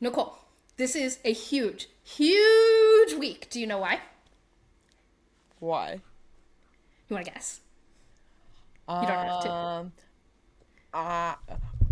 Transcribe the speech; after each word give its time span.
Nicole, 0.00 0.36
this 0.76 0.94
is 0.94 1.18
a 1.24 1.32
huge, 1.32 1.88
huge 2.02 3.14
week. 3.14 3.48
Do 3.50 3.60
you 3.60 3.66
know 3.66 3.78
why? 3.78 4.00
Why? 5.58 6.00
You 7.08 7.14
want 7.14 7.26
to 7.26 7.32
guess? 7.32 7.60
You 8.88 8.94
don't 8.94 9.08
have 9.08 9.42
to. 9.42 9.50
Um, 9.50 9.92
uh, 10.92 11.34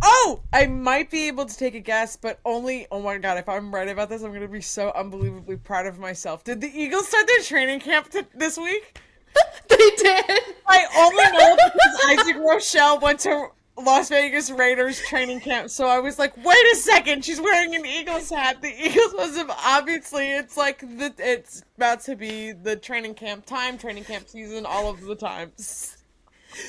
oh, 0.03 0.40
I 0.53 0.67
might 0.67 1.11
be 1.11 1.29
able 1.29 1.46
to 1.46 1.56
take 1.56 1.75
a 1.75 1.80
guess, 1.80 2.17
but 2.17 2.38
only. 2.45 2.87
Oh 2.90 3.01
my 3.01 3.19
god! 3.19 3.38
If 3.38 3.48
I'm 3.48 3.75
right 3.75 3.88
about 3.88 4.11
this, 4.11 4.23
I'm 4.23 4.33
gonna 4.33 4.49
be 4.49 4.61
so 4.61 4.93
unbelievably 4.95 5.57
proud 5.59 5.87
of 5.87 5.99
myself. 5.99 6.45
Did 6.45 6.61
the 6.61 6.69
Eagles 6.69 7.09
start 7.09 7.27
their 7.27 7.41
training 7.43 7.81
camp 7.81 8.11
t- 8.11 8.23
this 8.35 8.59
week? 8.59 9.01
they 9.69 9.77
did. 9.77 10.43
I 10.67 10.87
only 10.97 11.25
know 11.39 11.57
because 11.57 12.19
Isaac 12.19 12.37
Rochelle 12.37 13.01
went 13.01 13.21
to 13.21 13.49
Las 13.77 14.09
Vegas 14.09 14.51
Raiders 14.51 15.01
training 15.09 15.40
camp, 15.40 15.69
so 15.69 15.88
I 15.88 15.99
was 15.99 16.19
like, 16.19 16.37
"Wait 16.37 16.73
a 16.73 16.77
second, 16.77 17.25
she's 17.25 17.41
wearing 17.41 17.75
an 17.75 17.84
Eagles 17.84 18.30
hat." 18.30 18.62
The 18.62 18.69
Eagles 18.69 19.15
must 19.15 19.37
have 19.37 19.51
obviously. 19.51 20.31
It's 20.31 20.57
like 20.57 20.81
the 20.81 21.12
it's 21.19 21.62
about 21.77 22.01
to 22.03 22.15
be 22.15 22.53
the 22.53 22.77
training 22.77 23.15
camp 23.15 23.47
time, 23.47 23.77
training 23.77 24.05
camp 24.05 24.29
season, 24.29 24.65
all 24.65 24.89
of 24.89 25.01
the 25.01 25.17
times. 25.17 25.97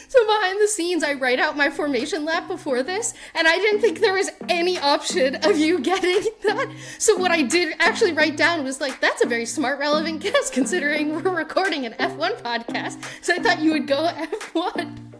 So 0.07 0.25
behind 0.25 0.59
the 0.59 0.67
scenes, 0.67 1.03
I 1.03 1.13
write 1.13 1.39
out 1.39 1.55
my 1.55 1.69
formation 1.69 2.25
lap 2.25 2.47
before 2.47 2.81
this, 2.81 3.13
and 3.35 3.47
I 3.47 3.55
didn't 3.57 3.81
think 3.81 3.99
there 3.99 4.13
was 4.13 4.31
any 4.49 4.79
option 4.79 5.35
of 5.45 5.57
you 5.59 5.79
getting 5.79 6.21
that. 6.43 6.73
So 6.97 7.15
what 7.17 7.31
I 7.31 7.43
did 7.43 7.75
actually 7.79 8.13
write 8.13 8.35
down 8.37 8.63
was 8.63 8.81
like, 8.81 8.99
that's 8.99 9.23
a 9.23 9.27
very 9.27 9.45
smart, 9.45 9.79
relevant 9.79 10.21
guess 10.21 10.49
considering 10.49 11.13
we're 11.13 11.35
recording 11.35 11.85
an 11.85 11.93
F1 11.93 12.41
podcast. 12.41 13.03
So 13.21 13.35
I 13.35 13.39
thought 13.39 13.59
you 13.59 13.73
would 13.73 13.87
go 13.87 14.09
F1. 14.15 15.14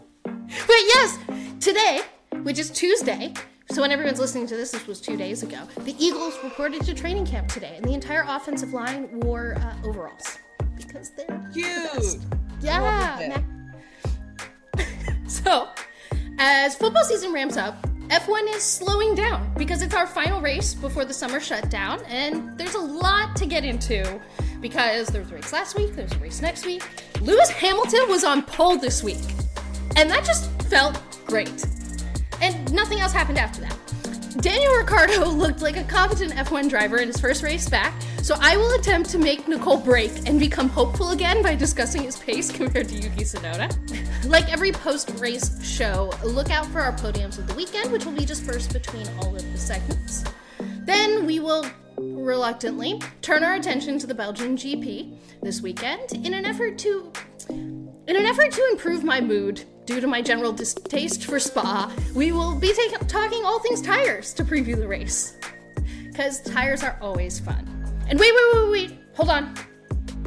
But 0.66 0.76
yes, 0.94 1.18
today, 1.60 2.00
which 2.42 2.58
is 2.58 2.70
Tuesday, 2.70 3.34
so 3.70 3.82
when 3.82 3.90
everyone's 3.90 4.20
listening 4.20 4.46
to 4.46 4.56
this, 4.56 4.70
this 4.70 4.86
was 4.86 5.00
two 5.00 5.16
days 5.16 5.42
ago. 5.42 5.58
The 5.78 5.94
Eagles 5.98 6.38
reported 6.44 6.82
to 6.82 6.94
training 6.94 7.26
camp 7.26 7.48
today, 7.48 7.74
and 7.76 7.84
the 7.84 7.94
entire 7.94 8.24
offensive 8.26 8.72
line 8.72 9.20
wore 9.20 9.56
uh, 9.58 9.88
overalls 9.88 10.38
because 10.76 11.10
they're 11.10 11.26
the 11.26 11.60
Cute. 11.60 11.92
best. 11.92 12.20
Yeah. 12.60 13.42
so, 15.26 15.68
as 16.38 16.76
football 16.76 17.04
season 17.04 17.32
ramps 17.32 17.56
up, 17.56 17.82
F1 18.08 18.54
is 18.54 18.62
slowing 18.62 19.16
down 19.16 19.52
because 19.58 19.82
it's 19.82 19.94
our 19.94 20.06
final 20.06 20.40
race 20.40 20.74
before 20.74 21.04
the 21.04 21.14
summer 21.14 21.40
shutdown, 21.40 22.00
and 22.06 22.56
there's 22.56 22.76
a 22.76 22.80
lot 22.80 23.34
to 23.36 23.46
get 23.46 23.64
into 23.64 24.20
because 24.60 25.08
there 25.08 25.22
was 25.22 25.32
a 25.32 25.34
race 25.34 25.52
last 25.52 25.76
week, 25.76 25.94
there's 25.96 26.12
a 26.12 26.18
race 26.18 26.40
next 26.40 26.64
week. 26.64 26.84
Lewis 27.20 27.50
Hamilton 27.50 28.08
was 28.08 28.22
on 28.22 28.42
pole 28.42 28.78
this 28.78 29.02
week, 29.02 29.24
and 29.96 30.10
that 30.10 30.24
just 30.24 30.50
felt 30.62 31.00
great. 31.26 31.64
And 32.40 32.72
nothing 32.72 33.00
else 33.00 33.12
happened 33.12 33.38
after 33.38 33.62
that. 33.62 33.76
Daniel 34.40 34.74
Ricciardo 34.74 35.28
looked 35.30 35.62
like 35.62 35.76
a 35.76 35.84
competent 35.84 36.32
F1 36.32 36.68
driver 36.68 36.98
in 36.98 37.08
his 37.08 37.18
first 37.18 37.42
race 37.42 37.68
back, 37.68 37.94
so 38.22 38.36
I 38.38 38.56
will 38.56 38.78
attempt 38.78 39.08
to 39.10 39.18
make 39.18 39.48
Nicole 39.48 39.78
break 39.78 40.28
and 40.28 40.38
become 40.38 40.68
hopeful 40.68 41.10
again 41.10 41.42
by 41.42 41.54
discussing 41.54 42.02
his 42.02 42.18
pace 42.18 42.52
compared 42.56 42.88
to 42.90 42.94
Yuki 42.94 43.24
Tsunoda. 43.24 43.72
like 44.28 44.52
every 44.52 44.72
post-race 44.72 45.64
show, 45.64 46.12
look 46.22 46.50
out 46.50 46.66
for 46.66 46.80
our 46.80 46.92
podiums 46.92 47.38
of 47.38 47.46
the 47.46 47.54
weekend, 47.54 47.90
which 47.90 48.04
will 48.04 48.12
be 48.12 48.26
dispersed 48.26 48.72
between 48.72 49.06
all 49.20 49.34
of 49.34 49.52
the 49.52 49.58
segments. 49.58 50.24
Then 50.58 51.24
we 51.24 51.40
will 51.40 51.64
reluctantly 51.96 53.00
turn 53.22 53.42
our 53.42 53.54
attention 53.54 53.98
to 53.98 54.06
the 54.06 54.14
Belgian 54.14 54.56
GP 54.56 55.16
this 55.42 55.62
weekend 55.62 56.12
in 56.12 56.34
an 56.34 56.44
effort 56.44 56.78
to 56.78 57.10
in 57.48 58.14
an 58.16 58.26
effort 58.26 58.52
to 58.52 58.68
improve 58.70 59.02
my 59.02 59.20
mood 59.20 59.64
due 59.86 60.00
to 60.00 60.06
my 60.06 60.20
general 60.20 60.52
distaste 60.52 61.24
for 61.24 61.38
spa, 61.38 61.92
we 62.14 62.32
will 62.32 62.54
be 62.54 62.72
talking 63.06 63.44
all 63.44 63.60
things 63.60 63.80
tires 63.80 64.34
to 64.34 64.44
preview 64.44 64.76
the 64.76 64.86
race. 64.86 65.38
Because 66.08 66.40
tires 66.42 66.82
are 66.82 66.98
always 67.00 67.38
fun. 67.38 67.64
And 68.08 68.18
wait, 68.18 68.32
wait, 68.34 68.54
wait, 68.54 68.70
wait, 68.70 68.98
hold 69.14 69.30
on. 69.30 69.54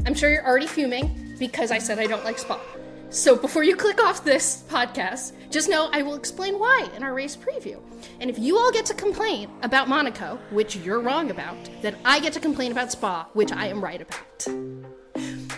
I'm 0.05 0.13
sure 0.13 0.31
you're 0.31 0.45
already 0.45 0.67
fuming 0.67 1.35
because 1.37 1.71
I 1.71 1.77
said 1.77 1.99
I 1.99 2.07
don't 2.07 2.23
like 2.23 2.39
spa. 2.39 2.59
So 3.09 3.35
before 3.35 3.63
you 3.63 3.75
click 3.75 4.01
off 4.03 4.23
this 4.23 4.63
podcast, 4.69 5.33
just 5.49 5.67
know 5.67 5.89
I 5.91 6.03
will 6.03 6.15
explain 6.15 6.59
why 6.59 6.87
in 6.95 7.03
our 7.03 7.13
race 7.13 7.35
preview. 7.35 7.81
And 8.19 8.29
if 8.29 8.37
you 8.37 8.57
all 8.57 8.71
get 8.71 8.85
to 8.85 8.93
complain 8.93 9.49
about 9.63 9.89
Monaco, 9.89 10.39
which 10.51 10.75
you're 10.75 11.01
wrong 11.01 11.31
about, 11.31 11.57
then 11.81 11.97
I 12.05 12.19
get 12.19 12.33
to 12.33 12.39
complain 12.39 12.71
about 12.71 12.91
spa, 12.91 13.27
which 13.33 13.51
I 13.51 13.67
am 13.67 13.83
right 13.83 14.01
about. 14.01 14.98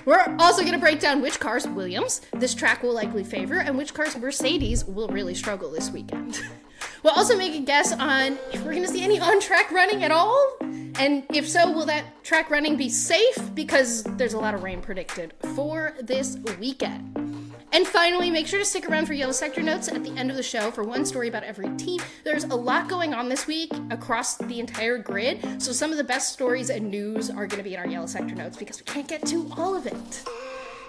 We're 0.06 0.36
also 0.40 0.62
going 0.62 0.74
to 0.74 0.80
break 0.80 1.00
down 1.00 1.22
which 1.22 1.40
cars 1.40 1.68
Williams 1.68 2.22
this 2.34 2.54
track 2.54 2.84
will 2.84 2.94
likely 2.94 3.24
favor 3.24 3.60
and 3.60 3.78
which 3.78 3.94
cars 3.94 4.18
Mercedes 4.18 4.86
will 4.86 5.08
really 5.08 5.36
struggle 5.36 5.70
this 5.70 5.90
weekend. 5.92 6.42
we'll 7.04 7.14
also 7.14 7.38
make 7.38 7.54
a 7.54 7.64
guess 7.64 7.94
on 7.94 8.38
if 8.52 8.64
we're 8.64 8.72
going 8.72 8.84
to 8.84 8.90
see 8.90 9.04
any 9.04 9.20
on 9.20 9.40
track 9.40 9.72
running 9.72 10.04
at 10.04 10.12
all. 10.12 10.58
And 10.62 11.26
if 11.34 11.48
so, 11.48 11.72
will 11.72 11.86
that 11.86 12.24
track 12.24 12.50
running 12.50 12.78
be 12.78 12.90
safe? 12.90 13.38
Because 13.54 14.04
there's 14.04 14.34
a 14.34 14.40
lot 14.40 14.54
of 14.54 14.64
rain 14.64 14.82
predicted 14.82 15.34
for 15.56 15.96
this 16.02 16.38
weekend. 16.60 17.31
And 17.74 17.88
finally, 17.88 18.30
make 18.30 18.48
sure 18.48 18.60
to 18.60 18.66
stick 18.66 18.90
around 18.90 19.06
for 19.06 19.14
Yellow 19.14 19.32
Sector 19.32 19.64
Notes 19.64 19.88
at 19.88 20.04
the 20.04 20.12
end 20.18 20.30
of 20.30 20.36
the 20.36 20.44
show 20.44 20.72
for 20.72 20.84
one 20.84 21.06
story 21.06 21.30
about 21.30 21.44
every 21.44 21.70
team. 21.78 22.02
There's 22.26 22.44
a 22.44 22.56
lot 22.56 22.90
going 22.90 23.14
on 23.14 23.30
this 23.30 23.48
week 23.48 23.72
across 23.90 24.36
the 24.36 24.60
entire 24.60 24.98
grid, 24.98 25.62
so 25.62 25.72
some 25.72 25.92
of 25.92 25.98
the 25.98 26.04
best 26.04 26.34
stories 26.34 26.70
and 26.70 26.92
news 26.92 27.30
are 27.30 27.48
going 27.48 27.60
to 27.60 27.64
be 27.64 27.76
in 27.76 27.80
our 27.80 27.88
Yellow 27.88 28.08
Sector 28.08 28.36
Notes 28.36 28.58
because 28.58 28.80
we 28.80 28.86
can't 28.86 29.08
get 29.08 29.26
to 29.28 29.50
all 29.56 29.74
of 29.74 29.88
it. 29.88 30.24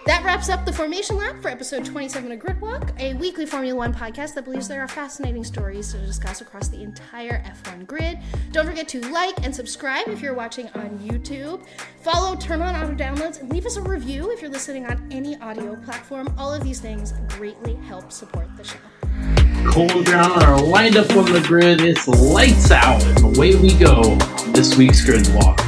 That 0.04 0.24
wraps 0.24 0.48
up 0.48 0.64
the 0.64 0.72
Formation 0.72 1.16
Lap 1.16 1.40
for 1.40 1.48
episode 1.48 1.84
27 1.84 2.32
of 2.32 2.40
Gridwalk, 2.40 2.98
a 2.98 3.14
weekly 3.14 3.46
Formula 3.46 3.76
One 3.76 3.94
podcast 3.94 4.34
that 4.34 4.44
believes 4.44 4.66
there 4.66 4.82
are 4.82 4.88
fascinating 4.88 5.44
stories 5.44 5.92
to 5.92 5.98
discuss 5.98 6.40
across 6.40 6.66
the 6.66 6.82
entire 6.82 7.40
F1 7.44 7.86
grid. 7.86 8.18
Don't 8.50 8.66
forget 8.66 8.88
to 8.88 9.00
like 9.10 9.44
and 9.44 9.54
subscribe 9.54 10.08
if 10.08 10.20
you're 10.20 10.34
watching 10.34 10.68
on 10.70 10.98
YouTube. 10.98 11.64
Follow, 12.00 12.34
turn 12.34 12.62
on 12.62 12.74
auto 12.74 12.96
downloads, 12.96 13.40
and 13.40 13.52
leave 13.52 13.64
us 13.64 13.76
a 13.76 13.82
review 13.82 14.32
if 14.32 14.42
you're 14.42 14.50
listening 14.50 14.86
on 14.86 15.06
any 15.12 15.38
audio 15.40 15.76
platform. 15.76 16.34
All 16.36 16.52
of 16.52 16.64
these 16.64 16.80
things 16.80 17.14
greatly 17.28 17.76
help 17.76 18.10
support 18.10 18.48
the 18.56 18.64
show. 18.64 18.78
Cool 19.70 20.02
down 20.02 20.42
our 20.42 20.60
lined 20.60 20.96
up 20.96 21.10
on 21.12 21.32
the 21.32 21.40
grid. 21.46 21.80
It's 21.80 22.08
lights 22.08 22.72
out, 22.72 23.04
and 23.04 23.36
away 23.36 23.54
we 23.54 23.72
go 23.74 24.16
this 24.48 24.76
week's 24.76 25.04
grid 25.04 25.28
walk. 25.32 25.60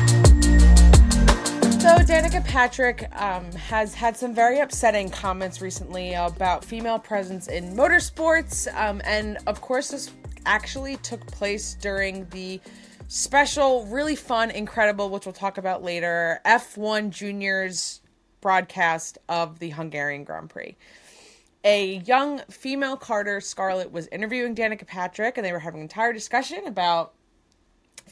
Danica 2.04 2.44
Patrick 2.44 3.08
um, 3.18 3.50
has 3.52 3.94
had 3.94 4.14
some 4.14 4.34
very 4.34 4.60
upsetting 4.60 5.08
comments 5.08 5.62
recently 5.62 6.12
about 6.12 6.62
female 6.62 6.98
presence 6.98 7.48
in 7.48 7.74
motorsports, 7.74 8.72
um, 8.76 9.00
and 9.06 9.38
of 9.46 9.62
course, 9.62 9.88
this 9.88 10.10
actually 10.44 10.98
took 10.98 11.26
place 11.26 11.72
during 11.80 12.28
the 12.28 12.60
special, 13.08 13.86
really 13.86 14.16
fun, 14.16 14.50
incredible, 14.50 15.08
which 15.08 15.24
we'll 15.24 15.32
talk 15.32 15.56
about 15.56 15.82
later, 15.82 16.42
F1 16.44 17.08
Juniors 17.08 18.02
broadcast 18.42 19.16
of 19.30 19.58
the 19.58 19.70
Hungarian 19.70 20.24
Grand 20.24 20.50
Prix. 20.50 20.76
A 21.64 22.00
young 22.00 22.40
female 22.50 22.98
karter 22.98 23.42
Scarlett 23.42 23.90
was 23.90 24.08
interviewing 24.08 24.54
Danica 24.54 24.86
Patrick, 24.86 25.38
and 25.38 25.46
they 25.46 25.52
were 25.52 25.58
having 25.58 25.80
an 25.80 25.84
entire 25.84 26.12
discussion 26.12 26.66
about 26.66 27.14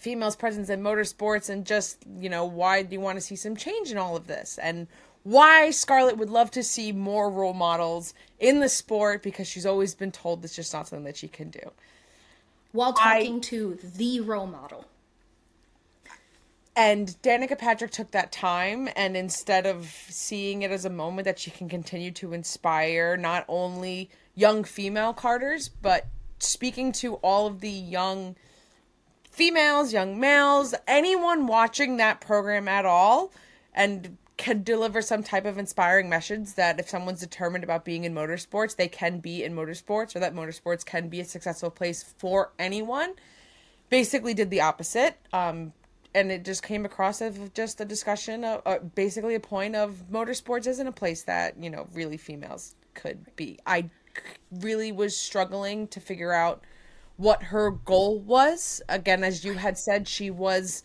females' 0.03 0.35
presence 0.35 0.69
in 0.69 0.83
motorsports 0.83 1.49
and 1.49 1.65
just, 1.65 1.99
you 2.19 2.29
know, 2.29 2.45
why 2.45 2.83
do 2.83 2.93
you 2.93 3.01
want 3.01 3.17
to 3.17 3.21
see 3.21 3.37
some 3.37 3.55
change 3.55 3.93
in 3.93 3.97
all 3.97 4.17
of 4.17 4.27
this? 4.27 4.59
And 4.61 4.89
why 5.23 5.71
Scarlett 5.71 6.19
would 6.19 6.29
love 6.29 6.51
to 6.51 6.65
see 6.65 6.91
more 6.91 7.31
role 7.31 7.55
models 7.55 8.13
in 8.41 8.59
the 8.59 8.69
sport 8.69 9.23
because 9.23 9.47
she's 9.47 9.65
always 9.65 9.95
been 9.95 10.11
told 10.11 10.45
it's 10.45 10.57
just 10.57 10.73
not 10.75 10.89
something 10.89 11.05
that 11.05 11.17
she 11.17 11.29
can 11.29 11.51
do. 11.51 11.71
While 12.73 12.95
talking 12.95 13.41
to 13.43 13.79
the 13.81 14.21
role 14.21 14.49
model. 14.49 14.87
And 16.75 17.15
Danica 17.23 17.57
Patrick 17.57 17.91
took 17.91 18.11
that 18.13 18.33
time, 18.33 18.89
and 18.97 19.15
instead 19.15 19.67
of 19.67 19.87
seeing 20.09 20.63
it 20.63 20.71
as 20.71 20.87
a 20.87 20.91
moment 20.91 21.27
that 21.27 21.39
she 21.39 21.51
can 21.51 21.69
continue 21.69 22.11
to 22.13 22.33
inspire 22.33 23.17
not 23.17 23.45
only 23.47 24.11
young 24.35 24.65
female 24.65 25.13
karters, 25.13 25.69
but 25.83 26.07
speaking 26.39 26.91
to 26.93 27.17
all 27.17 27.47
of 27.47 27.61
the 27.61 27.71
young 27.71 28.35
females, 29.33 29.93
young 29.93 30.21
males, 30.21 30.75
anyone 30.87 31.47
watching 31.47 31.97
that 31.97 32.21
program 32.21 32.69
at 32.69 32.87
all, 32.87 33.33
and 33.75 34.17
can 34.37 34.63
deliver 34.63 35.03
some 35.03 35.23
type 35.23 35.45
of 35.45 35.59
inspiring 35.59 36.09
message 36.09 36.55
that 36.55 36.79
if 36.79 36.89
someone's 36.89 37.21
determined 37.21 37.65
about 37.65 37.85
being 37.85 38.05
in 38.05 38.15
motorsports, 38.15 38.77
they 38.77 38.89
can 38.89 39.19
be 39.19 39.43
in 39.43 39.55
motorsports, 39.55 40.15
or 40.15 40.21
that 40.21 40.35
motorsports 40.35 40.85
can 40.85 41.09
be 41.09 41.21
a 41.21 41.25
successful 41.25 41.71
place 41.71 42.03
for 42.19 42.53
anyone. 42.59 43.15
Basically, 43.89 44.35
did 44.35 44.51
the 44.51 44.61
opposite. 44.61 45.17
Um, 45.33 45.73
and 46.15 46.31
it 46.31 46.45
just 46.45 46.63
came 46.63 46.85
across 46.85 47.23
as 47.23 47.39
just 47.55 47.81
a 47.81 47.85
discussion 47.85 48.45
of 48.45 48.63
uh, 48.67 48.79
basically 48.95 49.35
a 49.35 49.41
point 49.41 49.75
of 49.75 50.03
motorsports 50.11 50.67
isn't 50.67 50.87
a 50.87 50.93
place 50.93 51.23
that 51.23 51.57
you 51.63 51.71
know 51.71 51.89
really 51.95 52.17
females 52.17 52.75
could 52.95 53.25
be 53.37 53.59
i 53.67 53.89
really 54.61 54.93
was 54.93 55.17
struggling 55.17 55.89
to 55.89 56.01
figure 56.01 56.33
out 56.33 56.63
what 57.17 57.45
her 57.45 57.71
goal 57.71 58.19
was 58.19 58.83
again 58.89 59.23
as 59.25 59.45
you 59.45 59.55
had 59.55 59.79
said 59.79 60.09
she 60.09 60.31
was 60.31 60.83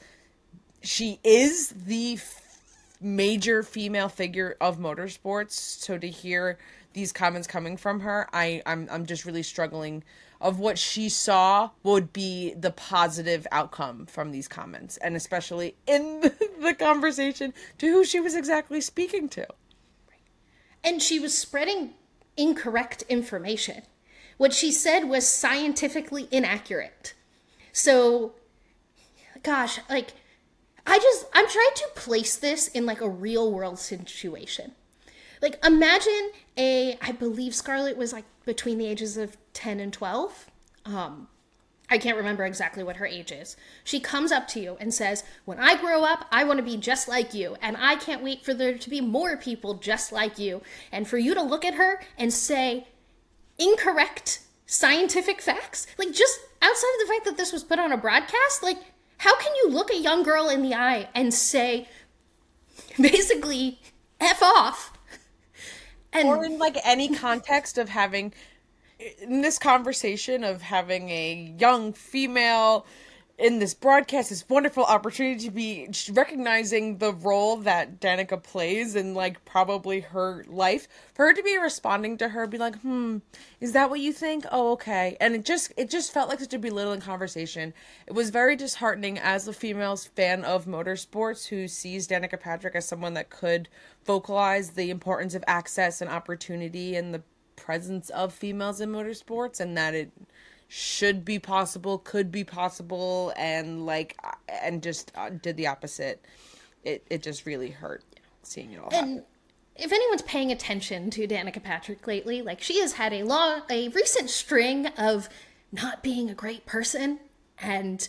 she 0.82 1.20
is 1.24 1.70
the 1.70 2.14
f- 2.14 2.60
major 3.02 3.64
female 3.64 4.10
figure 4.10 4.56
of 4.60 4.78
motorsports 4.78 5.52
so 5.52 5.98
to 5.98 6.08
hear 6.08 6.58
these 6.94 7.12
comments 7.12 7.48
coming 7.48 7.78
from 7.78 8.02
her 8.02 8.28
i 8.34 8.62
i'm, 8.66 8.88
I'm 8.92 9.06
just 9.06 9.26
really 9.26 9.44
struggling 9.44 10.04
of 10.40 10.60
what 10.60 10.78
she 10.78 11.10
saw 11.10 11.72
would 11.84 12.14
be 12.14 12.54
the 12.54 12.72
positive 12.72 13.48
outcome 13.52 14.06
from 14.06 14.32
these 14.32 14.48
comments, 14.48 14.98
and 14.98 15.16
especially 15.16 15.76
in 15.86 16.22
the 16.62 16.76
conversation 16.78 17.54
to 17.78 17.88
who 17.88 18.06
she 18.06 18.20
was 18.20 18.36
exactly 18.36 18.82
speaking 18.82 19.30
to. 19.30 19.48
And 20.84 21.02
she 21.02 21.20
was 21.20 21.38
spreading 21.38 21.94
incorrect 22.36 23.04
information. 23.10 23.84
What 24.38 24.54
she 24.54 24.72
said 24.72 25.06
was 25.06 25.28
scientifically 25.28 26.28
inaccurate. 26.32 27.14
So, 27.72 28.34
gosh, 29.44 29.80
like, 29.90 30.14
I 30.86 31.00
just, 31.00 31.26
I'm 31.34 31.48
trying 31.48 31.76
to 31.76 31.88
place 31.96 32.36
this 32.38 32.68
in 32.68 32.86
like 32.86 33.02
a 33.02 33.10
real 33.10 33.52
world 33.52 33.80
situation. 33.80 34.74
Like, 35.42 35.64
imagine 35.66 36.32
a, 36.58 36.98
I 37.02 37.12
believe 37.12 37.54
Scarlett 37.54 37.98
was 37.98 38.14
like 38.14 38.26
between 38.46 38.78
the 38.78 38.88
ages 38.88 39.18
of 39.18 39.38
10 39.54 39.80
and 39.80 39.94
12. 39.94 40.50
Um, 40.86 41.28
I 41.90 41.98
can't 41.98 42.18
remember 42.18 42.46
exactly 42.46 42.84
what 42.84 42.98
her 42.98 43.06
age 43.06 43.32
is. 43.32 43.56
She 43.84 44.00
comes 44.00 44.32
up 44.32 44.48
to 44.50 44.60
you 44.60 44.78
and 44.80 44.94
says, 44.94 45.24
When 45.46 45.60
I 45.60 45.80
grow 45.80 46.04
up, 46.04 46.26
I 46.32 46.44
want 46.44 46.58
to 46.58 46.64
be 46.64 46.78
just 46.78 47.08
like 47.08 47.34
you. 47.34 47.56
And 47.62 47.78
I 47.78 47.96
can't 47.96 48.24
wait 48.24 48.44
for 48.44 48.54
there 48.54 48.78
to 48.78 48.90
be 48.90 49.00
more 49.00 49.38
people 49.38 49.76
just 49.76 50.12
like 50.12 50.38
you. 50.38 50.62
And 50.92 51.08
for 51.08 51.18
you 51.18 51.34
to 51.34 51.42
look 51.42 51.64
at 51.64 51.76
her 51.76 52.02
and 52.18 52.34
say 52.34 52.88
incorrect 53.58 54.42
scientific 54.66 55.42
facts. 55.42 55.88
Like, 55.98 56.14
just 56.14 56.40
outside 56.62 56.94
of 57.02 57.08
the 57.08 57.14
fact 57.14 57.26
that 57.26 57.38
this 57.38 57.52
was 57.52 57.64
put 57.64 57.80
on 57.80 57.92
a 57.92 57.98
broadcast, 57.98 58.64
like, 58.64 58.78
how 59.18 59.38
can 59.38 59.54
you 59.56 59.70
look 59.70 59.92
a 59.92 59.98
young 59.98 60.24
girl 60.24 60.50
in 60.50 60.62
the 60.62 60.74
eye 60.76 61.10
and 61.16 61.34
say, 61.34 61.88
basically, 63.00 63.80
F 64.20 64.42
off? 64.44 64.94
And, 66.14 66.28
or 66.28 66.44
in 66.46 66.58
like 66.58 66.78
any 66.84 67.14
context 67.14 67.78
of 67.78 67.90
having 67.90 68.34
in 69.20 69.42
this 69.42 69.60
conversation 69.60 70.44
of 70.44 70.62
having 70.62 71.10
a 71.10 71.56
young 71.60 71.94
female 71.94 72.86
in 73.38 73.60
this 73.60 73.76
broadcast, 73.76 74.30
this 74.30 74.50
wonderful 74.50 74.84
opportunity 74.84 75.46
to 75.46 75.52
be 75.52 75.88
recognizing 76.12 76.98
the 76.98 77.14
role 77.14 77.58
that 77.58 78.00
Danica 78.00 78.42
plays 78.42 78.96
in 78.96 79.14
like 79.14 79.46
probably 79.46 80.00
her 80.00 80.44
life, 80.48 80.88
for 81.14 81.28
her 81.28 81.34
to 81.34 81.44
be 81.44 81.56
responding 81.58 82.18
to 82.18 82.30
her, 82.30 82.48
be 82.48 82.58
like, 82.58 82.80
"Hmm, 82.80 83.20
is 83.62 83.74
that 83.74 83.92
what 83.92 84.00
you 84.00 84.12
think? 84.12 84.46
Oh, 84.52 84.72
okay." 84.74 85.18
And 85.22 85.36
it 85.36 85.46
just 85.46 85.72
it 85.78 85.90
just 85.90 86.12
felt 86.12 86.30
like 86.30 86.40
such 86.40 86.54
a 86.54 86.60
belittling 86.60 87.02
conversation. 87.02 87.74
It 88.08 88.14
was 88.14 88.32
very 88.32 88.56
disheartening 88.56 89.20
as 89.20 89.48
a 89.48 89.54
female 89.54 89.96
fan 89.98 90.44
of 90.44 90.66
motorsports 90.66 91.48
who 91.48 91.68
sees 91.68 92.08
Danica 92.08 92.40
Patrick 92.40 92.76
as 92.76 92.88
someone 92.88 93.14
that 93.14 93.30
could 93.30 93.70
vocalize 94.04 94.72
the 94.72 94.90
importance 94.90 95.36
of 95.36 95.44
access 95.46 96.02
and 96.02 96.10
opportunity 96.10 96.96
and 96.96 97.14
the 97.14 97.22
presence 97.56 98.10
of 98.12 98.34
females 98.34 98.80
in 98.82 98.90
motorsports 98.90 99.60
and 99.60 99.78
that 99.78 99.94
it 99.94 100.12
should 100.68 101.24
be 101.24 101.40
possible, 101.40 101.98
could 101.98 102.32
be 102.32 102.44
possible, 102.44 103.34
and 103.38 103.86
like, 103.86 104.18
and 104.48 104.84
just 104.84 105.12
uh, 105.16 105.30
did 105.30 105.58
the 105.58 105.68
opposite. 105.68 106.24
It 106.84 107.06
it 107.10 107.24
just 107.24 107.46
really 107.46 107.70
hurt 107.70 108.04
seeing 108.44 108.74
it 108.74 108.80
all 108.80 108.90
and 108.92 108.96
happen. 108.96 109.24
If 109.76 109.92
anyone's 109.92 110.24
paying 110.24 110.52
attention 110.52 111.12
to 111.12 111.28
Danica 111.28 111.62
Patrick 111.62 112.06
lately, 112.08 112.42
like 112.42 112.62
she 112.62 112.80
has 112.82 112.94
had 112.94 113.14
a 113.14 113.24
long, 113.24 113.62
a 113.70 113.90
recent 113.90 114.30
string 114.30 114.88
of 114.98 115.30
not 115.72 116.02
being 116.02 116.30
a 116.30 116.34
great 116.34 116.66
person, 116.66 117.20
and 117.60 118.08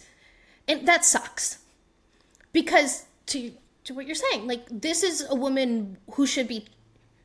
and 0.67 0.87
that 0.87 1.05
sucks 1.05 1.59
because 2.53 3.05
to 3.27 3.53
to 3.85 3.95
what 3.95 4.07
you're 4.07 4.15
saying, 4.15 4.47
like 4.47 4.67
this 4.71 5.03
is 5.03 5.25
a 5.29 5.35
woman 5.35 5.99
who 6.13 6.27
should 6.27 6.49
be 6.49 6.67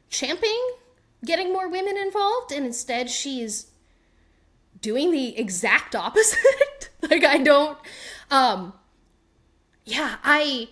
championing 0.10 0.76
getting 1.26 1.54
more 1.54 1.70
women 1.70 1.98
involved, 1.98 2.52
and 2.52 2.66
instead 2.66 3.10
she's 3.10 3.68
doing 4.84 5.10
the 5.10 5.36
exact 5.40 5.96
opposite. 5.96 6.90
like 7.10 7.24
I 7.24 7.40
don't 7.40 7.80
um 8.30 8.74
yeah, 9.86 10.18
I 10.24 10.70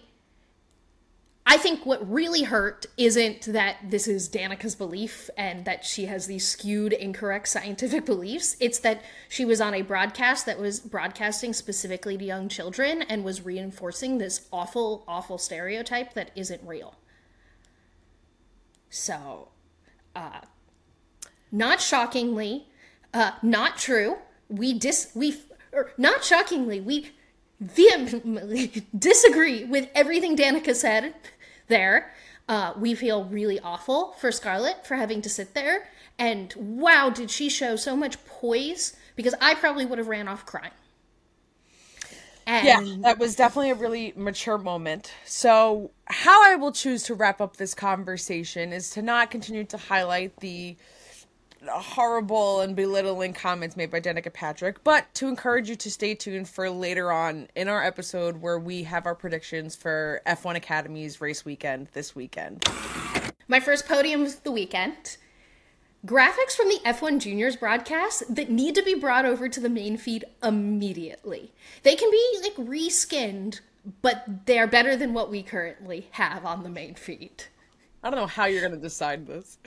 I 1.45 1.57
think 1.57 1.85
what 1.85 2.09
really 2.09 2.43
hurt 2.43 2.85
isn't 2.97 3.41
that 3.51 3.77
this 3.83 4.07
is 4.07 4.29
Danica's 4.29 4.75
belief 4.75 5.29
and 5.35 5.65
that 5.65 5.83
she 5.83 6.05
has 6.05 6.27
these 6.27 6.47
skewed, 6.47 6.93
incorrect 6.93 7.47
scientific 7.47 8.05
beliefs. 8.13 8.55
It's 8.59 8.79
that 8.79 9.01
she 9.27 9.43
was 9.43 9.59
on 9.59 9.73
a 9.73 9.81
broadcast 9.81 10.45
that 10.45 10.59
was 10.59 10.79
broadcasting 10.79 11.51
specifically 11.51 12.17
to 12.17 12.23
young 12.23 12.47
children 12.47 13.01
and 13.01 13.23
was 13.23 13.43
reinforcing 13.43 14.17
this 14.17 14.47
awful, 14.53 15.03
awful 15.07 15.37
stereotype 15.37 16.13
that 16.13 16.31
isn't 16.35 16.61
real. 16.65 16.95
So, 18.89 19.49
uh, 20.15 20.41
not 21.51 21.81
shockingly, 21.81 22.67
uh, 23.13 23.31
not 23.41 23.77
true. 23.77 24.17
We 24.49 24.73
dis 24.73 25.11
we 25.15 25.37
or 25.71 25.91
not 25.97 26.23
shockingly 26.23 26.81
we 26.81 27.11
vehemently 27.59 28.85
disagree 28.97 29.63
with 29.63 29.87
everything 29.95 30.35
Danica 30.35 30.75
said 30.75 31.13
there. 31.67 32.13
Uh, 32.49 32.73
we 32.77 32.95
feel 32.95 33.23
really 33.25 33.59
awful 33.59 34.13
for 34.13 34.31
Scarlett 34.31 34.85
for 34.85 34.95
having 34.95 35.21
to 35.21 35.29
sit 35.29 35.53
there. 35.53 35.87
And 36.19 36.53
wow, 36.57 37.09
did 37.09 37.31
she 37.31 37.49
show 37.49 37.75
so 37.75 37.95
much 37.95 38.23
poise? 38.25 38.95
Because 39.15 39.35
I 39.39 39.55
probably 39.55 39.85
would 39.85 39.99
have 39.99 40.07
ran 40.07 40.27
off 40.27 40.45
crying. 40.45 40.71
And 42.47 42.65
yeah, 42.65 42.95
that 43.01 43.19
was 43.19 43.35
definitely 43.35 43.69
a 43.69 43.75
really 43.75 44.13
mature 44.15 44.57
moment. 44.57 45.13
So, 45.25 45.91
how 46.05 46.43
I 46.51 46.55
will 46.55 46.71
choose 46.71 47.03
to 47.03 47.13
wrap 47.13 47.39
up 47.39 47.57
this 47.57 47.73
conversation 47.73 48.73
is 48.73 48.89
to 48.91 49.01
not 49.01 49.31
continue 49.31 49.63
to 49.65 49.77
highlight 49.77 50.35
the 50.37 50.75
horrible 51.67 52.61
and 52.61 52.75
belittling 52.75 53.33
comments 53.33 53.77
made 53.77 53.91
by 53.91 53.99
Danica 53.99 54.33
Patrick, 54.33 54.83
but 54.83 55.13
to 55.15 55.27
encourage 55.27 55.69
you 55.69 55.75
to 55.75 55.91
stay 55.91 56.15
tuned 56.15 56.49
for 56.49 56.69
later 56.69 57.11
on 57.11 57.47
in 57.55 57.67
our 57.67 57.83
episode 57.83 58.41
where 58.41 58.59
we 58.59 58.83
have 58.83 59.05
our 59.05 59.15
predictions 59.15 59.75
for 59.75 60.21
F1 60.25 60.55
Academy's 60.55 61.21
race 61.21 61.45
weekend 61.45 61.87
this 61.93 62.15
weekend. 62.15 62.67
My 63.47 63.59
first 63.59 63.87
podium 63.87 64.23
of 64.23 64.43
the 64.43 64.51
weekend. 64.51 65.17
Graphics 66.03 66.55
from 66.55 66.69
the 66.69 66.79
F1 66.83 67.19
Juniors 67.19 67.55
broadcast 67.55 68.33
that 68.33 68.49
need 68.49 68.73
to 68.73 68.81
be 68.81 68.95
brought 68.95 69.25
over 69.25 69.47
to 69.47 69.59
the 69.59 69.69
main 69.69 69.97
feed 69.97 70.25
immediately. 70.41 71.53
They 71.83 71.95
can 71.95 72.09
be 72.09 72.39
like 72.41 72.55
reskinned, 72.55 73.59
but 74.01 74.47
they 74.47 74.57
are 74.57 74.65
better 74.65 74.95
than 74.95 75.13
what 75.13 75.29
we 75.29 75.43
currently 75.43 76.07
have 76.11 76.43
on 76.43 76.63
the 76.63 76.69
main 76.69 76.95
feed. 76.95 77.43
I 78.03 78.09
don't 78.09 78.19
know 78.19 78.25
how 78.25 78.45
you're 78.45 78.61
going 78.61 78.73
to 78.73 78.79
decide 78.79 79.27
this. 79.27 79.59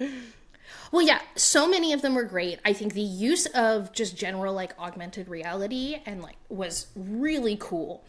Well, 0.92 1.06
yeah, 1.06 1.20
so 1.34 1.68
many 1.68 1.92
of 1.92 2.02
them 2.02 2.14
were 2.14 2.24
great. 2.24 2.60
I 2.64 2.72
think 2.72 2.94
the 2.94 3.00
use 3.00 3.46
of 3.46 3.92
just 3.92 4.16
general 4.16 4.54
like 4.54 4.78
augmented 4.78 5.28
reality 5.28 6.00
and 6.06 6.22
like 6.22 6.36
was 6.48 6.86
really 6.94 7.56
cool. 7.58 8.04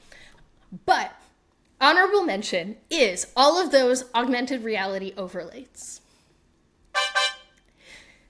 But 0.86 1.14
honorable 1.82 2.24
mention 2.24 2.78
is 2.90 3.28
all 3.36 3.62
of 3.62 3.72
those 3.72 4.06
augmented 4.14 4.64
reality 4.64 5.14
overlays. 5.18 6.02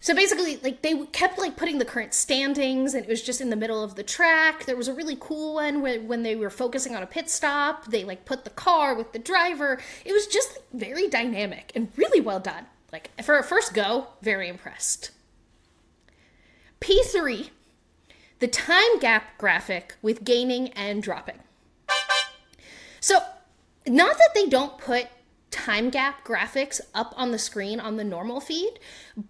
So 0.06 0.14
basically, 0.14 0.58
like 0.58 0.84
they 0.84 1.04
kept 1.08 1.40
like 1.40 1.58
putting 1.58 1.80
the 1.80 1.86
current 1.86 2.14
standings, 2.14 2.94
and 2.94 3.04
it 3.04 3.10
was 3.10 3.24
just 3.24 3.42
in 3.42 3.50
the 3.50 3.56
middle 3.56 3.84
of 3.84 3.96
the 3.96 4.04
track. 4.04 4.66
There 4.66 4.76
was 4.76 4.88
a 4.88 4.94
really 4.94 5.18
cool 5.20 5.56
one 5.56 5.82
where 5.82 6.00
when 6.00 6.22
they 6.22 6.36
were 6.36 6.52
focusing 6.52 6.96
on 6.96 7.02
a 7.02 7.08
pit 7.08 7.28
stop, 7.28 7.88
they 7.88 8.04
like 8.04 8.24
put 8.24 8.44
the 8.44 8.52
car 8.52 8.94
with 8.94 9.14
the 9.14 9.20
driver. 9.20 9.82
It 10.06 10.14
was 10.14 10.28
just 10.28 10.54
like, 10.54 10.64
very 10.74 11.08
dynamic 11.08 11.72
and 11.74 11.90
really 11.98 12.22
well 12.22 12.40
done. 12.40 12.68
Like 12.96 13.12
for 13.26 13.38
a 13.38 13.44
first 13.44 13.74
go, 13.74 14.08
very 14.22 14.48
impressed. 14.48 15.12
P3, 16.80 17.50
the 18.40 18.48
time 18.48 19.00
gap 19.00 19.38
graphic 19.38 19.96
with 20.02 20.24
gaining 20.24 20.70
and 20.70 21.04
dropping. 21.04 21.40
So, 23.02 23.20
not 23.86 24.18
that 24.18 24.30
they 24.34 24.46
don't 24.46 24.78
put 24.78 25.08
time 25.52 25.90
gap 25.90 26.26
graphics 26.26 26.80
up 26.94 27.14
on 27.18 27.32
the 27.32 27.38
screen 27.38 27.82
on 27.82 27.98
the 27.98 28.06
normal 28.06 28.40
feed, 28.40 28.80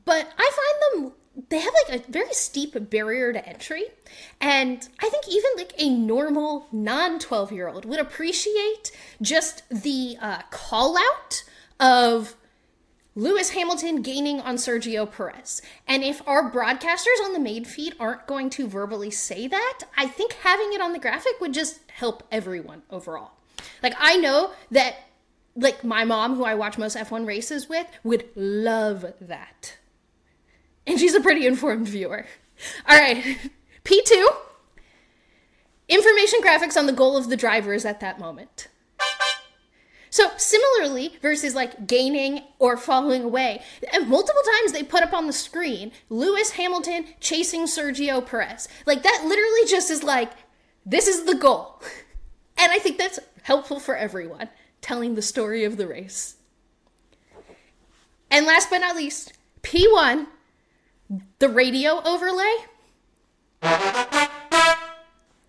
but 0.06 0.32
I 0.38 0.52
find 0.94 1.04
them 1.04 1.14
they 1.50 1.60
have 1.60 1.74
like 1.90 2.02
a 2.02 2.12
very 2.12 2.34
steep 2.34 2.90
barrier 2.92 3.34
to 3.34 3.46
entry 3.46 3.84
and 4.40 4.88
i 5.02 5.10
think 5.10 5.28
even 5.28 5.52
like 5.58 5.74
a 5.78 5.90
normal 5.90 6.66
non 6.72 7.20
12 7.20 7.52
year 7.52 7.68
old 7.68 7.84
would 7.84 8.00
appreciate 8.00 8.94
just 9.22 9.62
the 9.70 10.16
uh, 10.22 10.42
call 10.50 10.98
out 10.98 11.44
of 11.78 12.38
Lewis 13.16 13.52
Hamilton 13.52 14.02
gaining 14.02 14.42
on 14.42 14.58
Sergio 14.58 15.10
Perez. 15.10 15.62
And 15.88 16.04
if 16.04 16.22
our 16.28 16.52
broadcasters 16.52 17.24
on 17.24 17.32
the 17.32 17.40
main 17.40 17.64
feed 17.64 17.96
aren't 17.98 18.28
going 18.28 18.50
to 18.52 18.68
verbally 18.68 19.10
say 19.10 19.48
that, 19.48 19.84
I 19.98 20.08
think 20.08 20.34
having 20.34 20.74
it 20.74 20.82
on 20.82 20.92
the 20.92 21.00
graphic 21.00 21.40
would 21.40 21.54
just 21.54 21.80
help 21.92 22.24
everyone 22.30 22.84
overall. 22.90 23.32
Like, 23.82 23.96
I 23.98 24.18
know 24.18 24.52
that, 24.72 24.96
like, 25.56 25.84
my 25.84 26.04
mom, 26.04 26.36
who 26.36 26.44
I 26.44 26.56
watch 26.56 26.78
most 26.78 26.98
F1 26.98 27.26
races 27.26 27.70
with, 27.70 27.88
would 28.04 28.28
love 28.36 29.14
that. 29.22 29.78
And 30.86 31.00
she's 31.00 31.16
a 31.16 31.22
pretty 31.22 31.48
informed 31.48 31.88
viewer. 31.88 32.26
All 32.88 32.98
right, 32.98 33.38
P2 33.86 34.28
information 35.88 36.42
graphics 36.42 36.76
on 36.76 36.86
the 36.86 36.94
goal 36.94 37.16
of 37.16 37.30
the 37.30 37.38
drivers 37.38 37.86
at 37.86 38.00
that 38.00 38.20
moment. 38.20 38.68
So 40.16 40.32
similarly, 40.38 41.18
versus 41.22 41.56
like 41.56 41.88
gaining 41.88 42.44
or 42.58 42.78
falling 42.78 43.24
away, 43.26 43.62
and 43.92 44.08
multiple 44.08 44.42
times 44.54 44.72
they 44.72 44.82
put 44.82 45.04
up 45.04 45.12
on 45.12 45.28
the 45.28 45.34
screen 45.34 45.92
Lewis 46.10 46.52
Hamilton 46.52 47.08
chasing 47.20 47.64
Sergio 47.64 48.26
Perez. 48.26 48.70
Like 48.86 49.04
that 49.04 49.24
literally 49.26 49.68
just 49.68 49.92
is 49.92 50.04
like, 50.04 50.32
this 50.86 51.10
is 51.10 51.26
the 51.26 51.36
goal. 51.36 51.82
And 52.58 52.72
I 52.72 52.80
think 52.80 52.98
that's 52.98 53.20
helpful 53.44 53.82
for 53.82 53.98
everyone, 53.98 54.48
telling 54.80 55.16
the 55.16 55.22
story 55.22 55.66
of 55.66 55.76
the 55.76 55.86
race. 55.86 56.38
And 58.32 58.46
last 58.46 58.70
but 58.70 58.78
not 58.78 58.96
least, 58.96 59.34
P1, 59.64 60.28
the 61.40 61.50
radio 61.50 62.02
overlay. 62.06 62.56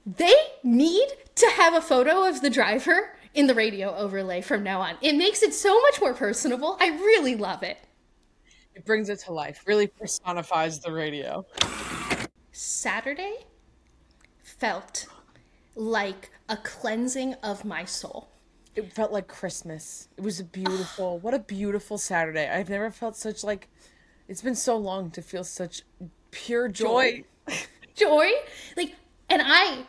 They 0.04 0.34
need 0.64 1.06
to 1.36 1.46
have 1.50 1.74
a 1.74 1.80
photo 1.80 2.28
of 2.28 2.40
the 2.40 2.50
driver 2.50 3.15
in 3.36 3.46
the 3.46 3.54
radio 3.54 3.94
overlay 3.94 4.40
from 4.40 4.62
now 4.64 4.80
on. 4.80 4.96
It 5.02 5.14
makes 5.14 5.42
it 5.42 5.52
so 5.54 5.78
much 5.82 6.00
more 6.00 6.14
personable. 6.14 6.76
I 6.80 6.88
really 6.88 7.36
love 7.36 7.62
it. 7.62 7.76
It 8.74 8.84
brings 8.84 9.08
it 9.10 9.20
to 9.20 9.32
life, 9.32 9.62
really 9.66 9.86
personifies 9.86 10.80
the 10.80 10.90
radio. 10.90 11.46
Saturday 12.52 13.36
felt 14.42 15.06
like 15.74 16.30
a 16.48 16.56
cleansing 16.56 17.34
of 17.42 17.64
my 17.64 17.84
soul. 17.84 18.28
It 18.74 18.92
felt 18.92 19.12
like 19.12 19.28
Christmas. 19.28 20.08
It 20.16 20.22
was 20.22 20.40
a 20.40 20.44
beautiful, 20.44 21.18
what 21.18 21.34
a 21.34 21.38
beautiful 21.38 21.98
Saturday. 21.98 22.48
I've 22.48 22.70
never 22.70 22.90
felt 22.90 23.16
such 23.16 23.44
like, 23.44 23.68
it's 24.28 24.42
been 24.42 24.54
so 24.54 24.76
long 24.76 25.10
to 25.12 25.22
feel 25.22 25.44
such 25.44 25.82
pure 26.30 26.68
joy. 26.68 27.24
Joy. 27.94 28.30
Like, 28.76 28.94
and 29.30 29.40
I 29.44 29.84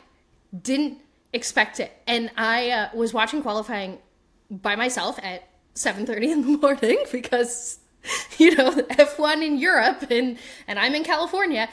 didn't 0.61 0.99
expect 1.37 1.79
it. 1.79 1.91
And 2.05 2.29
I 2.35 2.71
uh, 2.71 2.89
was 2.93 3.13
watching 3.13 3.41
qualifying 3.41 3.99
by 4.49 4.75
myself 4.75 5.19
at 5.23 5.47
7:30 5.75 6.31
in 6.31 6.41
the 6.41 6.57
morning 6.61 7.03
because 7.11 7.79
you 8.37 8.55
know 8.55 8.71
F1 8.71 9.45
in 9.45 9.57
Europe 9.57 10.05
and 10.09 10.37
and 10.67 10.79
I'm 10.79 10.95
in 10.95 11.03
California 11.03 11.69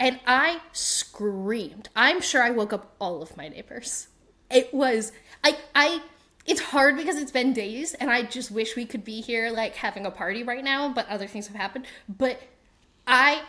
and 0.00 0.18
I 0.26 0.60
screamed. 0.72 1.88
I'm 1.94 2.20
sure 2.20 2.42
I 2.42 2.50
woke 2.50 2.72
up 2.72 2.96
all 2.98 3.22
of 3.22 3.36
my 3.36 3.48
neighbors. 3.48 4.08
It 4.50 4.72
was 4.74 5.12
I 5.44 5.56
I 5.74 6.02
it's 6.44 6.60
hard 6.60 6.96
because 6.96 7.16
it's 7.16 7.30
been 7.30 7.52
days 7.52 7.94
and 7.94 8.10
I 8.10 8.22
just 8.22 8.50
wish 8.50 8.74
we 8.74 8.84
could 8.84 9.04
be 9.04 9.20
here 9.20 9.50
like 9.50 9.76
having 9.76 10.06
a 10.06 10.10
party 10.10 10.42
right 10.42 10.64
now, 10.64 10.92
but 10.92 11.08
other 11.08 11.28
things 11.28 11.46
have 11.46 11.56
happened. 11.56 11.86
But 12.08 12.40
I 13.06 13.42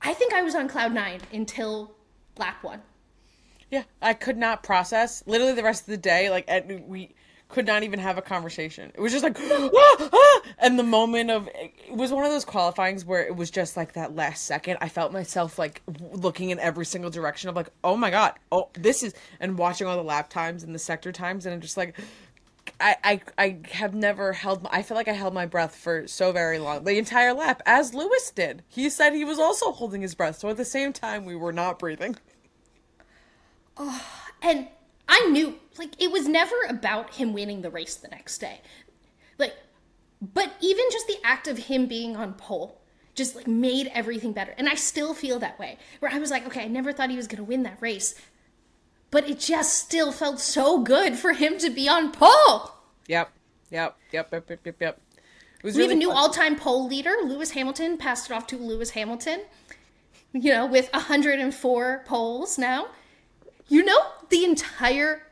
I 0.00 0.14
think 0.14 0.32
I 0.32 0.42
was 0.42 0.54
on 0.54 0.68
cloud 0.68 0.92
9 0.92 1.20
until 1.32 1.92
lap 2.36 2.62
1. 2.62 2.80
Yeah, 3.70 3.84
I 4.00 4.14
could 4.14 4.36
not 4.36 4.62
process 4.62 5.22
literally 5.26 5.52
the 5.52 5.62
rest 5.62 5.82
of 5.82 5.88
the 5.88 5.98
day. 5.98 6.30
Like, 6.30 6.46
at, 6.48 6.88
we 6.88 7.14
could 7.48 7.66
not 7.66 7.82
even 7.82 7.98
have 7.98 8.18
a 8.18 8.22
conversation. 8.22 8.92
It 8.94 9.00
was 9.00 9.12
just 9.12 9.24
like, 9.24 9.36
ah, 9.40 10.10
ah! 10.12 10.40
and 10.58 10.78
the 10.78 10.82
moment 10.84 11.30
of 11.30 11.48
it 11.54 11.72
was 11.90 12.12
one 12.12 12.24
of 12.24 12.30
those 12.30 12.44
qualifyings 12.44 13.04
where 13.04 13.24
it 13.26 13.34
was 13.34 13.50
just 13.50 13.76
like 13.76 13.94
that 13.94 14.14
last 14.14 14.44
second. 14.44 14.78
I 14.80 14.88
felt 14.88 15.12
myself 15.12 15.58
like 15.58 15.82
looking 16.12 16.50
in 16.50 16.58
every 16.58 16.84
single 16.84 17.10
direction 17.10 17.48
of 17.48 17.56
like, 17.56 17.70
oh 17.82 17.96
my 17.96 18.10
god, 18.10 18.34
oh 18.52 18.68
this 18.74 19.02
is, 19.02 19.14
and 19.40 19.58
watching 19.58 19.86
all 19.86 19.96
the 19.96 20.02
lap 20.02 20.28
times 20.28 20.62
and 20.62 20.74
the 20.74 20.78
sector 20.78 21.12
times, 21.12 21.46
and 21.46 21.54
I'm 21.54 21.60
just 21.60 21.76
like. 21.76 21.98
I, 22.80 22.96
I 23.02 23.20
I 23.38 23.58
have 23.72 23.94
never 23.94 24.34
held. 24.34 24.68
I 24.70 24.82
feel 24.82 24.94
like 24.94 25.08
I 25.08 25.12
held 25.12 25.32
my 25.32 25.46
breath 25.46 25.74
for 25.74 26.06
so 26.06 26.32
very 26.32 26.58
long, 26.58 26.84
the 26.84 26.98
entire 26.98 27.32
lap, 27.32 27.62
as 27.64 27.94
Lewis 27.94 28.30
did. 28.30 28.62
He 28.68 28.90
said 28.90 29.14
he 29.14 29.24
was 29.24 29.38
also 29.38 29.72
holding 29.72 30.02
his 30.02 30.14
breath, 30.14 30.38
so 30.38 30.50
at 30.50 30.58
the 30.58 30.66
same 30.66 30.92
time 30.92 31.24
we 31.24 31.34
were 31.34 31.50
not 31.50 31.78
breathing. 31.78 32.16
And 34.40 34.68
I 35.08 35.28
knew, 35.30 35.58
like, 35.78 36.00
it 36.00 36.12
was 36.12 36.28
never 36.28 36.54
about 36.68 37.14
him 37.14 37.32
winning 37.32 37.62
the 37.62 37.70
race 37.70 37.96
the 37.96 38.08
next 38.08 38.38
day. 38.38 38.60
Like, 39.38 39.54
but 40.20 40.52
even 40.60 40.84
just 40.90 41.06
the 41.06 41.18
act 41.24 41.48
of 41.48 41.58
him 41.58 41.86
being 41.86 42.16
on 42.16 42.34
pole 42.34 42.80
just 43.18 43.36
like 43.36 43.46
made 43.46 43.90
everything 43.92 44.32
better. 44.32 44.54
And 44.56 44.68
I 44.68 44.76
still 44.76 45.12
feel 45.12 45.38
that 45.40 45.58
way. 45.58 45.76
Where 45.98 46.10
I 46.10 46.18
was 46.18 46.30
like, 46.30 46.46
okay, 46.46 46.62
I 46.62 46.68
never 46.68 46.92
thought 46.92 47.10
he 47.10 47.16
was 47.16 47.26
going 47.26 47.38
to 47.38 47.44
win 47.44 47.64
that 47.64 47.76
race. 47.80 48.14
But 49.10 49.28
it 49.28 49.40
just 49.40 49.74
still 49.74 50.12
felt 50.12 50.40
so 50.40 50.82
good 50.82 51.16
for 51.16 51.32
him 51.32 51.58
to 51.58 51.68
be 51.68 51.88
on 51.88 52.12
pole. 52.12 52.72
Yep, 53.08 53.32
yep, 53.70 53.96
yep, 54.12 54.32
yep, 54.32 54.48
yep, 54.48 54.60
yep. 54.64 54.76
yep. 54.80 55.00
We 55.62 55.82
have 55.82 55.90
a 55.90 55.94
new 55.94 56.08
fun. 56.08 56.16
all-time 56.16 56.56
pole 56.56 56.86
leader, 56.86 57.14
Lewis 57.24 57.50
Hamilton, 57.50 57.98
passed 57.98 58.30
it 58.30 58.32
off 58.32 58.46
to 58.48 58.56
Lewis 58.56 58.90
Hamilton. 58.90 59.42
You 60.32 60.52
know, 60.52 60.66
with 60.66 60.88
104 60.92 62.04
poles 62.06 62.58
now. 62.58 62.88
You 63.68 63.84
know, 63.84 63.98
the 64.30 64.44
entire 64.44 65.22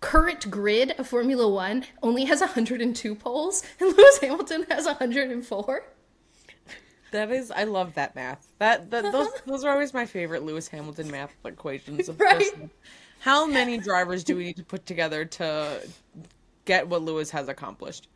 current 0.00 0.50
grid 0.50 0.92
of 0.98 1.06
Formula 1.08 1.48
1 1.48 1.84
only 2.02 2.24
has 2.24 2.40
102 2.40 3.14
poles 3.14 3.62
and 3.80 3.96
Lewis 3.96 4.18
Hamilton 4.18 4.66
has 4.70 4.86
104. 4.86 5.84
That 7.12 7.30
is, 7.32 7.50
I 7.50 7.64
love 7.64 7.94
that 7.94 8.14
math. 8.14 8.46
That, 8.58 8.90
that 8.90 9.10
those 9.12 9.28
those 9.46 9.64
are 9.64 9.72
always 9.72 9.92
my 9.92 10.06
favorite 10.06 10.44
Lewis 10.44 10.68
Hamilton 10.68 11.10
math 11.10 11.34
equations. 11.44 12.08
Of 12.08 12.20
Right. 12.20 12.38
course. 12.54 12.70
How 13.18 13.46
many 13.46 13.78
drivers 13.78 14.24
do 14.24 14.36
we 14.36 14.44
need 14.44 14.56
to 14.56 14.64
put 14.64 14.86
together 14.86 15.24
to 15.26 15.80
get 16.64 16.86
what 16.88 17.02
Lewis 17.02 17.30
has 17.30 17.48
accomplished? 17.48 18.08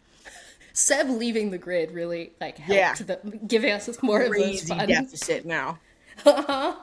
Seb 0.73 1.09
leaving 1.11 1.50
the 1.50 1.59
grid 1.59 1.90
really 1.90 2.33
like 2.40 2.56
helped 2.56 2.78
Yeah. 2.78 2.94
the, 2.94 3.38
giving 3.47 3.73
us 3.73 3.88
more 4.02 4.23
of 4.23 4.33
those 4.33 4.40
Crazy 4.40 4.66
fun. 4.75 4.88
deficit 4.88 5.44
now. 5.47 5.78
Uh-huh. 6.25 6.76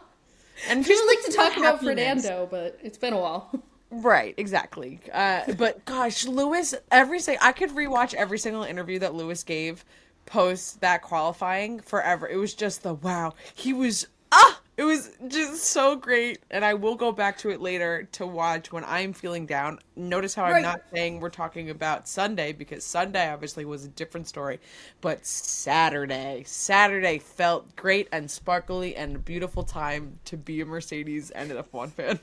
And 0.70 0.86
People 0.86 1.04
just 1.04 1.08
like 1.08 1.26
to 1.26 1.32
talk 1.38 1.58
about. 1.58 1.80
Fernando, 1.84 2.48
but 2.50 2.80
it's 2.84 2.98
been 2.98 3.14
a 3.14 3.20
while. 3.20 3.52
Right, 3.94 4.34
exactly. 4.38 5.02
Uh, 5.12 5.52
but 5.58 5.84
gosh, 5.84 6.26
Lewis, 6.26 6.74
every 6.92 7.20
say 7.20 7.38
I 7.42 7.52
could 7.52 7.72
rewatch 7.72 8.14
every 8.14 8.40
single 8.40 8.64
interview 8.64 9.00
that 9.00 9.14
Lewis 9.14 9.44
gave 9.44 9.84
post 10.26 10.80
that 10.80 11.02
qualifying 11.02 11.82
forever. 11.82 12.26
It 12.28 12.38
was 12.38 12.54
just 12.54 12.84
the 12.84 12.94
wow. 12.94 13.34
He 13.54 13.74
was 13.74 14.08
ah, 14.32 14.61
it 14.82 14.86
was 14.86 15.12
just 15.28 15.66
so 15.66 15.96
great, 15.96 16.40
and 16.50 16.66
I 16.66 16.74
will 16.74 16.96
go 16.96 17.12
back 17.12 17.38
to 17.40 17.52
it 17.52 17.62
later 17.62 18.10
to 18.14 18.26
watch 18.26 18.72
when 18.72 18.84
I'm 18.84 19.14
feeling 19.14 19.46
down. 19.46 19.78
Notice 19.96 20.34
how 20.34 20.46
I'm 20.46 20.64
not 20.64 20.82
saying 20.92 21.20
we're 21.20 21.30
talking 21.30 21.70
about 21.70 22.08
Sunday 22.08 22.52
because 22.52 22.84
Sunday 22.84 23.30
obviously 23.32 23.64
was 23.64 23.86
a 23.86 23.90
different 23.90 24.28
story, 24.28 24.60
but 25.00 25.24
Saturday, 25.24 26.42
Saturday 26.48 27.20
felt 27.20 27.76
great 27.76 28.08
and 28.12 28.30
sparkly 28.32 28.96
and 28.96 29.18
a 29.18 29.20
beautiful 29.20 29.62
time 29.62 30.18
to 30.26 30.36
be 30.36 30.62
a 30.62 30.66
Mercedes 30.66 31.30
and 31.30 31.52
an 31.52 31.58
F1 31.62 31.92
fan. 31.92 32.20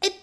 It, 0.00 0.16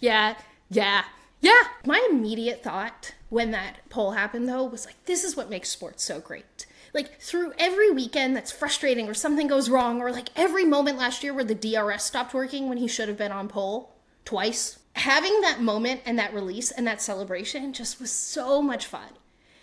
yeah, 0.00 0.34
yeah, 0.68 1.04
yeah. 1.40 1.62
My 1.86 2.04
immediate 2.10 2.64
thought 2.64 3.14
when 3.28 3.52
that 3.52 3.88
pole 3.88 4.10
happened, 4.10 4.48
though, 4.48 4.64
was 4.64 4.84
like, 4.84 4.96
this 5.04 5.22
is 5.22 5.36
what 5.36 5.48
makes 5.48 5.68
sports 5.68 6.02
so 6.02 6.18
great. 6.18 6.66
Like, 6.94 7.20
through 7.20 7.52
every 7.58 7.90
weekend 7.90 8.36
that's 8.36 8.52
frustrating 8.52 9.08
or 9.08 9.14
something 9.14 9.46
goes 9.46 9.70
wrong, 9.70 10.02
or 10.02 10.12
like 10.12 10.28
every 10.36 10.64
moment 10.64 10.98
last 10.98 11.22
year 11.22 11.32
where 11.32 11.44
the 11.44 11.54
DRS 11.54 12.04
stopped 12.04 12.34
working 12.34 12.68
when 12.68 12.78
he 12.78 12.88
should 12.88 13.08
have 13.08 13.16
been 13.16 13.32
on 13.32 13.48
pole 13.48 13.94
twice, 14.24 14.78
having 14.94 15.40
that 15.40 15.60
moment 15.60 16.02
and 16.04 16.18
that 16.18 16.34
release 16.34 16.70
and 16.70 16.86
that 16.86 17.00
celebration 17.00 17.72
just 17.72 18.00
was 18.00 18.10
so 18.10 18.60
much 18.60 18.86
fun. 18.86 19.08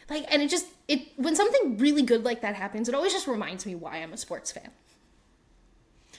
Like, 0.10 0.26
and 0.32 0.42
it 0.42 0.50
just, 0.50 0.66
it, 0.88 1.08
when 1.18 1.36
something 1.36 1.78
really 1.78 2.02
good 2.02 2.24
like 2.26 2.42
that 2.42 2.56
happens, 2.56 2.90
it 2.90 2.96
always 2.96 3.14
just 3.14 3.28
reminds 3.28 3.66
me 3.66 3.76
why 3.76 3.98
I'm 3.98 4.14
a 4.14 4.18
sports 4.18 4.52
fan. 4.52 4.72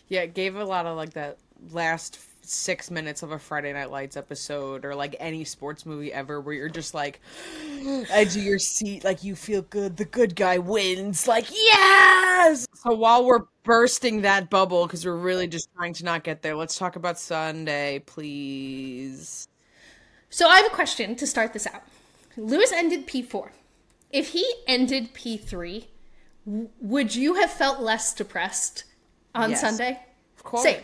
Yeah, 0.07 0.23
it 0.23 0.35
gave 0.35 0.55
a 0.55 0.65
lot 0.65 0.87
of 0.87 0.97
like 0.97 1.15
that 1.15 1.39
last 1.73 2.17
six 2.51 2.91
minutes 2.91 3.23
of 3.23 3.31
a 3.33 3.39
Friday 3.39 3.73
Night 3.73 3.91
Lights 3.91 4.17
episode 4.17 4.85
or 4.85 4.95
like 4.95 5.15
any 5.21 5.45
sports 5.45 5.87
movie 5.87 6.13
ever 6.13 6.41
where 6.41 6.55
you're 6.55 6.69
just 6.69 6.95
like 6.95 7.21
edge 8.11 8.37
of 8.37 8.43
your 8.43 8.59
seat, 8.59 9.05
like 9.05 9.23
you 9.23 9.37
feel 9.37 9.63
good, 9.63 9.97
the 9.97 10.05
good 10.05 10.35
guy 10.35 10.59
wins, 10.59 11.27
like 11.29 11.47
yes. 11.51 12.67
So 12.75 12.93
while 12.95 13.25
we're 13.25 13.45
bursting 13.63 14.23
that 14.23 14.51
bubble 14.51 14.87
because 14.87 15.05
we're 15.05 15.17
really 15.17 15.47
just 15.47 15.69
trying 15.77 15.95
to 15.95 16.05
not 16.05 16.25
get 16.25 16.43
there, 16.43 16.57
let's 16.57 16.77
talk 16.77 16.97
about 16.97 17.19
Sunday, 17.19 18.01
please. 18.07 19.49
So 20.29 20.49
I 20.49 20.57
have 20.57 20.67
a 20.67 20.75
question 20.75 21.17
to 21.17 21.27
start 21.27 21.53
this 21.53 21.67
out. 21.67 21.83
Lewis 22.37 22.73
ended 22.73 23.07
P4. 23.07 23.51
If 24.11 24.29
he 24.31 24.45
ended 24.67 25.15
P3, 25.15 25.87
w- 26.47 26.69
would 26.81 27.15
you 27.15 27.35
have 27.35 27.51
felt 27.51 27.81
less 27.81 28.13
depressed 28.15 28.85
on 29.35 29.51
Yes. 29.51 29.61
Sunday? 29.61 30.01
Of 30.37 30.43
course. 30.45 30.63
Same. 30.63 30.81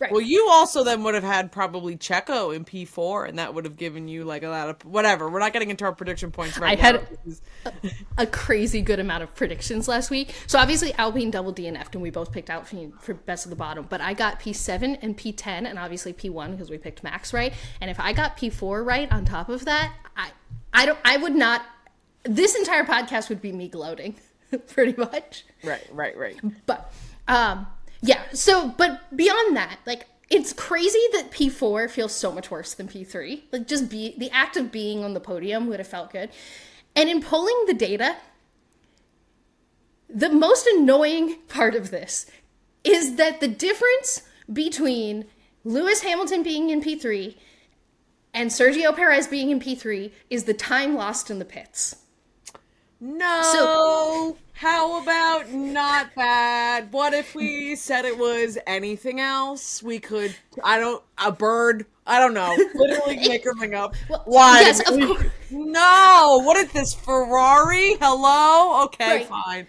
Right. 0.00 0.10
Well, 0.10 0.22
you 0.22 0.48
also 0.50 0.82
then 0.82 1.02
would 1.04 1.12
have 1.14 1.22
had 1.22 1.52
probably 1.52 1.94
Checo 1.94 2.56
in 2.56 2.64
P4, 2.64 3.28
and 3.28 3.38
that 3.38 3.52
would 3.52 3.66
have 3.66 3.76
given 3.76 4.08
you 4.08 4.24
like 4.24 4.42
a 4.42 4.48
lot 4.48 4.70
of 4.70 4.82
whatever. 4.86 5.28
We're 5.28 5.40
not 5.40 5.52
getting 5.52 5.68
into 5.68 5.84
our 5.84 5.92
prediction 5.92 6.30
points 6.30 6.58
right 6.58 6.78
I 6.78 6.80
had- 6.80 6.94
now. 6.94 7.00
This 7.26 7.42
is- 7.84 7.92
a 8.16 8.26
crazy 8.26 8.80
good 8.80 8.98
amount 8.98 9.22
of 9.22 9.34
predictions 9.34 9.86
last 9.88 10.08
week. 10.10 10.34
So 10.46 10.58
obviously 10.58 10.94
Alpine 10.94 11.30
double 11.30 11.52
DNF'd 11.52 11.94
and 11.94 12.00
we 12.02 12.08
both 12.08 12.32
picked 12.32 12.48
Alpine 12.48 12.94
for 12.98 13.12
best 13.12 13.44
of 13.44 13.50
the 13.50 13.56
bottom. 13.56 13.86
But 13.90 14.00
I 14.00 14.14
got 14.14 14.40
P7 14.40 14.98
and 15.02 15.16
P10 15.18 15.66
and 15.68 15.78
obviously 15.78 16.14
P1 16.14 16.52
because 16.52 16.70
we 16.70 16.78
picked 16.78 17.02
Max 17.02 17.34
right. 17.34 17.52
And 17.82 17.90
if 17.90 18.00
I 18.00 18.14
got 18.14 18.38
P4 18.38 18.82
right 18.84 19.12
on 19.12 19.26
top 19.26 19.50
of 19.50 19.66
that, 19.66 19.92
I 20.16 20.30
I 20.72 20.86
don't 20.86 20.98
I 21.04 21.18
would 21.18 21.34
not 21.34 21.62
this 22.24 22.54
entire 22.56 22.84
podcast 22.84 23.28
would 23.28 23.42
be 23.42 23.52
me 23.52 23.68
gloating 23.68 24.14
pretty 24.68 24.94
much. 24.98 25.44
right, 25.62 25.86
right, 25.92 26.16
right. 26.16 26.36
But 26.64 26.90
um 27.28 27.66
yeah, 28.02 28.22
so 28.32 28.68
but 28.68 29.14
beyond 29.14 29.56
that, 29.56 29.78
like 29.86 30.06
it's 30.30 30.52
crazy 30.52 31.02
that 31.12 31.32
P4 31.32 31.90
feels 31.90 32.14
so 32.14 32.32
much 32.32 32.50
worse 32.50 32.74
than 32.74 32.88
P3. 32.88 33.42
Like 33.52 33.66
just 33.66 33.90
be 33.90 34.14
the 34.16 34.30
act 34.30 34.56
of 34.56 34.70
being 34.70 35.04
on 35.04 35.14
the 35.14 35.20
podium 35.20 35.66
would 35.66 35.80
have 35.80 35.88
felt 35.88 36.12
good. 36.12 36.30
And 36.94 37.08
in 37.08 37.20
pulling 37.20 37.64
the 37.66 37.74
data, 37.74 38.16
the 40.08 40.30
most 40.30 40.66
annoying 40.66 41.38
part 41.48 41.74
of 41.74 41.90
this 41.90 42.26
is 42.84 43.16
that 43.16 43.40
the 43.40 43.48
difference 43.48 44.22
between 44.52 45.26
Lewis 45.64 46.02
Hamilton 46.02 46.42
being 46.42 46.70
in 46.70 46.82
P3 46.82 47.36
and 48.32 48.50
Sergio 48.50 48.94
Perez 48.94 49.26
being 49.26 49.50
in 49.50 49.60
P3 49.60 50.12
is 50.30 50.44
the 50.44 50.54
time 50.54 50.94
lost 50.94 51.30
in 51.30 51.38
the 51.38 51.44
pits. 51.44 51.96
No. 53.00 53.42
So, 53.42 54.36
how 54.52 55.02
about 55.02 55.50
not 55.50 56.14
bad? 56.14 56.92
What 56.92 57.14
if 57.14 57.34
we 57.34 57.74
said 57.74 58.04
it 58.04 58.18
was 58.18 58.58
anything 58.66 59.20
else? 59.20 59.82
We 59.82 59.98
could, 59.98 60.36
I 60.62 60.78
don't, 60.78 61.02
a 61.16 61.32
bird. 61.32 61.86
I 62.06 62.18
don't 62.18 62.34
know. 62.34 62.54
Literally 62.74 63.16
make 63.28 63.44
something 63.44 63.74
up. 63.74 63.94
Well, 64.10 64.22
Why? 64.26 64.60
Yes, 64.60 64.80
of 64.80 65.00
course. 65.00 65.26
No. 65.50 66.42
What 66.44 66.58
is 66.58 66.72
this 66.72 66.92
Ferrari? 66.92 67.96
Hello. 68.00 68.84
Okay, 68.84 69.18
right. 69.18 69.26
fine. 69.26 69.66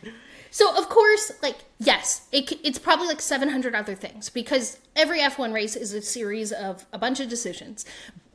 So 0.50 0.76
of 0.78 0.90
course, 0.90 1.32
like 1.42 1.56
yes, 1.80 2.28
it, 2.34 2.52
it's 2.64 2.78
probably 2.78 3.08
like 3.08 3.22
700 3.22 3.74
other 3.74 3.96
things 3.96 4.30
because 4.30 4.80
every 4.98 5.20
F1 5.20 5.54
race 5.54 5.78
is 5.78 5.94
a 5.94 6.02
series 6.02 6.52
of 6.52 6.86
a 6.92 7.00
bunch 7.00 7.22
of 7.22 7.30
decisions. 7.30 7.86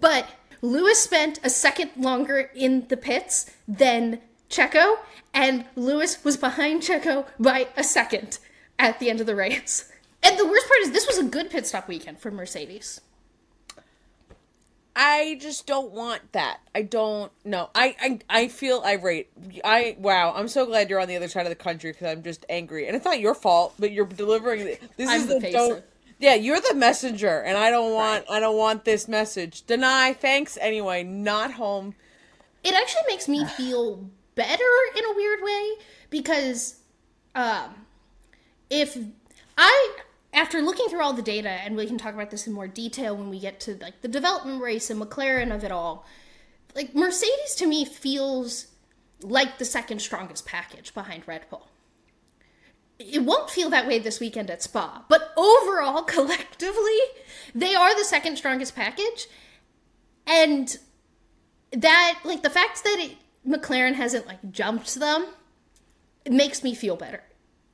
But 0.01 0.27
Lewis 0.63 0.99
spent 1.03 1.39
a 1.45 1.51
second 1.51 1.91
longer 1.99 2.51
in 2.55 2.89
the 2.89 2.97
pits 2.97 3.51
than 3.69 4.21
Checo, 4.51 4.97
and 5.35 5.65
Lewis 5.77 6.25
was 6.25 6.37
behind 6.37 6.83
Checo 6.83 7.27
by 7.39 7.69
a 7.77 7.85
second 7.85 8.39
at 8.79 8.99
the 8.99 9.11
end 9.11 9.21
of 9.21 9.27
the 9.27 9.37
race. 9.37 9.91
And 10.23 10.37
the 10.37 10.47
worst 10.47 10.67
part 10.67 10.81
is 10.81 10.91
this 10.91 11.07
was 11.07 11.19
a 11.19 11.25
good 11.25 11.51
pit 11.51 11.69
stop 11.69 11.87
weekend 11.87 12.19
for 12.19 12.33
Mercedes. 12.33 13.01
I 14.97 15.37
just 15.41 15.67
don't 15.67 15.93
want 15.93 16.33
that. 16.33 16.61
I 16.75 16.83
don't 16.83 17.31
know. 17.45 17.69
I, 17.75 17.95
I 18.01 18.19
I 18.29 18.49
feel 18.49 18.83
irate. 18.85 19.29
I 19.63 19.95
wow. 20.01 20.33
I'm 20.35 20.49
so 20.49 20.65
glad 20.65 20.89
you're 20.89 20.99
on 20.99 21.07
the 21.07 21.17
other 21.17 21.29
side 21.29 21.45
of 21.45 21.51
the 21.51 21.55
country 21.55 21.93
because 21.93 22.09
I'm 22.09 22.23
just 22.23 22.47
angry, 22.49 22.87
and 22.87 22.97
it's 22.97 23.05
not 23.05 23.21
your 23.21 23.35
fault. 23.35 23.75
But 23.79 23.93
you're 23.93 24.07
delivering. 24.07 24.65
This 24.97 25.09
I'm 25.09 25.21
is 25.21 25.27
the, 25.27 25.39
the 25.39 25.53
don't. 25.53 25.85
Yeah, 26.19 26.35
you're 26.35 26.61
the 26.61 26.75
messenger, 26.75 27.43
and 27.43 27.59
I 27.59 27.71
don't 27.71 27.93
want. 27.93 28.25
Right. 28.29 28.39
I 28.39 28.41
don't 28.41 28.57
want 28.57 28.87
this 28.87 29.07
message. 29.07 29.67
Deny. 29.67 30.15
Thanks 30.15 30.57
anyway. 30.61 31.05
Not 31.05 31.53
home. 31.53 31.95
It 32.65 32.75
actually 32.75 33.03
makes 33.07 33.29
me 33.29 33.45
feel 33.45 34.09
better 34.37 34.65
in 34.97 35.05
a 35.05 35.15
weird 35.15 35.41
way 35.43 35.71
because, 36.11 36.77
um, 37.35 37.75
if 38.71 38.97
I 39.59 39.97
after 40.33 40.61
looking 40.61 40.89
through 40.89 41.03
all 41.03 41.15
the 41.15 41.23
data, 41.23 41.49
and 41.49 41.77
we 41.77 41.87
can 41.87 41.99
talk 41.99 42.15
about 42.15 42.31
this 42.31 42.47
in 42.47 42.53
more 42.53 42.69
detail 42.69 43.17
when 43.17 43.31
we 43.31 43.41
get 43.41 43.59
to 43.61 43.77
like 43.81 44.03
the 44.03 44.09
development 44.09 44.63
race 44.63 44.91
and 44.91 45.01
McLaren 45.01 45.53
of 45.53 45.65
it 45.65 45.73
all, 45.73 46.07
like 46.77 46.95
Mercedes 46.95 47.55
to 47.57 47.67
me 47.67 47.85
feels 47.85 48.67
like 49.23 49.59
the 49.59 49.65
second 49.65 50.01
strongest 50.01 50.47
package 50.47 50.93
behind 50.93 51.23
Red 51.27 51.49
Bull. 51.49 51.69
It 52.99 53.23
won't 53.23 53.51
feel 53.51 53.71
that 53.71 53.87
way 53.87 53.99
this 53.99 54.21
weekend 54.21 54.51
at 54.51 54.63
Spa, 54.63 55.05
but 55.09 55.33
overall, 55.37 56.03
collectively, 56.07 56.99
they 57.55 57.75
are 57.75 57.97
the 57.97 58.05
second 58.05 58.37
strongest 58.37 58.75
package. 58.75 59.27
And 60.27 60.77
that, 61.73 62.21
like, 62.25 62.43
the 62.43 62.51
fact 62.51 62.83
that 62.85 62.97
it, 62.99 63.17
McLaren 63.47 63.95
hasn't, 63.95 64.27
like, 64.27 64.51
jumped 64.51 64.95
them, 64.95 65.27
it 66.25 66.33
makes 66.33 66.63
me 66.63 66.75
feel 66.75 66.97
better 66.97 67.23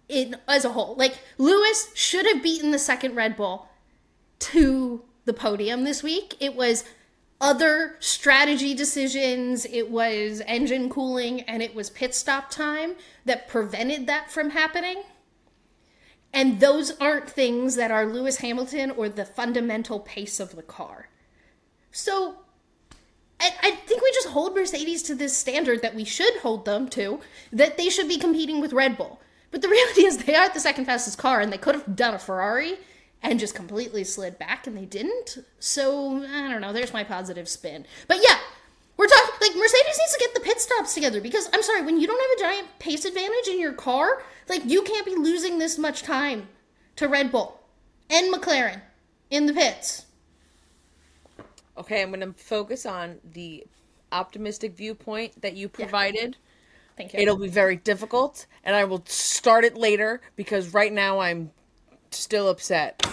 in 0.08 0.36
as 0.46 0.64
a 0.64 0.72
whole. 0.72 0.94
Like 0.96 1.18
Lewis 1.38 1.90
should 1.94 2.26
have 2.26 2.42
beaten 2.42 2.70
the 2.70 2.78
second 2.78 3.14
Red 3.14 3.36
Bull 3.36 3.68
to 4.40 5.02
the 5.24 5.32
podium 5.32 5.84
this 5.84 6.02
week. 6.02 6.36
It 6.38 6.54
was 6.54 6.84
other 7.40 7.96
strategy 7.98 8.74
decisions, 8.74 9.64
it 9.64 9.90
was 9.90 10.42
engine 10.46 10.88
cooling, 10.88 11.40
and 11.42 11.62
it 11.62 11.74
was 11.74 11.90
pit 11.90 12.14
stop 12.14 12.50
time 12.50 12.94
that 13.24 13.48
prevented 13.48 14.06
that 14.06 14.30
from 14.30 14.50
happening. 14.50 15.02
And 16.32 16.60
those 16.60 16.96
aren't 16.98 17.28
things 17.28 17.74
that 17.74 17.90
are 17.90 18.06
Lewis 18.06 18.38
Hamilton 18.38 18.90
or 18.92 19.08
the 19.08 19.24
fundamental 19.24 19.98
pace 20.00 20.38
of 20.38 20.56
the 20.56 20.62
car. 20.62 21.08
So 21.90 22.36
I, 23.42 23.52
I 23.62 23.70
think 23.72 24.00
we 24.00 24.10
just 24.12 24.28
hold 24.28 24.54
Mercedes 24.54 25.02
to 25.04 25.14
this 25.14 25.36
standard 25.36 25.82
that 25.82 25.94
we 25.94 26.04
should 26.04 26.36
hold 26.36 26.64
them 26.64 26.88
to, 26.90 27.20
that 27.52 27.76
they 27.76 27.90
should 27.90 28.08
be 28.08 28.16
competing 28.16 28.60
with 28.60 28.72
Red 28.72 28.96
Bull. 28.96 29.20
But 29.50 29.62
the 29.62 29.68
reality 29.76 30.06
is, 30.06 30.18
they 30.18 30.36
are 30.36 30.48
the 30.48 30.60
second 30.60 30.84
fastest 30.84 31.18
car, 31.18 31.40
and 31.40 31.52
they 31.52 31.58
could 31.58 31.74
have 31.74 31.96
done 31.96 32.14
a 32.14 32.18
Ferrari 32.18 32.78
and 33.22 33.40
just 33.40 33.54
completely 33.54 34.04
slid 34.04 34.38
back, 34.38 34.66
and 34.66 34.76
they 34.76 34.84
didn't. 34.84 35.38
So 35.58 36.24
I 36.24 36.48
don't 36.48 36.60
know. 36.60 36.72
There's 36.72 36.92
my 36.92 37.04
positive 37.04 37.48
spin. 37.48 37.84
But 38.06 38.18
yeah, 38.22 38.38
we're 38.96 39.06
talking 39.06 39.34
like 39.40 39.56
Mercedes 39.56 39.98
needs 39.98 40.12
to 40.12 40.20
get 40.20 40.34
the 40.34 40.40
pit 40.40 40.60
stops 40.60 40.94
together 40.94 41.20
because 41.20 41.48
I'm 41.52 41.62
sorry, 41.62 41.82
when 41.82 42.00
you 42.00 42.06
don't 42.06 42.20
have 42.20 42.38
a 42.38 42.52
giant 42.52 42.78
pace 42.78 43.04
advantage 43.04 43.48
in 43.48 43.60
your 43.60 43.72
car, 43.72 44.22
like 44.48 44.62
you 44.64 44.82
can't 44.82 45.06
be 45.06 45.16
losing 45.16 45.58
this 45.58 45.78
much 45.78 46.02
time 46.02 46.48
to 46.96 47.08
Red 47.08 47.32
Bull 47.32 47.60
and 48.10 48.32
McLaren 48.32 48.82
in 49.30 49.46
the 49.46 49.54
pits. 49.54 50.06
Okay, 51.76 52.02
I'm 52.02 52.10
going 52.10 52.20
to 52.20 52.38
focus 52.38 52.86
on 52.86 53.18
the 53.32 53.66
optimistic 54.10 54.76
viewpoint 54.76 55.40
that 55.40 55.54
you 55.56 55.68
provided. 55.68 56.36
Yeah 56.38 56.48
Thank 56.96 57.14
you. 57.14 57.20
It'll 57.20 57.38
be 57.38 57.48
very 57.48 57.76
difficult, 57.76 58.46
and 58.64 58.76
I 58.76 58.84
will 58.84 59.02
start 59.06 59.64
it 59.64 59.76
later 59.76 60.20
because 60.36 60.74
right 60.74 60.92
now 60.92 61.20
I'm 61.20 61.50
still 62.10 62.48
upset. 62.48 63.04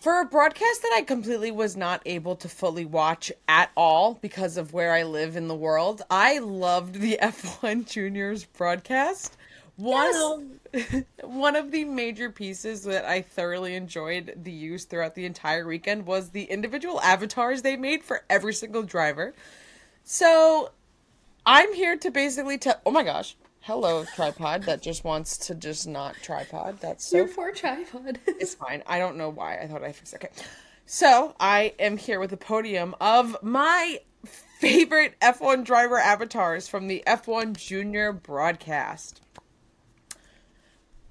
For 0.00 0.20
a 0.20 0.24
broadcast 0.24 0.82
that 0.82 0.94
I 0.96 1.02
completely 1.02 1.52
was 1.52 1.76
not 1.76 2.02
able 2.06 2.34
to 2.36 2.48
fully 2.48 2.84
watch 2.84 3.30
at 3.46 3.70
all 3.76 4.14
because 4.14 4.56
of 4.56 4.72
where 4.72 4.92
I 4.92 5.04
live 5.04 5.36
in 5.36 5.46
the 5.46 5.54
world, 5.54 6.02
I 6.10 6.38
loved 6.38 6.96
the 6.96 7.18
F1 7.22 7.88
Juniors 7.88 8.44
broadcast. 8.44 9.36
One 9.76 10.12
yes. 10.12 10.22
of 10.22 11.04
one 11.22 11.56
of 11.56 11.70
the 11.70 11.84
major 11.84 12.30
pieces 12.30 12.84
that 12.84 13.04
I 13.04 13.22
thoroughly 13.22 13.74
enjoyed 13.74 14.34
the 14.42 14.52
use 14.52 14.84
throughout 14.84 15.14
the 15.14 15.26
entire 15.26 15.66
weekend 15.66 16.06
was 16.06 16.30
the 16.30 16.44
individual 16.44 17.00
avatars 17.00 17.62
they 17.62 17.76
made 17.76 18.02
for 18.02 18.22
every 18.30 18.54
single 18.54 18.82
driver. 18.82 19.34
So 20.04 20.70
I'm 21.44 21.72
here 21.74 21.96
to 21.96 22.10
basically 22.10 22.58
tell. 22.58 22.80
Oh 22.86 22.90
my 22.90 23.02
gosh. 23.02 23.36
Hello, 23.60 24.04
tripod 24.16 24.64
that 24.64 24.82
just 24.82 25.04
wants 25.04 25.38
to 25.38 25.54
just 25.54 25.86
not 25.86 26.16
tripod. 26.16 26.80
That's 26.80 27.06
so. 27.06 27.18
Your 27.18 27.28
poor 27.28 27.52
tripod. 27.52 28.18
it's 28.26 28.54
fine. 28.54 28.82
I 28.86 28.98
don't 28.98 29.16
know 29.16 29.30
why. 29.30 29.58
I 29.58 29.68
thought 29.68 29.84
I 29.84 29.92
fixed 29.92 30.14
it. 30.14 30.24
Okay. 30.24 30.32
So 30.84 31.34
I 31.38 31.74
am 31.78 31.96
here 31.96 32.18
with 32.18 32.32
a 32.32 32.36
podium 32.36 32.94
of 33.00 33.36
my 33.42 34.00
favorite 34.58 35.14
F1 35.20 35.64
driver 35.64 35.98
avatars 35.98 36.68
from 36.68 36.88
the 36.88 37.02
F1 37.06 37.56
Junior 37.56 38.12
broadcast. 38.12 39.20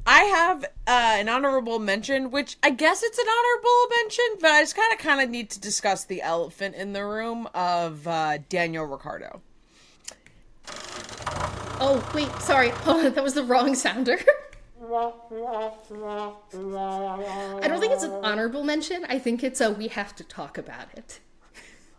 I 0.05 0.23
have 0.23 0.63
uh, 0.87 1.15
an 1.19 1.29
honorable 1.29 1.79
mention, 1.79 2.31
which 2.31 2.57
I 2.63 2.71
guess 2.71 3.03
it's 3.03 3.19
an 3.19 3.25
honorable 3.27 3.95
mention, 3.97 4.25
but 4.41 4.51
I 4.51 4.61
just 4.61 4.75
kind 4.75 4.93
of 4.93 4.99
kind 4.99 5.21
of 5.21 5.29
need 5.29 5.49
to 5.51 5.59
discuss 5.59 6.05
the 6.05 6.21
elephant 6.21 6.75
in 6.75 6.93
the 6.93 7.05
room 7.05 7.47
of 7.53 8.07
uh, 8.07 8.39
Daniel 8.49 8.85
Ricciardo. 8.85 9.41
Oh, 11.79 12.07
wait, 12.13 12.31
sorry. 12.41 12.69
Hold 12.85 13.05
on, 13.05 13.13
that 13.13 13.23
was 13.23 13.33
the 13.33 13.43
wrong 13.43 13.75
sounder. 13.75 14.17
I 14.83 15.11
don't 17.67 17.79
think 17.79 17.93
it's 17.93 18.03
an 18.03 18.11
honorable 18.23 18.63
mention. 18.63 19.05
I 19.07 19.19
think 19.19 19.43
it's 19.43 19.61
a 19.61 19.71
we 19.71 19.87
have 19.89 20.15
to 20.15 20.23
talk 20.23 20.57
about 20.57 20.87
it. 20.95 21.19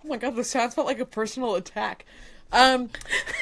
Oh 0.04 0.08
my 0.08 0.16
god, 0.16 0.34
the 0.34 0.42
sounds 0.42 0.74
felt 0.74 0.88
like 0.88 0.98
a 0.98 1.06
personal 1.06 1.54
attack. 1.54 2.04
Um, 2.52 2.90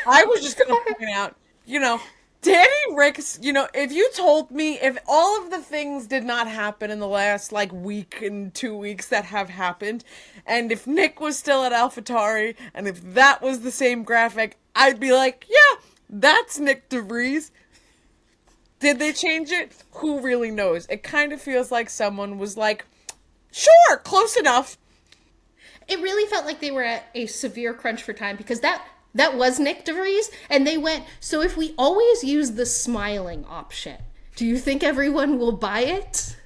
I 0.06 0.24
was 0.24 0.42
just 0.42 0.58
gonna 0.58 0.78
point 0.86 1.10
out, 1.10 1.36
you 1.64 1.80
know, 1.80 2.00
Danny 2.42 2.94
Ricks, 2.94 3.38
you 3.42 3.52
know, 3.52 3.68
if 3.74 3.92
you 3.92 4.10
told 4.14 4.50
me 4.50 4.78
if 4.80 4.96
all 5.06 5.42
of 5.42 5.50
the 5.50 5.58
things 5.58 6.06
did 6.06 6.24
not 6.24 6.48
happen 6.48 6.90
in 6.90 6.98
the 6.98 7.06
last 7.06 7.52
like 7.52 7.70
week 7.70 8.22
and 8.22 8.54
two 8.54 8.74
weeks 8.74 9.08
that 9.08 9.26
have 9.26 9.50
happened, 9.50 10.04
and 10.46 10.72
if 10.72 10.86
Nick 10.86 11.20
was 11.20 11.38
still 11.38 11.64
at 11.64 11.72
AlphaTauri, 11.72 12.56
and 12.72 12.88
if 12.88 13.02
that 13.14 13.42
was 13.42 13.60
the 13.60 13.70
same 13.70 14.04
graphic, 14.04 14.56
I'd 14.74 14.98
be 14.98 15.12
like, 15.12 15.46
yeah, 15.50 15.82
that's 16.08 16.58
Nick 16.58 16.88
de 16.88 17.02
Vries. 17.02 17.52
Did 18.78 18.98
they 18.98 19.12
change 19.12 19.50
it? 19.50 19.72
Who 19.96 20.20
really 20.20 20.50
knows? 20.50 20.86
It 20.88 21.02
kind 21.02 21.34
of 21.34 21.42
feels 21.42 21.70
like 21.70 21.90
someone 21.90 22.38
was 22.38 22.56
like, 22.56 22.86
sure, 23.52 23.98
close 23.98 24.36
enough. 24.36 24.78
It 25.86 26.00
really 26.00 26.28
felt 26.30 26.46
like 26.46 26.60
they 26.60 26.70
were 26.70 26.84
at 26.84 27.04
a 27.14 27.26
severe 27.26 27.74
crunch 27.74 28.02
for 28.02 28.14
time 28.14 28.36
because 28.36 28.60
that 28.60 28.82
that 29.14 29.36
was 29.36 29.58
Nick 29.58 29.84
de 29.84 29.92
Vries, 29.92 30.30
and 30.48 30.66
they 30.66 30.78
went, 30.78 31.04
so 31.18 31.42
if 31.42 31.56
we 31.56 31.74
always 31.76 32.22
use 32.24 32.52
the 32.52 32.66
smiling 32.66 33.44
option, 33.48 33.98
do 34.36 34.46
you 34.46 34.58
think 34.58 34.82
everyone 34.82 35.38
will 35.38 35.52
buy 35.52 35.80
it? 35.80 36.36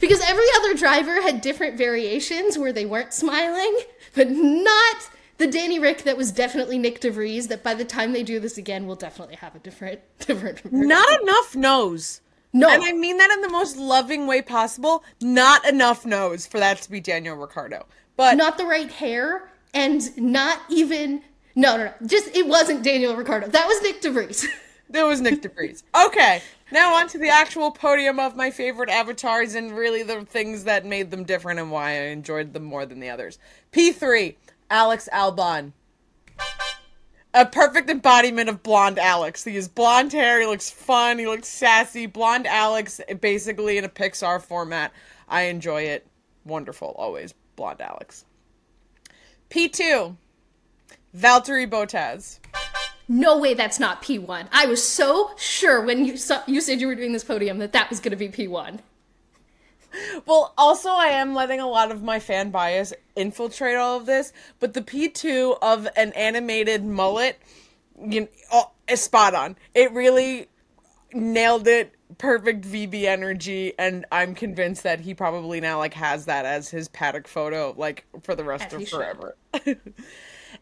Because 0.00 0.20
every 0.20 0.44
other 0.56 0.74
driver 0.74 1.22
had 1.22 1.40
different 1.40 1.78
variations 1.78 2.58
where 2.58 2.72
they 2.72 2.84
weren't 2.84 3.14
smiling, 3.14 3.78
but 4.14 4.28
not 4.30 4.96
the 5.38 5.46
Danny 5.46 5.78
Rick 5.78 6.02
that 6.02 6.16
was 6.16 6.32
definitely 6.32 6.78
Nick 6.78 7.00
de 7.00 7.10
Vries. 7.10 7.48
That 7.48 7.62
by 7.62 7.74
the 7.74 7.84
time 7.84 8.12
they 8.12 8.22
do 8.22 8.38
this 8.40 8.58
again, 8.58 8.86
we'll 8.86 8.96
definitely 8.96 9.36
have 9.36 9.54
a 9.54 9.58
different 9.58 10.00
different. 10.18 10.60
Version. 10.60 10.88
Not 10.88 11.22
enough 11.22 11.56
nose. 11.56 12.20
No. 12.52 12.68
And 12.68 12.84
I 12.84 12.92
mean 12.92 13.16
that 13.16 13.30
in 13.30 13.40
the 13.40 13.48
most 13.48 13.76
loving 13.76 14.26
way 14.26 14.42
possible. 14.42 15.02
Not 15.20 15.66
enough 15.66 16.06
nose 16.06 16.46
for 16.46 16.58
that 16.58 16.82
to 16.82 16.90
be 16.90 17.00
Daniel 17.00 17.36
Ricciardo. 17.36 17.86
But 18.16 18.36
not 18.36 18.58
the 18.58 18.66
right 18.66 18.90
hair, 18.90 19.50
and 19.72 20.16
not 20.16 20.60
even 20.68 21.22
no, 21.54 21.76
no, 21.76 21.84
no. 21.84 21.92
Just 22.06 22.34
it 22.34 22.46
wasn't 22.46 22.82
Daniel 22.82 23.14
Ricciardo. 23.14 23.48
That 23.48 23.66
was 23.66 23.82
Nick 23.82 24.02
DeVries. 24.02 24.46
that 24.90 25.04
was 25.04 25.20
Nick 25.20 25.42
DeVries. 25.42 25.82
Okay, 26.06 26.42
now 26.72 26.94
on 26.94 27.08
to 27.08 27.18
the 27.18 27.28
actual 27.28 27.70
podium 27.70 28.18
of 28.18 28.36
my 28.36 28.50
favorite 28.50 28.90
avatars 28.90 29.54
and 29.54 29.76
really 29.76 30.02
the 30.02 30.24
things 30.24 30.64
that 30.64 30.84
made 30.84 31.10
them 31.10 31.24
different 31.24 31.60
and 31.60 31.70
why 31.70 31.90
I 31.90 32.06
enjoyed 32.06 32.52
them 32.52 32.64
more 32.64 32.86
than 32.86 33.00
the 33.00 33.10
others. 33.10 33.38
P3, 33.72 34.34
Alex 34.70 35.08
Albon. 35.12 35.72
A 37.36 37.44
perfect 37.44 37.90
embodiment 37.90 38.48
of 38.48 38.62
blonde 38.62 38.98
Alex. 38.98 39.42
He 39.42 39.56
has 39.56 39.66
blonde 39.66 40.12
hair, 40.12 40.40
he 40.40 40.46
looks 40.46 40.70
fun, 40.70 41.18
he 41.18 41.26
looks 41.26 41.48
sassy. 41.48 42.06
Blonde 42.06 42.46
Alex, 42.46 43.00
basically 43.20 43.76
in 43.76 43.84
a 43.84 43.88
Pixar 43.88 44.40
format. 44.40 44.92
I 45.28 45.42
enjoy 45.42 45.82
it. 45.82 46.06
Wonderful, 46.44 46.94
always. 46.96 47.34
Blonde 47.56 47.80
Alex. 47.80 48.24
P2, 49.50 50.16
Valtteri 51.16 51.68
Bottas. 51.68 52.38
no 53.08 53.38
way, 53.38 53.54
that's 53.54 53.78
not 53.78 54.02
P1. 54.02 54.48
I 54.52 54.66
was 54.66 54.86
so 54.86 55.30
sure 55.36 55.80
when 55.80 56.04
you 56.04 56.16
saw, 56.16 56.42
you 56.46 56.60
said 56.60 56.80
you 56.80 56.86
were 56.86 56.94
doing 56.94 57.12
this 57.12 57.24
podium 57.24 57.58
that 57.58 57.72
that 57.72 57.90
was 57.90 58.00
going 58.00 58.10
to 58.10 58.16
be 58.16 58.28
P1. 58.28 58.80
Well, 60.26 60.52
also, 60.58 60.90
I 60.90 61.06
am 61.06 61.34
letting 61.34 61.60
a 61.60 61.68
lot 61.68 61.92
of 61.92 62.02
my 62.02 62.18
fan 62.18 62.50
bias 62.50 62.92
infiltrate 63.14 63.76
all 63.76 63.96
of 63.96 64.06
this, 64.06 64.32
but 64.58 64.74
the 64.74 64.82
P2 64.82 65.56
of 65.62 65.86
an 65.96 66.12
animated 66.14 66.84
mullet 66.84 67.38
you 68.00 68.28
oh, 68.52 68.70
is 68.88 69.00
spot 69.02 69.34
on. 69.34 69.56
It 69.74 69.92
really 69.92 70.48
nailed 71.12 71.68
it. 71.68 71.92
Perfect 72.18 72.64
VB 72.64 73.04
energy, 73.04 73.72
and 73.76 74.06
I'm 74.12 74.36
convinced 74.36 74.84
that 74.84 75.00
he 75.00 75.14
probably 75.14 75.60
now 75.60 75.78
like 75.78 75.94
has 75.94 76.26
that 76.26 76.44
as 76.44 76.68
his 76.68 76.86
paddock 76.88 77.26
photo, 77.26 77.74
like 77.76 78.04
for 78.22 78.36
the 78.36 78.44
rest 78.44 78.72
As 78.72 78.82
of 78.82 78.88
forever. 78.88 79.36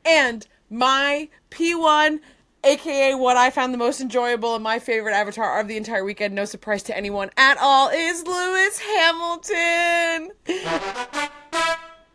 and 0.04 0.46
my 0.70 1.28
P1, 1.50 2.20
aka 2.64 3.14
what 3.14 3.36
I 3.36 3.50
found 3.50 3.74
the 3.74 3.78
most 3.78 4.00
enjoyable 4.00 4.54
and 4.54 4.62
my 4.64 4.78
favorite 4.78 5.12
avatar 5.14 5.60
of 5.60 5.68
the 5.68 5.76
entire 5.76 6.04
weekend, 6.04 6.34
no 6.34 6.44
surprise 6.44 6.82
to 6.84 6.96
anyone 6.96 7.30
at 7.36 7.58
all, 7.58 7.88
is 7.90 8.24
Lewis 8.26 8.78
Hamilton. 8.78 10.30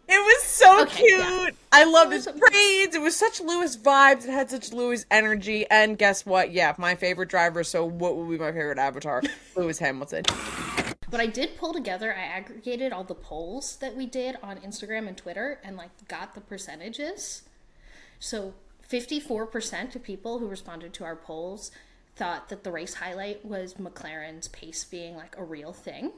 It 0.10 0.22
was 0.22 0.44
so 0.44 0.84
Okay, 0.84 1.04
cute. 1.04 1.20
yeah. 1.20 1.50
I 1.74 1.84
loved 1.84 2.14
his 2.14 2.28
braids. 2.28 2.96
It 2.96 3.02
was 3.02 3.14
such 3.16 3.42
Lewis 3.42 3.76
vibes. 3.76 4.24
It 4.24 4.30
had 4.32 4.50
such 4.50 4.72
Lewis 4.72 5.06
energy. 5.12 5.66
And 5.70 5.98
guess 5.98 6.26
what? 6.26 6.54
Yeah, 6.54 6.74
my 6.78 6.96
favorite 6.96 7.28
driver. 7.30 7.62
So 7.66 7.84
what 7.86 8.16
would 8.16 8.30
be 8.30 8.38
my 8.38 8.54
favorite 8.54 8.78
avatar? 8.78 9.22
Lewis 9.58 9.80
Hamilton. 9.80 10.24
But 11.10 11.20
I 11.20 11.26
did 11.26 11.58
pull 11.58 11.74
together, 11.74 12.14
I 12.14 12.22
aggregated 12.22 12.94
all 12.94 13.04
the 13.04 13.16
polls 13.16 13.76
that 13.78 13.96
we 13.98 14.06
did 14.06 14.38
on 14.42 14.58
Instagram 14.60 15.08
and 15.10 15.18
Twitter 15.18 15.60
and 15.64 15.76
like 15.78 15.92
got 16.08 16.36
the 16.36 16.42
percentages. 16.42 17.44
So 18.20 18.54
54% 18.90 19.96
of 19.96 20.04
people 20.04 20.40
who 20.40 20.48
responded 20.48 20.94
to 20.94 21.04
our 21.04 21.16
polls 21.16 21.72
thought 22.16 22.50
that 22.50 22.64
the 22.64 22.72
race 22.72 22.96
highlight 22.96 23.46
was 23.46 23.76
McLaren's 23.76 24.48
pace 24.48 24.84
being 24.84 25.16
like 25.16 25.36
a 25.38 25.44
real 25.44 25.74
thing. 25.74 26.12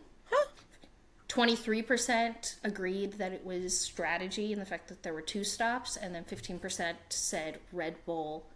23% 1.29 2.55
agreed 2.63 3.13
that 3.13 3.31
it 3.31 3.45
was 3.45 3.79
strategy 3.79 4.51
and 4.51 4.59
the 4.59 4.65
fact 4.65 4.87
that 4.87 5.03
there 5.03 5.13
were 5.13 5.21
two 5.21 5.43
stops, 5.43 5.95
and 5.95 6.13
then 6.13 6.23
15% 6.25 6.95
said 7.09 7.59
Red 7.71 8.03
Bull 8.05 8.47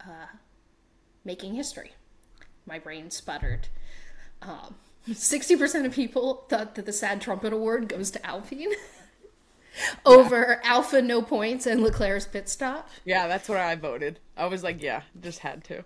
uh, 0.00 0.26
making 1.24 1.54
history. 1.54 1.92
My 2.66 2.80
brain 2.80 3.10
sputtered. 3.10 3.68
Um, 4.42 4.74
60% 5.08 5.86
of 5.86 5.92
people 5.92 6.46
thought 6.48 6.74
that 6.74 6.84
the 6.84 6.92
Sad 6.92 7.20
Trumpet 7.20 7.52
Award 7.52 7.88
goes 7.88 8.10
to 8.10 8.26
Alpine 8.26 8.72
over 10.04 10.60
Alpha 10.64 11.00
no 11.02 11.22
points 11.22 11.66
and 11.66 11.82
Leclerc's 11.82 12.26
pit 12.26 12.48
stop. 12.48 12.88
Yeah, 13.04 13.28
that's 13.28 13.48
what 13.48 13.58
I 13.58 13.74
voted. 13.76 14.18
I 14.36 14.46
was 14.46 14.62
like, 14.62 14.82
yeah, 14.82 15.02
just 15.20 15.40
had 15.40 15.64
to. 15.64 15.84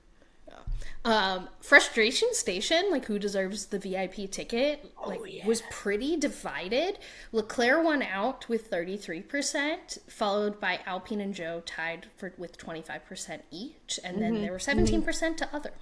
Um, 1.07 1.51
frustration 1.61 2.33
station, 2.33 2.87
like 2.91 3.05
who 3.05 3.19
deserves 3.19 3.67
the 3.67 3.79
VIP 3.79 4.31
ticket, 4.31 4.91
like 5.07 5.21
was 5.45 5.63
pretty 5.71 6.17
divided. 6.17 6.99
Leclerc 7.31 7.85
won 7.85 8.03
out 8.03 8.49
with 8.49 8.71
33%, 8.71 10.11
followed 10.11 10.59
by 10.61 10.81
Alpine 10.87 11.21
and 11.21 11.35
Zhou 11.35 11.63
tied 11.67 12.07
for 12.17 12.33
with 12.39 12.57
25% 12.57 13.43
each, 13.51 14.01
and 14.03 14.23
then 14.23 14.41
there 14.41 14.51
were 14.51 14.59
17% 14.59 15.37
to 15.37 15.55
other. 15.55 15.73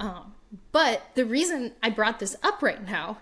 Um, 0.00 0.34
but 0.70 1.02
the 1.14 1.24
reason 1.24 1.72
I 1.82 1.90
brought 1.90 2.18
this 2.18 2.36
up 2.42 2.62
right 2.62 2.84
now 2.84 3.18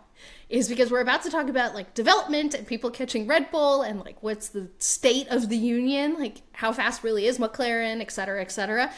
is 0.53 0.69
because 0.69 0.91
we're 0.91 1.01
about 1.01 1.23
to 1.23 1.31
talk 1.31 1.49
about 1.49 1.75
like 1.75 1.95
development 1.95 2.53
and 2.53 2.67
people 2.67 2.91
catching 2.91 3.27
Red 3.27 3.51
Bull 3.51 3.81
and 3.81 3.99
like 4.01 4.23
what's 4.23 4.51
the 4.51 4.69
state 4.79 5.27
of 5.29 5.49
the 5.49 5.57
union, 5.57 6.15
like 6.19 6.43
how 6.53 6.75
fast 6.75 7.03
really 7.03 7.25
is 7.27 7.39
McLaren, 7.39 8.03
et 8.03 8.13
cetera, 8.13 8.43
et 8.43 8.53
cetera. 8.53 8.93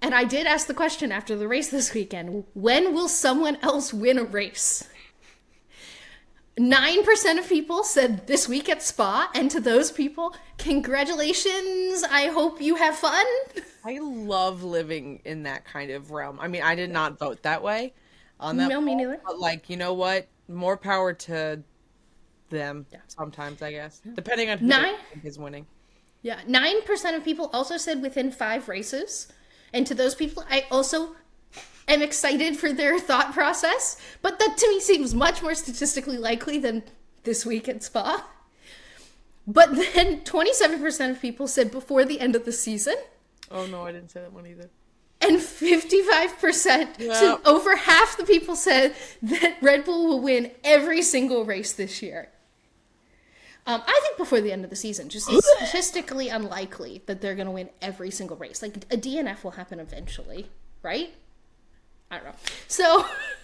And 0.00 0.14
I 0.14 0.22
did 0.22 0.46
ask 0.46 0.68
the 0.68 0.74
question 0.74 1.10
after 1.10 1.34
the 1.36 1.48
race 1.48 1.70
this 1.70 1.92
weekend 1.92 2.44
when 2.54 2.94
will 2.94 3.08
someone 3.08 3.58
else 3.62 3.92
win 3.92 4.16
a 4.16 4.22
race? 4.22 4.88
9% 6.56 7.38
of 7.38 7.48
people 7.48 7.82
said 7.82 8.26
this 8.28 8.46
week 8.46 8.68
at 8.68 8.82
Spa, 8.82 9.30
and 9.34 9.50
to 9.50 9.58
those 9.58 9.90
people, 9.90 10.36
congratulations. 10.58 12.04
I 12.04 12.26
hope 12.26 12.60
you 12.60 12.76
have 12.76 12.94
fun. 12.94 13.24
I 13.84 13.98
love 14.00 14.62
living 14.62 15.22
in 15.24 15.44
that 15.44 15.64
kind 15.64 15.90
of 15.90 16.10
realm. 16.10 16.38
I 16.38 16.48
mean, 16.48 16.62
I 16.62 16.74
did 16.74 16.90
not 16.90 17.18
vote 17.18 17.42
that 17.42 17.62
way 17.62 17.94
on 18.38 18.58
that. 18.58 18.68
No, 18.68 18.82
me 18.82 18.94
neither. 18.94 19.18
But 19.24 19.38
like, 19.38 19.70
you 19.70 19.78
know 19.78 19.94
what? 19.94 20.28
More 20.52 20.76
power 20.76 21.12
to 21.12 21.62
them. 22.50 22.86
Sometimes, 23.08 23.62
I 23.62 23.72
guess, 23.72 24.00
depending 24.14 24.50
on 24.50 24.58
who 24.58 24.66
Nine- 24.66 24.94
is 25.24 25.38
winning. 25.38 25.66
Yeah, 26.22 26.40
9% 26.46 27.16
of 27.16 27.24
people 27.24 27.50
also 27.52 27.76
said 27.76 28.00
within 28.02 28.30
five 28.30 28.68
races. 28.68 29.28
And 29.72 29.86
to 29.86 29.94
those 29.94 30.14
people, 30.14 30.44
I 30.50 30.66
also 30.70 31.16
am 31.88 32.00
excited 32.02 32.56
for 32.56 32.72
their 32.72 32.98
thought 33.00 33.32
process. 33.32 33.96
But 34.20 34.38
that 34.38 34.56
to 34.58 34.68
me 34.68 34.78
seems 34.78 35.14
much 35.14 35.42
more 35.42 35.54
statistically 35.54 36.18
likely 36.18 36.58
than 36.58 36.84
this 37.24 37.44
week 37.44 37.68
at 37.68 37.82
Spa. 37.82 38.28
But 39.46 39.74
then 39.74 40.20
27% 40.20 41.10
of 41.10 41.20
people 41.20 41.48
said 41.48 41.72
before 41.72 42.04
the 42.04 42.20
end 42.20 42.36
of 42.36 42.44
the 42.44 42.52
season. 42.52 42.94
Oh 43.50 43.66
no, 43.66 43.82
I 43.84 43.90
didn't 43.92 44.10
say 44.10 44.20
that 44.20 44.32
one 44.32 44.46
either. 44.46 44.70
And 45.22 45.38
55%, 45.38 46.98
Yeah. 46.98 47.12
so 47.14 47.40
over 47.44 47.76
half 47.76 48.16
the 48.16 48.24
people 48.24 48.56
said 48.56 48.94
that 49.22 49.56
Red 49.62 49.84
Bull 49.84 50.06
will 50.08 50.20
win 50.20 50.50
every 50.64 51.02
single 51.02 51.44
race 51.44 51.72
this 51.72 52.02
year. 52.02 52.28
Um, 53.64 53.80
I 53.86 54.00
think 54.02 54.16
before 54.18 54.40
the 54.40 54.50
end 54.50 54.64
of 54.64 54.70
the 54.70 54.76
season, 54.76 55.08
just 55.08 55.30
statistically 55.30 56.28
unlikely 56.28 57.02
that 57.06 57.20
they're 57.20 57.36
going 57.36 57.46
to 57.46 57.52
win 57.52 57.70
every 57.80 58.10
single 58.10 58.36
race. 58.36 58.60
Like 58.60 58.76
a 58.90 58.96
DNF 58.96 59.44
will 59.44 59.52
happen 59.52 59.78
eventually, 59.78 60.50
right? 60.82 61.14
I 62.10 62.16
don't 62.16 62.24
know. 62.26 62.34
So, 62.66 63.06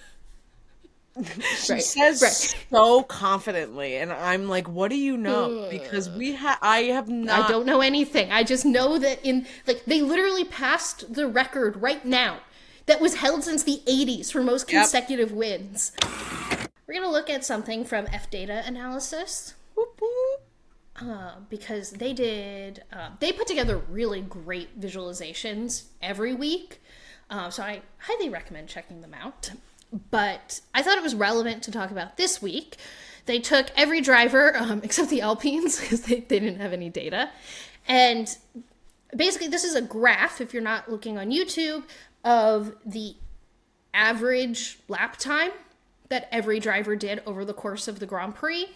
She 1.58 1.72
Right, 1.74 1.82
says 1.82 2.22
right. 2.22 2.54
so 2.70 3.02
confidently, 3.02 3.96
and 3.96 4.12
I'm 4.12 4.48
like, 4.48 4.68
"What 4.68 4.90
do 4.90 4.96
you 4.96 5.16
know?" 5.16 5.68
Because 5.70 6.08
we 6.10 6.32
have, 6.32 6.58
I 6.62 6.82
have 6.84 7.08
not. 7.08 7.44
I 7.44 7.48
don't 7.48 7.66
know 7.66 7.80
anything. 7.80 8.30
I 8.32 8.42
just 8.44 8.64
know 8.64 8.98
that 8.98 9.24
in 9.24 9.46
like 9.66 9.84
they 9.84 10.00
literally 10.02 10.44
passed 10.44 11.12
the 11.14 11.26
record 11.26 11.76
right 11.82 12.04
now 12.04 12.38
that 12.86 13.00
was 13.00 13.16
held 13.16 13.44
since 13.44 13.62
the 13.64 13.82
80s 13.86 14.30
for 14.32 14.42
most 14.42 14.70
Yep. 14.72 14.82
consecutive 14.82 15.32
wins. 15.32 15.92
We're 16.86 16.94
going 16.94 17.02
to 17.04 17.10
look 17.10 17.28
at 17.28 17.44
something 17.44 17.84
from 17.84 18.06
F 18.12 18.30
data 18.30 18.62
analysis. 18.66 19.54
Whoop, 19.74 20.00
whoop. 20.00 20.40
uh, 21.00 21.34
because 21.50 21.90
they 21.92 22.12
did 22.12 22.82
uh, 22.92 23.10
they 23.20 23.30
put 23.32 23.46
together 23.46 23.78
really 23.90 24.20
great 24.20 24.80
visualizations 24.80 25.84
every 26.02 26.34
week 26.34 26.80
uh, 27.30 27.50
so 27.50 27.62
i 27.62 27.82
highly 27.98 28.28
recommend 28.28 28.66
checking 28.68 29.00
them 29.00 29.14
out 29.14 29.52
but 30.10 30.60
i 30.74 30.82
thought 30.82 30.96
it 30.96 31.02
was 31.02 31.14
relevant 31.14 31.62
to 31.62 31.70
talk 31.70 31.90
about 31.90 32.16
this 32.16 32.42
week 32.42 32.76
they 33.26 33.38
took 33.38 33.70
every 33.76 34.00
driver 34.00 34.56
um, 34.56 34.80
except 34.84 35.10
the 35.10 35.20
alpines 35.20 35.80
because 35.80 36.02
they, 36.02 36.20
they 36.20 36.38
didn't 36.38 36.60
have 36.60 36.72
any 36.72 36.90
data 36.90 37.30
and 37.86 38.36
basically 39.16 39.48
this 39.48 39.64
is 39.64 39.74
a 39.74 39.82
graph 39.82 40.40
if 40.40 40.52
you're 40.52 40.62
not 40.62 40.90
looking 40.90 41.18
on 41.18 41.30
youtube 41.30 41.82
of 42.24 42.74
the 42.84 43.14
average 43.94 44.78
lap 44.88 45.16
time 45.16 45.50
that 46.08 46.28
every 46.30 46.60
driver 46.60 46.96
did 46.96 47.22
over 47.26 47.44
the 47.44 47.54
course 47.54 47.88
of 47.88 48.00
the 48.00 48.06
grand 48.06 48.34
prix 48.34 48.68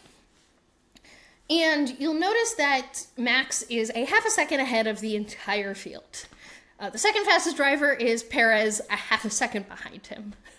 and 1.52 1.98
you'll 1.98 2.14
notice 2.14 2.54
that 2.54 3.06
Max 3.16 3.62
is 3.62 3.92
a 3.94 4.04
half 4.04 4.24
a 4.24 4.30
second 4.30 4.60
ahead 4.60 4.86
of 4.86 5.00
the 5.00 5.16
entire 5.16 5.74
field. 5.74 6.26
Uh, 6.80 6.88
the 6.88 6.98
second 6.98 7.24
fastest 7.24 7.56
driver 7.56 7.92
is 7.92 8.22
Perez, 8.22 8.80
a 8.90 8.96
half 8.96 9.24
a 9.24 9.30
second 9.30 9.68
behind 9.68 10.06
him. 10.06 10.32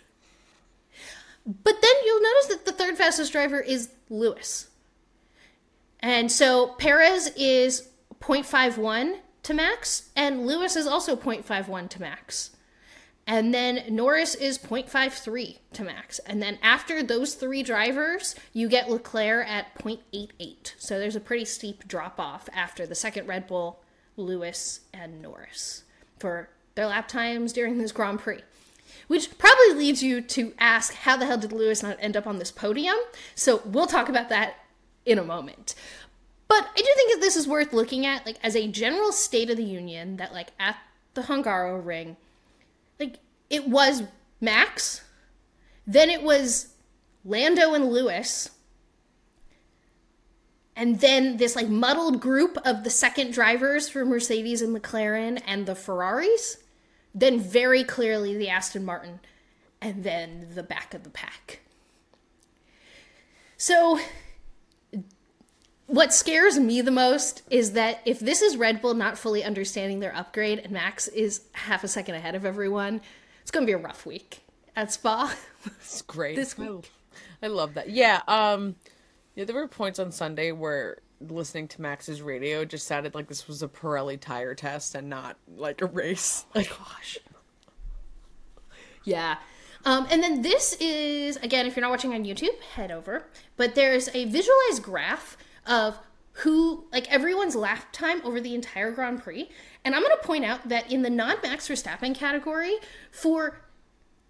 But 1.45 1.82
then 1.82 1.93
you'll 2.06 2.21
notice 2.21 2.45
that 2.47 2.65
the 2.65 2.71
third 2.71 2.97
fastest 2.97 3.32
driver 3.32 3.60
is 3.60 3.89
Lewis. 4.10 4.69
And 5.99 6.32
so 6.32 6.67
Perez 6.77 7.32
is 7.36 7.89
0.51 8.19 9.17
to 9.43 9.53
Max, 9.53 10.10
and 10.15 10.45
Lewis 10.47 10.75
is 10.75 10.88
also 10.88 11.15
0.51 11.15 11.89
to 11.89 12.01
Max. 12.01 12.51
And 13.25 13.53
then 13.53 13.84
Norris 13.89 14.36
is 14.36 14.58
0.53 14.58 15.58
to 15.73 15.84
Max. 15.84 16.19
And 16.19 16.41
then 16.41 16.60
after 16.62 17.01
those 17.01 17.36
three 17.36 17.63
drivers, 17.63 18.36
you 18.51 18.67
get 18.67 18.89
Leclerc 18.89 19.47
at 19.47 19.77
0.88. 19.79 20.73
So 20.77 20.99
there's 20.99 21.15
a 21.15 21.21
pretty 21.21 21.45
steep 21.45 21.88
drop 21.88 22.19
off 22.19 22.49
after 22.53 22.86
the 22.86 22.95
second 22.95 23.27
Red 23.27 23.47
Bull, 23.47 23.82
Lewis, 24.17 24.82
and 24.93 25.21
Norris 25.21 25.84
for 26.19 26.49
their 26.75 26.88
lap 26.88 27.08
times 27.08 27.53
during 27.53 27.77
this 27.77 27.93
Grand 27.93 28.19
Prix. 28.19 28.41
Which 29.08 29.38
probably 29.38 29.73
leads 29.75 30.01
you 30.01 30.21
to 30.21 30.53
ask 30.60 30.93
how 30.93 31.17
the 31.17 31.25
hell 31.25 31.38
did 31.38 31.51
Lewis 31.51 31.84
not 31.84 31.97
end 31.99 32.15
up 32.17 32.25
on 32.25 32.39
this 32.39 32.51
podium? 32.51 32.95
So 33.36 33.62
we'll 33.65 33.88
talk 33.88 34.10
about 34.10 34.29
that 34.29 34.56
in 35.06 35.19
a 35.19 35.23
moment. 35.23 35.75
But 36.47 36.69
I 36.75 36.77
do 36.77 36.88
think 36.95 37.13
that 37.13 37.21
this 37.21 37.36
is 37.36 37.47
worth 37.47 37.73
looking 37.73 38.06
at, 38.06 38.25
like 38.25 38.38
as 38.43 38.56
a 38.56 38.67
general 38.67 39.12
state 39.12 39.49
of 39.49 39.58
the 39.58 39.63
union. 39.63 40.17
That 40.17 40.34
like 40.34 40.49
at 40.60 40.77
the 41.13 41.23
Hungaroring, 41.23 42.15
like 42.99 43.17
it 43.49 43.67
was 43.67 44.03
Max, 44.39 45.01
then 45.88 46.10
it 46.10 46.23
was 46.23 46.73
Lando 47.25 47.73
and 47.73 47.89
Lewis, 47.89 48.51
and 50.75 50.99
then 50.99 51.38
this 51.38 51.56
like 51.56 51.69
muddled 51.69 52.19
group 52.19 52.58
of 52.65 52.84
the 52.84 52.89
second 52.89 53.34
drivers 53.34 53.89
for 53.89 54.06
Mercedes 54.06 54.62
and 54.62 54.75
McLaren 54.75 55.41
and 55.45 55.65
the 55.65 55.75
Ferraris, 55.75 56.58
then 57.13 57.39
very 57.39 57.84
clearly 57.84 58.38
the 58.38 58.49
Aston 58.49 58.86
Martin, 58.86 59.19
and 59.82 60.04
then 60.04 60.47
the 60.54 60.63
back 60.63 60.93
of 60.93 61.04
the 61.04 61.10
pack. 61.10 61.60
So 63.58 63.99
what 65.88 66.13
scares 66.13 66.58
me 66.58 66.82
the 66.82 66.91
most 66.91 67.43
is 67.49 67.73
that 67.73 68.02
if 68.06 68.19
this 68.19 68.41
is 68.41 68.58
Red 68.58 68.82
Bull 68.82 68.93
not 68.93 69.17
fully 69.17 69.43
understanding 69.43 69.99
their 69.99 70.15
upgrade 70.15 70.60
and 70.60 70.71
Max 70.71 71.08
is 71.10 71.41
half 71.52 71.84
a 71.84 71.88
second 71.88 72.15
ahead 72.15 72.36
of 72.36 72.45
everyone, 72.45 73.02
it's 73.41 73.52
going 73.52 73.65
to 73.65 73.69
be 73.69 73.73
a 73.73 73.78
rough 73.78 74.06
week 74.06 74.41
at 74.76 74.91
Spa. 74.91 75.34
It's 75.65 76.02
great. 76.02 76.36
This 76.36 76.58
week. 76.58 76.91
I 77.41 77.47
love 77.47 77.76
that. 77.76 77.89
Yeah. 77.89 78.19
Um. 78.28 78.76
Yeah, 79.34 79.45
there 79.45 79.56
were 79.56 79.69
points 79.69 79.97
on 79.97 80.12
Sunday 80.12 80.52
where 80.52 80.97
listening 81.29 81.67
to 81.69 81.81
Max's 81.81 82.21
radio 82.21 82.65
just 82.65 82.88
sounded 82.88 83.15
like 83.15 83.27
this 83.27 83.47
was 83.47 83.63
a 83.63 83.67
Pirelli 83.67 84.19
tire 84.19 84.55
test 84.55 84.95
and 84.95 85.09
not 85.09 85.38
like 85.55 85.81
a 85.81 85.86
race. 85.86 86.45
Like, 86.55 86.69
Gosh. 86.69 87.19
Yeah. 89.03 89.38
Um, 89.86 90.07
and 90.09 90.23
then 90.23 90.41
this 90.41 90.77
is, 90.79 91.38
again, 91.38 91.65
if 91.65 91.75
you're 91.75 91.81
not 91.81 91.91
watching 91.91 92.13
on 92.13 92.23
YouTube, 92.23 92.59
head 92.75 92.91
over. 92.91 93.27
But 93.57 93.75
there's 93.75 94.07
a 94.13 94.25
visualized 94.25 94.81
graph 94.81 95.38
of 95.65 95.97
who, 96.38 96.86
like 96.91 97.12
everyone's 97.12 97.55
lap 97.55 97.91
time 97.91 98.21
over 98.23 98.39
the 98.39 98.55
entire 98.55 98.91
Grand 98.91 99.21
Prix. 99.21 99.49
And 99.83 99.93
I'm 99.93 100.01
going 100.01 100.15
to 100.19 100.25
point 100.25 100.45
out 100.45 100.69
that 100.69 100.91
in 100.91 101.01
the 101.01 101.09
non 101.09 101.36
Max 101.43 101.67
Verstappen 101.67 102.15
category, 102.15 102.75
for 103.12 103.62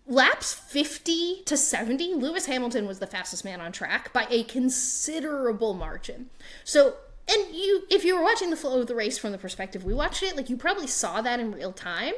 laps 0.08 0.54
50 0.54 1.44
to 1.46 1.58
70, 1.58 2.16
Lewis 2.16 2.46
Hamilton 2.46 2.88
was 2.88 3.00
the 3.00 3.08
fastest 3.08 3.46
man 3.46 3.62
on 3.62 3.72
track 3.72 4.12
by 4.14 4.28
a 4.30 4.44
considerable 4.44 5.74
margin. 5.74 6.30
So, 6.64 6.96
and 7.28 7.56
you, 7.56 7.84
if 7.90 8.04
you 8.04 8.16
were 8.16 8.24
watching 8.24 8.50
the 8.50 8.58
flow 8.58 8.82
of 8.82 8.88
the 8.88 8.96
race 8.96 9.18
from 9.18 9.32
the 9.32 9.38
perspective 9.38 9.84
we 9.86 9.94
watched 9.94 10.24
it, 10.24 10.36
like 10.36 10.50
you 10.50 10.58
probably 10.58 10.88
saw 10.88 11.22
that 11.22 11.40
in 11.40 11.52
real 11.52 11.72
time. 11.72 12.14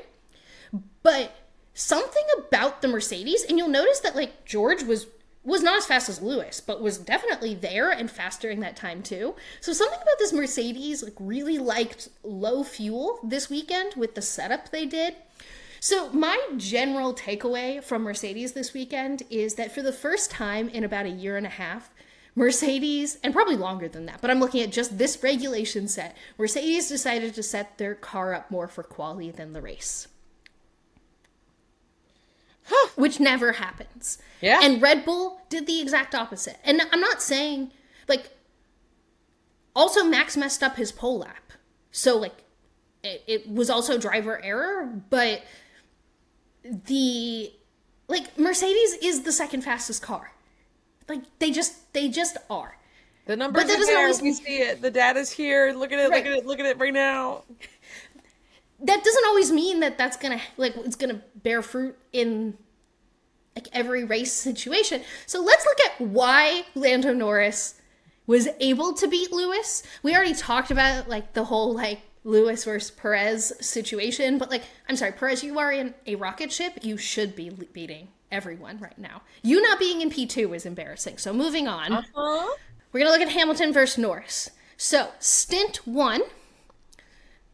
But 1.03 1.35
something 1.73 2.23
about 2.37 2.81
the 2.81 2.87
Mercedes, 2.87 3.43
and 3.43 3.57
you'll 3.57 3.67
notice 3.67 3.99
that 3.99 4.15
like 4.15 4.45
George 4.45 4.83
was 4.83 5.07
was 5.43 5.61
not 5.61 5.77
as 5.77 5.85
fast 5.85 6.09
as 6.09 6.23
Lewis, 6.23 6.59
but 6.59 6.81
was 6.81 6.97
definitely 6.97 7.53
there 7.53 7.91
and 7.91 8.09
fast 8.09 8.41
during 8.41 8.61
that 8.61 8.75
time 8.75 9.03
too. 9.03 9.35
So 9.61 9.73
something 9.73 9.99
about 10.01 10.17
this 10.17 10.33
Mercedes 10.33 11.03
like 11.03 11.13
really 11.19 11.59
liked 11.59 12.09
low 12.23 12.63
fuel 12.63 13.19
this 13.23 13.47
weekend 13.47 13.93
with 13.95 14.15
the 14.15 14.23
setup 14.23 14.71
they 14.71 14.87
did. 14.87 15.15
So 15.85 16.09
my 16.09 16.35
general 16.57 17.13
takeaway 17.13 17.83
from 17.83 18.01
Mercedes 18.01 18.53
this 18.53 18.73
weekend 18.73 19.21
is 19.29 19.53
that 19.53 19.71
for 19.71 19.83
the 19.83 19.91
first 19.91 20.31
time 20.31 20.67
in 20.67 20.83
about 20.83 21.05
a 21.05 21.09
year 21.09 21.37
and 21.37 21.45
a 21.45 21.49
half, 21.49 21.91
Mercedes, 22.33 23.19
and 23.23 23.31
probably 23.31 23.55
longer 23.55 23.87
than 23.87 24.07
that, 24.07 24.19
but 24.19 24.31
I'm 24.31 24.39
looking 24.39 24.63
at 24.63 24.71
just 24.71 24.97
this 24.97 25.21
regulation 25.21 25.87
set, 25.87 26.17
Mercedes 26.39 26.89
decided 26.89 27.35
to 27.35 27.43
set 27.43 27.77
their 27.77 27.93
car 27.93 28.33
up 28.33 28.49
more 28.49 28.67
for 28.67 28.81
quality 28.81 29.29
than 29.29 29.53
the 29.53 29.61
race. 29.61 30.07
Which 32.95 33.19
never 33.19 33.51
happens. 33.51 34.17
Yeah. 34.41 34.61
And 34.63 34.81
Red 34.81 35.05
Bull 35.05 35.39
did 35.49 35.67
the 35.67 35.79
exact 35.81 36.15
opposite. 36.15 36.57
And 36.63 36.81
I'm 36.91 36.99
not 36.99 37.21
saying, 37.21 37.69
like, 38.07 38.31
also 39.75 40.03
Max 40.03 40.35
messed 40.35 40.63
up 40.63 40.77
his 40.77 40.91
pole 40.91 41.19
lap. 41.19 41.53
So, 41.91 42.17
like, 42.17 42.43
it, 43.03 43.23
it 43.27 43.47
was 43.47 43.69
also 43.69 43.99
driver 43.99 44.43
error, 44.43 44.91
but 45.11 45.43
the, 46.85 47.51
like, 48.07 48.37
Mercedes 48.39 48.93
is 49.01 49.21
the 49.23 49.31
second 49.31 49.61
fastest 49.61 50.01
car. 50.01 50.31
Like, 51.07 51.21
they 51.39 51.51
just, 51.51 51.93
they 51.93 52.09
just 52.09 52.37
are. 52.49 52.77
the 53.27 53.35
numbers 53.35 53.63
But 53.63 53.67
that 53.67 53.75
are 53.75 53.79
doesn't 53.79 53.93
there. 53.93 54.01
always 54.03 54.21
We 54.21 54.29
mean- 54.29 54.33
see 54.35 54.57
it. 54.57 54.81
The 54.81 54.91
data's 54.91 55.31
here. 55.31 55.73
Look 55.73 55.91
at 55.91 55.99
it. 55.99 56.09
Right. 56.09 56.23
Look 56.23 56.33
at 56.33 56.37
it. 56.39 56.45
Look 56.45 56.59
at 56.59 56.65
it 56.65 56.77
right 56.79 56.93
now. 56.93 57.43
that 58.81 59.03
doesn't 59.03 59.25
always 59.27 59.51
mean 59.51 59.79
that 59.79 59.97
that's 59.97 60.17
gonna 60.17 60.41
like 60.57 60.75
it's 60.77 60.97
gonna 60.97 61.21
bear 61.35 61.61
fruit 61.61 61.97
in 62.11 62.57
like 63.55 63.67
every 63.71 64.03
race 64.03 64.33
situation. 64.33 65.01
So 65.25 65.41
let's 65.41 65.65
look 65.65 65.77
at 65.81 66.01
why 66.01 66.63
Lando 66.75 67.13
Norris 67.13 67.75
was 68.27 68.47
able 68.59 68.93
to 68.93 69.07
beat 69.07 69.31
Lewis. 69.31 69.81
We 70.03 70.13
already 70.15 70.33
talked 70.35 70.71
about 70.71 71.07
like 71.07 71.33
the 71.33 71.45
whole 71.45 71.73
like 71.73 72.01
Lewis 72.25 72.65
versus 72.65 72.91
Perez 72.91 73.53
situation, 73.61 74.37
but 74.37 74.49
like 74.49 74.63
I'm 74.89 74.97
sorry, 74.97 75.13
Perez, 75.13 75.43
you 75.43 75.57
are 75.59 75.71
in 75.71 75.93
a 76.05 76.15
rocket 76.15 76.51
ship. 76.51 76.79
You 76.81 76.97
should 76.97 77.35
be 77.35 77.51
le- 77.51 77.65
beating 77.71 78.09
everyone 78.31 78.79
right 78.79 78.97
now. 78.97 79.21
You 79.43 79.61
not 79.61 79.79
being 79.79 80.01
in 80.01 80.09
P2 80.09 80.55
is 80.55 80.65
embarrassing. 80.65 81.19
So 81.19 81.31
moving 81.31 81.67
on. 81.67 81.91
Huh? 82.13 82.55
We're 82.91 83.01
going 83.01 83.11
to 83.11 83.19
look 83.19 83.27
at 83.27 83.33
Hamilton 83.33 83.71
versus 83.71 83.97
Norris. 83.97 84.49
So, 84.77 85.09
stint 85.19 85.85
one, 85.85 86.21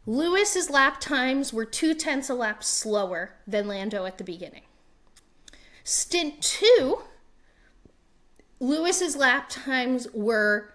Lewis's 0.05 0.69
lap 0.69 0.99
times 0.99 1.51
were 1.51 1.65
two 1.65 1.93
tenths 1.93 2.29
a 2.29 2.33
lap 2.33 2.63
slower 2.63 3.35
than 3.45 3.67
Lando 3.67 4.05
at 4.05 4.17
the 4.17 4.23
beginning. 4.23 4.63
Stint 5.83 6.41
two, 6.41 7.01
Lewis's 8.59 9.15
lap 9.15 9.49
times 9.49 10.07
were 10.13 10.73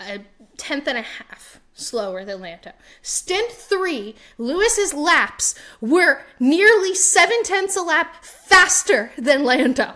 a 0.00 0.20
tenth 0.56 0.86
and 0.88 0.98
a 0.98 1.02
half 1.02 1.60
slower 1.74 2.24
than 2.24 2.40
Lando. 2.40 2.72
Stint 3.02 3.50
three, 3.52 4.14
Lewis's 4.38 4.94
laps 4.94 5.54
were 5.80 6.22
nearly 6.40 6.94
seven 6.94 7.42
tenths 7.42 7.76
a 7.76 7.82
lap 7.82 8.24
faster 8.24 9.12
than 9.18 9.44
Lando. 9.44 9.94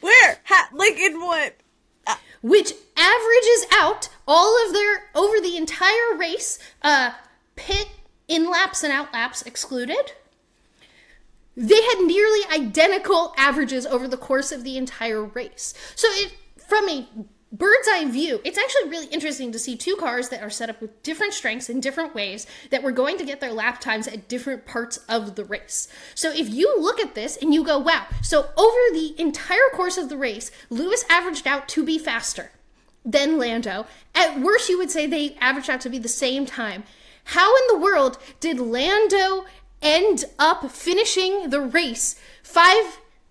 Where? 0.00 0.38
Ha- 0.44 0.70
like 0.72 0.98
in 0.98 1.20
what? 1.20 1.54
which 2.42 2.72
averages 2.96 3.66
out 3.72 4.08
all 4.26 4.66
of 4.66 4.72
their 4.72 5.10
over 5.14 5.40
the 5.40 5.56
entire 5.56 6.16
race, 6.16 6.58
uh, 6.82 7.12
pit 7.56 7.88
in 8.28 8.50
laps 8.50 8.82
and 8.82 8.92
out 8.92 9.12
laps 9.12 9.42
excluded. 9.42 10.12
They 11.56 11.82
had 11.82 12.04
nearly 12.04 12.40
identical 12.52 13.34
averages 13.36 13.84
over 13.86 14.06
the 14.06 14.16
course 14.16 14.52
of 14.52 14.62
the 14.62 14.76
entire 14.76 15.24
race. 15.24 15.74
So, 15.96 16.06
it, 16.12 16.34
from 16.56 16.88
a 16.88 17.08
bird's 17.52 17.88
eye 17.88 18.04
view, 18.10 18.40
it's 18.44 18.58
actually 18.58 18.90
really 18.90 19.06
interesting 19.06 19.52
to 19.52 19.58
see 19.58 19.76
two 19.76 19.96
cars 19.96 20.28
that 20.28 20.42
are 20.42 20.50
set 20.50 20.68
up 20.68 20.80
with 20.80 21.02
different 21.02 21.34
strengths 21.34 21.70
in 21.70 21.80
different 21.80 22.14
ways 22.14 22.46
that 22.70 22.82
were 22.82 22.92
going 22.92 23.18
to 23.18 23.24
get 23.24 23.40
their 23.40 23.52
lap 23.52 23.80
times 23.80 24.06
at 24.06 24.28
different 24.28 24.66
parts 24.66 24.98
of 25.08 25.34
the 25.34 25.44
race. 25.44 25.88
So, 26.14 26.30
if 26.30 26.48
you 26.48 26.78
look 26.78 27.00
at 27.00 27.14
this 27.14 27.36
and 27.36 27.54
you 27.54 27.64
go, 27.64 27.78
wow, 27.78 28.06
so 28.22 28.50
over 28.56 28.78
the 28.92 29.14
entire 29.18 29.58
course 29.72 29.96
of 29.96 30.08
the 30.08 30.16
race, 30.16 30.50
Lewis 30.70 31.04
averaged 31.08 31.46
out 31.46 31.68
to 31.68 31.84
be 31.84 31.98
faster 31.98 32.50
than 33.04 33.38
Lando. 33.38 33.86
At 34.14 34.40
worst, 34.40 34.68
you 34.68 34.78
would 34.78 34.90
say 34.90 35.06
they 35.06 35.36
averaged 35.40 35.70
out 35.70 35.80
to 35.82 35.90
be 35.90 35.98
the 35.98 36.08
same 36.08 36.44
time. 36.44 36.84
How 37.24 37.54
in 37.56 37.62
the 37.68 37.78
world 37.78 38.18
did 38.40 38.58
Lando 38.58 39.46
end 39.80 40.24
up 40.38 40.70
finishing 40.70 41.50
the 41.50 41.60
race 41.60 42.20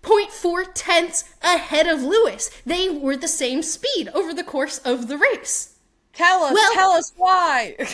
5.4 0.08 0.65
tenths 0.74 1.26
ahead 1.41 1.88
of 1.88 2.02
Lewis? 2.02 2.50
They 2.65 2.89
were 2.89 3.17
the 3.17 3.28
same 3.28 3.62
speed 3.62 4.10
over 4.13 4.34
the 4.34 4.43
course 4.43 4.78
of 4.80 5.08
the 5.08 5.17
race. 5.17 5.76
Tell 6.13 6.43
us. 6.43 6.54
Well- 6.54 6.74
tell 6.74 6.91
us 6.91 7.13
why. 7.15 7.76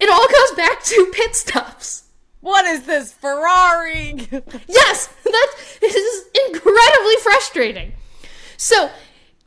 It 0.00 0.10
all 0.10 0.26
goes 0.28 0.56
back 0.56 0.82
to 0.84 1.10
pit 1.14 1.34
stops. 1.36 2.02
what 2.40 2.66
is 2.66 2.82
this 2.84 3.12
Ferrari? 3.12 4.28
Yes, 4.68 5.06
that 5.24 5.54
is 5.80 6.24
incredibly 6.46 7.16
frustrating. 7.22 7.92
So, 8.58 8.90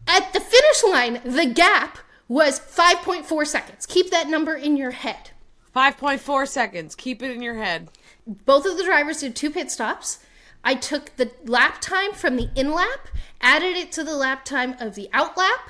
at 0.08 0.34
the 0.34 0.40
finish 0.40 0.84
line, 0.84 1.22
the 1.24 1.46
gap 1.46 2.00
was 2.28 2.60
5.4 2.60 3.46
seconds. 3.46 3.86
Keep 3.86 4.10
that 4.10 4.30
number 4.30 4.56
in 4.56 4.78
your 4.78 4.92
head. 4.92 5.30
5.4 5.76 6.48
seconds. 6.48 6.96
Keep 6.96 7.22
it 7.22 7.30
in 7.30 7.42
your 7.44 7.56
head. 7.56 7.90
Both 8.26 8.66
of 8.66 8.78
the 8.78 8.84
drivers 8.84 9.20
did 9.20 9.36
two 9.36 9.52
pit 9.52 9.70
stops. 9.70 10.20
I 10.68 10.76
took 10.76 11.16
the 11.16 11.32
lap 11.46 11.78
time 11.80 12.12
from 12.12 12.36
the 12.36 12.50
in 12.54 12.74
lap, 12.74 13.08
added 13.40 13.78
it 13.78 13.90
to 13.94 14.04
the 14.04 14.18
lap 14.18 14.44
time 14.44 14.76
of 14.82 14.96
the 14.96 15.08
out 15.14 15.38
lap, 15.38 15.70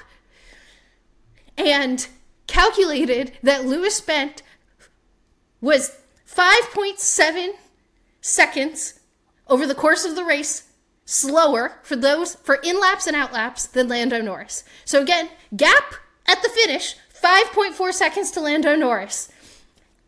and 1.56 2.08
calculated 2.48 3.34
that 3.44 3.64
Lewis 3.64 3.94
spent 3.94 4.42
was 5.62 6.00
5.7 6.28 7.50
seconds 8.22 9.00
over 9.46 9.68
the 9.68 9.76
course 9.76 10.04
of 10.04 10.16
the 10.16 10.24
race 10.24 10.64
slower 11.06 11.78
for 11.84 11.96
those 11.96 12.34
for 12.34 12.56
in 12.56 12.80
laps 12.80 13.06
and 13.06 13.16
out 13.16 13.32
laps 13.32 13.68
than 13.68 13.88
Lando 13.88 14.20
Norris. 14.20 14.64
So 14.84 15.00
again, 15.00 15.30
gap 15.56 15.94
at 16.26 16.42
the 16.42 16.50
finish 16.50 16.96
5.4 17.24 17.94
seconds 17.94 18.32
to 18.32 18.42
Lando 18.42 18.76
Norris. 18.76 19.30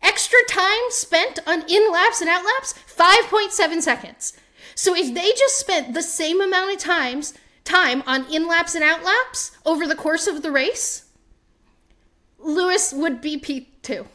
Extra 0.02 0.40
time 0.48 0.88
spent 0.88 1.38
on 1.46 1.62
in 1.68 1.92
laps 1.92 2.20
and 2.20 2.28
out 2.28 2.44
laps 2.44 2.74
5.7 2.92 3.82
seconds. 3.82 4.32
So 4.74 4.94
if 4.96 5.14
they 5.14 5.32
just 5.32 5.58
spent 5.58 5.94
the 5.94 6.02
same 6.02 6.40
amount 6.40 6.72
of 6.72 6.78
times 6.78 7.34
time 7.64 8.02
on 8.06 8.26
in 8.32 8.48
laps 8.48 8.74
and 8.74 8.84
out 8.84 9.04
laps 9.04 9.52
over 9.64 9.86
the 9.86 9.94
course 9.94 10.26
of 10.26 10.42
the 10.42 10.50
race, 10.50 11.04
Lewis 12.38 12.92
would 12.92 13.20
be 13.20 13.38
P2. 13.38 14.06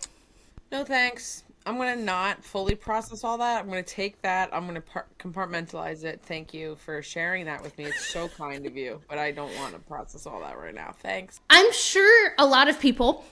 No 0.72 0.84
thanks. 0.84 1.44
I'm 1.68 1.78
gonna 1.78 1.96
not 1.96 2.44
fully 2.44 2.76
process 2.76 3.24
all 3.24 3.40
that. 3.40 3.64
I'm 3.64 3.68
gonna 3.68 3.82
take 3.82 4.22
that. 4.22 4.50
I'm 4.54 4.68
gonna 4.68 4.82
par- 4.82 5.08
compartmentalize 5.18 6.04
it. 6.04 6.22
Thank 6.22 6.54
you 6.54 6.76
for 6.76 7.02
sharing 7.02 7.46
that 7.46 7.64
with 7.64 7.76
me. 7.78 7.86
It's 7.86 8.06
so 8.06 8.28
kind 8.38 8.66
of 8.68 8.78
you, 8.78 9.02
but 9.10 9.18
I 9.18 9.32
don't 9.32 9.56
want 9.56 9.74
to 9.74 9.80
process 9.80 10.28
all 10.28 10.40
that 10.42 10.60
right 10.60 10.76
now. 10.76 10.94
Thanks. 11.00 11.40
I'm 11.50 11.72
sure 11.74 12.34
a 12.38 12.46
lot 12.46 12.70
of 12.70 12.80
people 12.80 13.26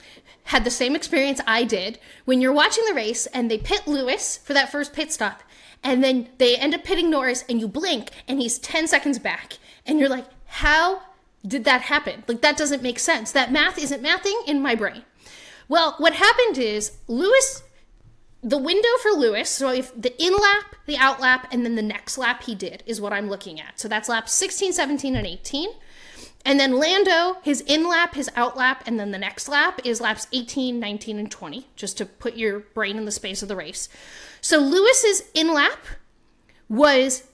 had 0.44 0.64
the 0.64 0.70
same 0.70 0.96
experience 0.96 1.40
I 1.46 1.62
did 1.62 2.00
when 2.24 2.40
you're 2.40 2.52
watching 2.52 2.84
the 2.88 2.94
race 2.94 3.26
and 3.26 3.48
they 3.48 3.58
pit 3.58 3.82
Lewis 3.86 4.36
for 4.38 4.52
that 4.52 4.72
first 4.72 4.92
pit 4.92 5.12
stop, 5.12 5.42
and 5.84 6.02
then 6.02 6.28
they 6.38 6.56
end 6.56 6.74
up 6.74 6.82
pitting 6.82 7.10
Norris, 7.10 7.44
and 7.48 7.60
you 7.60 7.68
blink 7.68 8.10
and 8.26 8.40
he's 8.40 8.58
10 8.58 8.88
seconds 8.88 9.18
back, 9.18 9.58
and 9.86 10.00
you're 10.00 10.08
like, 10.08 10.26
how 10.46 11.02
did 11.46 11.64
that 11.64 11.82
happen? 11.82 12.24
Like, 12.26 12.40
that 12.40 12.56
doesn't 12.56 12.82
make 12.82 12.98
sense. 12.98 13.30
That 13.30 13.52
math 13.52 13.78
isn't 13.78 14.02
mathing 14.02 14.48
in 14.48 14.62
my 14.62 14.74
brain. 14.74 15.04
Well, 15.68 15.94
what 15.98 16.14
happened 16.14 16.58
is 16.58 16.96
Lewis 17.06 17.62
the 18.44 18.58
window 18.58 18.88
for 19.00 19.10
Lewis, 19.10 19.48
so 19.48 19.72
if 19.72 19.90
the 20.00 20.14
in 20.22 20.34
lap, 20.34 20.76
the 20.84 20.98
out 20.98 21.18
lap, 21.18 21.48
and 21.50 21.64
then 21.64 21.76
the 21.76 21.82
next 21.82 22.18
lap 22.18 22.42
he 22.42 22.54
did 22.54 22.82
is 22.84 23.00
what 23.00 23.12
I'm 23.12 23.30
looking 23.30 23.58
at. 23.58 23.80
So 23.80 23.88
that's 23.88 24.08
laps 24.08 24.32
16, 24.32 24.74
17, 24.74 25.16
and 25.16 25.26
18. 25.26 25.70
And 26.44 26.60
then 26.60 26.78
Lando, 26.78 27.38
his 27.42 27.62
in 27.62 27.88
lap, 27.88 28.14
his 28.14 28.30
out 28.36 28.54
lap, 28.54 28.82
and 28.86 29.00
then 29.00 29.12
the 29.12 29.18
next 29.18 29.48
lap 29.48 29.80
is 29.82 30.02
laps 30.02 30.26
18, 30.30 30.78
19, 30.78 31.18
and 31.18 31.30
20, 31.30 31.66
just 31.74 31.96
to 31.96 32.04
put 32.04 32.36
your 32.36 32.60
brain 32.60 32.98
in 32.98 33.06
the 33.06 33.10
space 33.10 33.42
of 33.42 33.48
the 33.48 33.56
race. 33.56 33.88
So 34.44 34.58
Lewis's 34.58 35.22
in 35.32 35.54
lap 35.54 35.86
was 36.68 37.28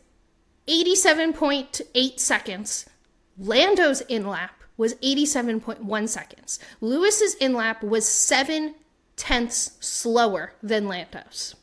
87.8 0.68 2.20
seconds. 2.20 2.88
Lando's 3.37 4.01
in 4.03 4.29
lap 4.29 4.62
was 4.77 4.94
87.1 4.94 6.09
seconds. 6.09 6.61
Lewis's 6.81 7.35
in 7.35 7.53
lap 7.53 7.83
was 7.83 8.07
7 8.07 8.77
tenths 9.16 9.73
slower 9.81 10.53
than 10.62 10.87
Lando's. 10.87 11.57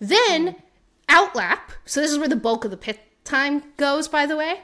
Then 0.00 0.56
outlap, 1.08 1.76
so 1.84 2.00
this 2.00 2.10
is 2.10 2.18
where 2.18 2.26
the 2.26 2.34
bulk 2.34 2.64
of 2.64 2.72
the 2.72 2.76
pit 2.76 2.98
time 3.22 3.62
goes, 3.76 4.08
by 4.08 4.26
the 4.26 4.36
way. 4.36 4.62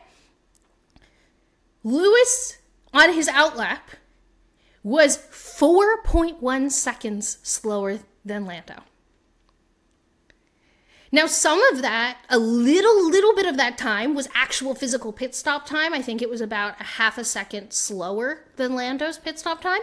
Lewis 1.84 2.58
on 2.92 3.12
his 3.12 3.28
outlap 3.28 3.82
was 4.82 5.16
4.1 5.16 6.72
seconds 6.72 7.38
slower 7.44 8.00
than 8.24 8.46
Lando. 8.46 8.82
Now, 11.14 11.26
some 11.26 11.62
of 11.72 11.80
that, 11.80 12.18
a 12.28 12.40
little, 12.40 13.08
little 13.08 13.36
bit 13.36 13.46
of 13.46 13.56
that 13.56 13.78
time 13.78 14.16
was 14.16 14.28
actual 14.34 14.74
physical 14.74 15.12
pit 15.12 15.32
stop 15.32 15.64
time. 15.64 15.94
I 15.94 16.02
think 16.02 16.20
it 16.20 16.28
was 16.28 16.40
about 16.40 16.80
a 16.80 16.82
half 16.82 17.18
a 17.18 17.22
second 17.22 17.72
slower 17.72 18.40
than 18.56 18.74
Lando's 18.74 19.16
pit 19.16 19.38
stop 19.38 19.60
time. 19.60 19.82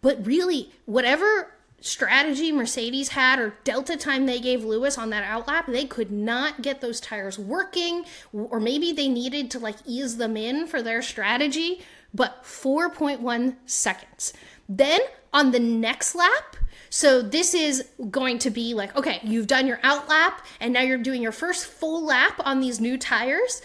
But 0.00 0.24
really, 0.24 0.70
whatever 0.86 1.54
strategy 1.80 2.52
Mercedes 2.52 3.08
had 3.08 3.40
or 3.40 3.56
delta 3.64 3.96
time 3.96 4.26
they 4.26 4.38
gave 4.38 4.62
Lewis 4.62 4.96
on 4.96 5.10
that 5.10 5.24
outlap, 5.24 5.66
they 5.66 5.86
could 5.86 6.12
not 6.12 6.62
get 6.62 6.80
those 6.80 7.00
tires 7.00 7.36
working, 7.36 8.04
or 8.32 8.60
maybe 8.60 8.92
they 8.92 9.08
needed 9.08 9.50
to 9.50 9.58
like 9.58 9.78
ease 9.84 10.18
them 10.18 10.36
in 10.36 10.68
for 10.68 10.82
their 10.82 11.02
strategy, 11.02 11.82
but 12.14 12.44
4.1 12.44 13.56
seconds. 13.66 14.32
Then 14.68 15.00
on 15.32 15.50
the 15.50 15.58
next 15.58 16.14
lap, 16.14 16.54
so 16.90 17.22
this 17.22 17.54
is 17.54 17.86
going 18.10 18.38
to 18.40 18.50
be 18.50 18.74
like, 18.74 18.94
okay, 18.96 19.20
you've 19.22 19.46
done 19.46 19.66
your 19.66 19.78
out 19.82 20.08
lap 20.08 20.44
and 20.60 20.72
now 20.74 20.80
you're 20.82 20.98
doing 20.98 21.22
your 21.22 21.32
first 21.32 21.64
full 21.66 22.04
lap 22.04 22.40
on 22.44 22.60
these 22.60 22.80
new 22.80 22.98
tires. 22.98 23.62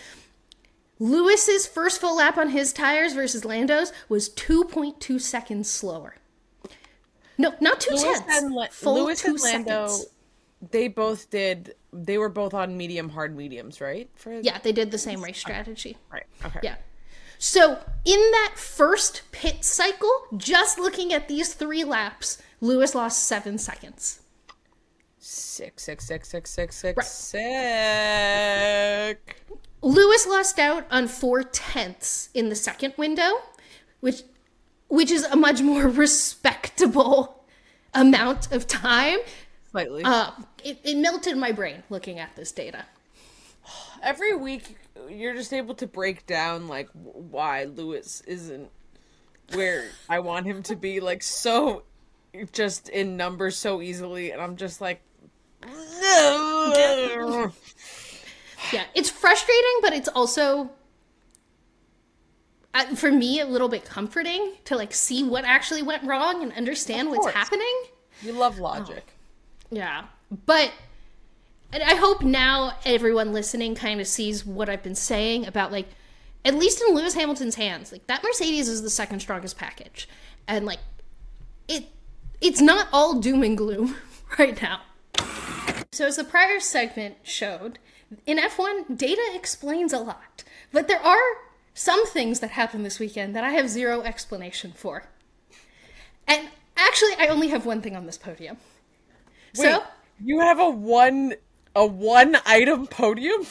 Lewis's 0.99 1.67
first 1.67 1.99
full 1.99 2.15
lap 2.17 2.37
on 2.37 2.49
his 2.51 2.71
tires 2.71 3.13
versus 3.13 3.43
Lando's 3.43 3.91
was 4.07 4.29
2.2 4.29 5.19
seconds 5.19 5.69
slower. 5.69 6.15
No, 7.37 7.53
not 7.59 7.81
two 7.81 7.95
Lewis 7.95 8.03
tenths. 8.21 8.41
and, 8.43 8.53
La- 8.53 8.67
full 8.71 9.03
Lewis 9.03 9.21
two 9.21 9.31
and 9.31 9.41
Lando, 9.41 9.87
seconds. 9.87 10.05
they 10.71 10.87
both 10.87 11.29
did. 11.29 11.75
They 11.91 12.17
were 12.17 12.29
both 12.29 12.53
on 12.53 12.77
medium 12.77 13.09
hard 13.09 13.35
mediums, 13.35 13.81
right? 13.81 14.09
For 14.15 14.39
Yeah, 14.39 14.57
they 14.59 14.71
did 14.71 14.91
the 14.91 14.97
same 14.97 15.21
race 15.21 15.37
strategy. 15.37 15.97
right. 16.09 16.23
Okay. 16.45 16.59
Yeah. 16.63 16.75
So 17.37 17.77
in 18.05 18.19
that 18.31 18.53
first 18.55 19.23
pit 19.33 19.65
cycle, 19.65 20.09
just 20.37 20.79
looking 20.79 21.11
at 21.11 21.27
these 21.27 21.53
three 21.53 21.83
laps, 21.83 22.41
Lewis 22.61 22.95
lost 22.95 23.23
seven 23.23 23.57
seconds. 23.57 24.21
Six, 25.19 25.83
six, 25.83 26.05
six, 26.05 26.29
six, 26.29 26.49
six, 26.51 26.75
six, 26.75 26.97
Right. 26.97 27.05
sick. 29.15 29.41
Lewis 29.81 30.27
lost 30.27 30.59
out 30.59 30.85
on 30.91 31.07
four 31.07 31.43
tenths 31.43 32.29
in 32.33 32.49
the 32.49 32.55
second 32.55 32.93
window, 32.97 33.41
which 34.01 34.23
which 34.87 35.09
is 35.11 35.23
a 35.25 35.35
much 35.35 35.61
more 35.61 35.87
respectable 36.03 37.43
amount 37.93 38.51
of 38.51 38.67
time. 38.67 39.19
Slightly. 39.71 40.03
Uh, 40.03 40.31
it, 40.63 40.79
it 40.83 40.95
melted 40.97 41.37
my 41.37 41.51
brain 41.51 41.83
looking 41.89 42.19
at 42.19 42.35
this 42.35 42.51
data. 42.51 42.85
Every 44.03 44.35
week, 44.35 44.77
you're 45.09 45.33
just 45.33 45.51
able 45.53 45.73
to 45.75 45.87
break 45.87 46.27
down 46.27 46.67
like 46.67 46.87
why 46.93 47.63
Lewis 47.65 48.21
isn't 48.21 48.69
where 49.53 49.85
I 50.07 50.19
want 50.19 50.45
him 50.45 50.61
to 50.63 50.75
be. 50.75 50.99
Like 50.99 51.23
so, 51.23 51.83
just 52.51 52.89
in 52.89 53.17
numbers 53.17 53.57
so 53.57 53.81
easily, 53.81 54.31
and 54.31 54.41
I'm 54.41 54.55
just 54.55 54.81
like. 54.81 55.01
Yeah, 58.73 58.83
it's 58.93 59.09
frustrating, 59.09 59.79
but 59.81 59.93
it's 59.93 60.07
also 60.09 60.71
uh, 62.73 62.95
for 62.95 63.11
me 63.11 63.39
a 63.39 63.45
little 63.45 63.69
bit 63.69 63.85
comforting 63.85 64.53
to 64.65 64.75
like 64.75 64.93
see 64.93 65.23
what 65.23 65.45
actually 65.45 65.81
went 65.81 66.03
wrong 66.03 66.43
and 66.43 66.51
understand 66.53 67.09
what's 67.09 67.31
happening. 67.31 67.83
You 68.21 68.33
love 68.33 68.59
logic. 68.59 69.05
Yeah, 69.71 70.05
but 70.45 70.71
and 71.71 71.83
I 71.83 71.95
hope 71.95 72.21
now 72.21 72.77
everyone 72.85 73.33
listening 73.33 73.75
kind 73.75 74.01
of 74.01 74.07
sees 74.07 74.45
what 74.45 74.69
I've 74.69 74.83
been 74.83 74.95
saying 74.95 75.45
about 75.45 75.71
like 75.71 75.87
at 76.43 76.55
least 76.55 76.81
in 76.87 76.93
Lewis 76.93 77.13
Hamilton's 77.15 77.55
hands, 77.55 77.91
like 77.91 78.05
that 78.07 78.23
Mercedes 78.23 78.67
is 78.67 78.81
the 78.81 78.89
second 78.89 79.19
strongest 79.19 79.57
package, 79.57 80.07
and 80.47 80.65
like 80.65 80.79
it 81.67 81.85
it's 82.41 82.61
not 82.61 82.87
all 82.91 83.19
doom 83.19 83.43
and 83.43 83.57
gloom 83.57 83.95
right 84.39 84.61
now. 84.61 84.81
So 85.91 86.07
as 86.07 86.17
the 86.17 86.23
prior 86.23 86.59
segment 86.59 87.17
showed, 87.23 87.79
in 88.25 88.37
F1 88.37 88.97
data 88.97 89.21
explains 89.33 89.93
a 89.93 89.99
lot, 89.99 90.43
but 90.71 90.87
there 90.87 91.01
are 91.01 91.21
some 91.73 92.05
things 92.07 92.39
that 92.39 92.51
happened 92.51 92.85
this 92.85 92.99
weekend 92.99 93.35
that 93.35 93.43
I 93.43 93.51
have 93.51 93.69
zero 93.69 94.01
explanation 94.01 94.73
for. 94.75 95.05
And 96.27 96.49
actually, 96.75 97.13
I 97.19 97.27
only 97.27 97.49
have 97.49 97.65
one 97.65 97.81
thing 97.81 97.95
on 97.95 98.05
this 98.05 98.17
podium. 98.17 98.57
Wait, 99.57 99.71
so, 99.71 99.83
you 100.23 100.39
have 100.39 100.59
a 100.59 100.69
one 100.69 101.35
a 101.75 101.85
one 101.85 102.37
item 102.45 102.87
podium? 102.87 103.45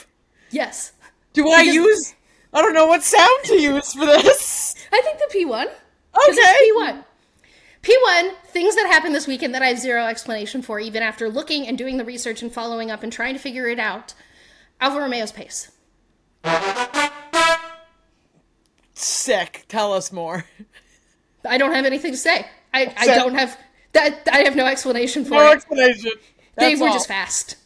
yes. 0.49 0.93
Do 1.33 1.49
I 1.49 1.61
use? 1.61 2.15
I 2.53 2.61
don't 2.61 2.73
know 2.73 2.87
what 2.87 3.03
sound 3.03 3.43
to 3.45 3.59
use 3.59 3.93
for 3.93 4.05
this. 4.05 4.75
I 4.91 5.01
think 5.01 5.19
the 5.19 5.27
P 5.31 5.45
one. 5.45 5.67
Okay. 6.29 6.71
P1. 6.77 7.03
P1, 7.85 8.33
things 8.47 8.75
that 8.75 8.87
happened 8.87 9.13
this 9.13 9.27
weekend 9.27 9.53
that 9.53 9.61
I 9.61 9.67
have 9.67 9.77
zero 9.77 10.07
explanation 10.07 10.63
for, 10.63 10.79
even 10.79 11.03
after 11.03 11.29
looking 11.29 11.67
and 11.67 11.77
doing 11.77 11.97
the 11.97 12.05
research 12.05 12.41
and 12.41 12.51
following 12.51 12.89
up 12.89 13.03
and 13.03 13.13
trying 13.13 13.35
to 13.35 13.39
figure 13.39 13.67
it 13.67 13.77
out. 13.77 14.15
Alfa 14.81 14.97
Romeo's 14.99 15.31
pace. 15.31 15.71
Sick. 18.95 19.65
Tell 19.67 19.93
us 19.93 20.11
more. 20.11 20.45
I 21.47 21.59
don't 21.59 21.73
have 21.73 21.85
anything 21.85 22.11
to 22.11 22.17
say. 22.17 22.47
I, 22.73 22.91
I 22.97 23.05
don't 23.05 23.35
have 23.35 23.55
that. 23.93 24.27
I 24.31 24.39
have 24.39 24.55
no 24.55 24.65
explanation 24.65 25.23
for 25.23 25.35
No 25.35 25.51
it. 25.51 25.57
explanation. 25.57 26.11
They 26.55 26.75
were 26.75 26.87
all. 26.87 26.93
just 26.93 27.07
fast. 27.07 27.57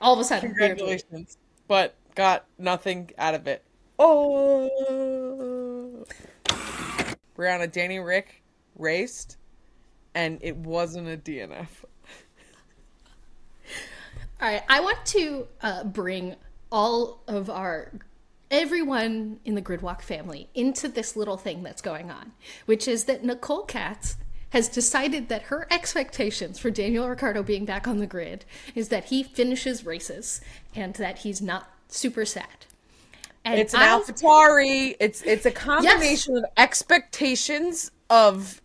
All 0.00 0.14
of 0.14 0.20
a 0.20 0.24
sudden, 0.24 0.48
Congratulations. 0.50 1.36
But 1.68 1.94
got 2.14 2.46
nothing 2.58 3.10
out 3.18 3.34
of 3.34 3.46
it. 3.46 3.62
Oh. 3.98 4.70
Briana, 7.36 7.70
Danny 7.70 7.98
Rick 7.98 8.42
raced, 8.76 9.36
and 10.14 10.38
it 10.42 10.56
wasn't 10.56 11.08
a 11.08 11.16
DNF. 11.16 11.68
All 14.40 14.48
right, 14.48 14.62
I 14.68 14.80
want 14.80 15.04
to 15.06 15.46
uh, 15.62 15.84
bring 15.84 16.36
all 16.70 17.22
of 17.28 17.48
our 17.48 17.92
everyone 18.50 19.40
in 19.44 19.54
the 19.54 19.62
Gridwalk 19.62 20.02
family 20.02 20.48
into 20.54 20.88
this 20.88 21.16
little 21.16 21.36
thing 21.36 21.62
that's 21.62 21.82
going 21.82 22.10
on, 22.10 22.32
which 22.66 22.86
is 22.86 23.04
that 23.04 23.24
Nicole 23.24 23.62
Katz 23.62 24.16
has 24.50 24.68
decided 24.68 25.28
that 25.28 25.42
her 25.42 25.66
expectations 25.70 26.60
for 26.60 26.70
Daniel 26.70 27.08
Ricciardo 27.08 27.42
being 27.42 27.64
back 27.64 27.88
on 27.88 27.98
the 27.98 28.06
grid 28.06 28.44
is 28.76 28.88
that 28.88 29.06
he 29.06 29.22
finishes 29.22 29.84
races 29.84 30.40
and 30.76 30.94
that 30.94 31.18
he's 31.18 31.42
not 31.42 31.68
super 31.88 32.24
sad. 32.24 32.46
And 33.44 33.58
It's 33.58 33.74
an 33.74 33.80
I-. 33.80 34.96
It's 35.00 35.22
it's 35.22 35.44
a 35.44 35.50
combination 35.50 36.36
of 36.36 36.44
expectations 36.56 37.90
of 38.08 38.62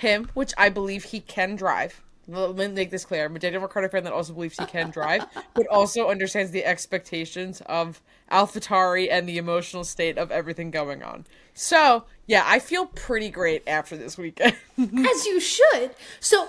him, 0.00 0.30
which 0.34 0.52
I 0.58 0.68
believe 0.68 1.04
he 1.04 1.20
can 1.20 1.56
drive. 1.56 2.02
Let 2.28 2.54
me 2.54 2.68
make 2.68 2.90
this 2.90 3.04
clear. 3.04 3.24
I'm 3.24 3.34
a 3.34 3.38
Daniel 3.38 3.62
Ricciardo 3.62 3.88
fan 3.88 4.04
that 4.04 4.12
also 4.12 4.32
believes 4.32 4.56
he 4.56 4.66
can 4.66 4.90
drive, 4.90 5.24
but 5.54 5.66
also 5.66 6.08
understands 6.08 6.52
the 6.52 6.64
expectations 6.64 7.60
of 7.66 8.00
AlphaTauri 8.30 9.08
and 9.10 9.28
the 9.28 9.38
emotional 9.38 9.82
state 9.82 10.16
of 10.16 10.30
everything 10.30 10.70
going 10.70 11.02
on. 11.02 11.26
So, 11.54 12.04
yeah, 12.26 12.44
I 12.46 12.60
feel 12.60 12.86
pretty 12.86 13.30
great 13.30 13.66
after 13.66 13.96
this 13.96 14.16
weekend. 14.16 14.56
as 14.78 15.26
you 15.26 15.40
should. 15.40 15.90
So, 16.20 16.48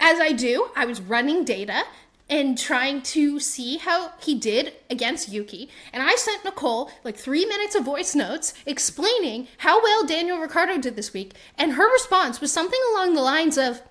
as 0.00 0.18
I 0.18 0.32
do, 0.32 0.70
I 0.74 0.84
was 0.86 1.00
running 1.00 1.44
data 1.44 1.84
and 2.28 2.56
trying 2.56 3.02
to 3.02 3.38
see 3.38 3.76
how 3.76 4.12
he 4.20 4.34
did 4.34 4.72
against 4.88 5.28
Yuki. 5.28 5.68
And 5.92 6.02
I 6.02 6.14
sent 6.16 6.44
Nicole 6.44 6.90
like 7.04 7.16
three 7.16 7.44
minutes 7.44 7.74
of 7.74 7.84
voice 7.84 8.14
notes 8.14 8.54
explaining 8.64 9.48
how 9.58 9.82
well 9.82 10.06
Daniel 10.06 10.38
Ricciardo 10.38 10.78
did 10.78 10.96
this 10.96 11.12
week. 11.12 11.34
And 11.58 11.72
her 11.72 11.92
response 11.92 12.40
was 12.40 12.52
something 12.52 12.80
along 12.92 13.14
the 13.14 13.20
lines 13.20 13.58
of, 13.58 13.82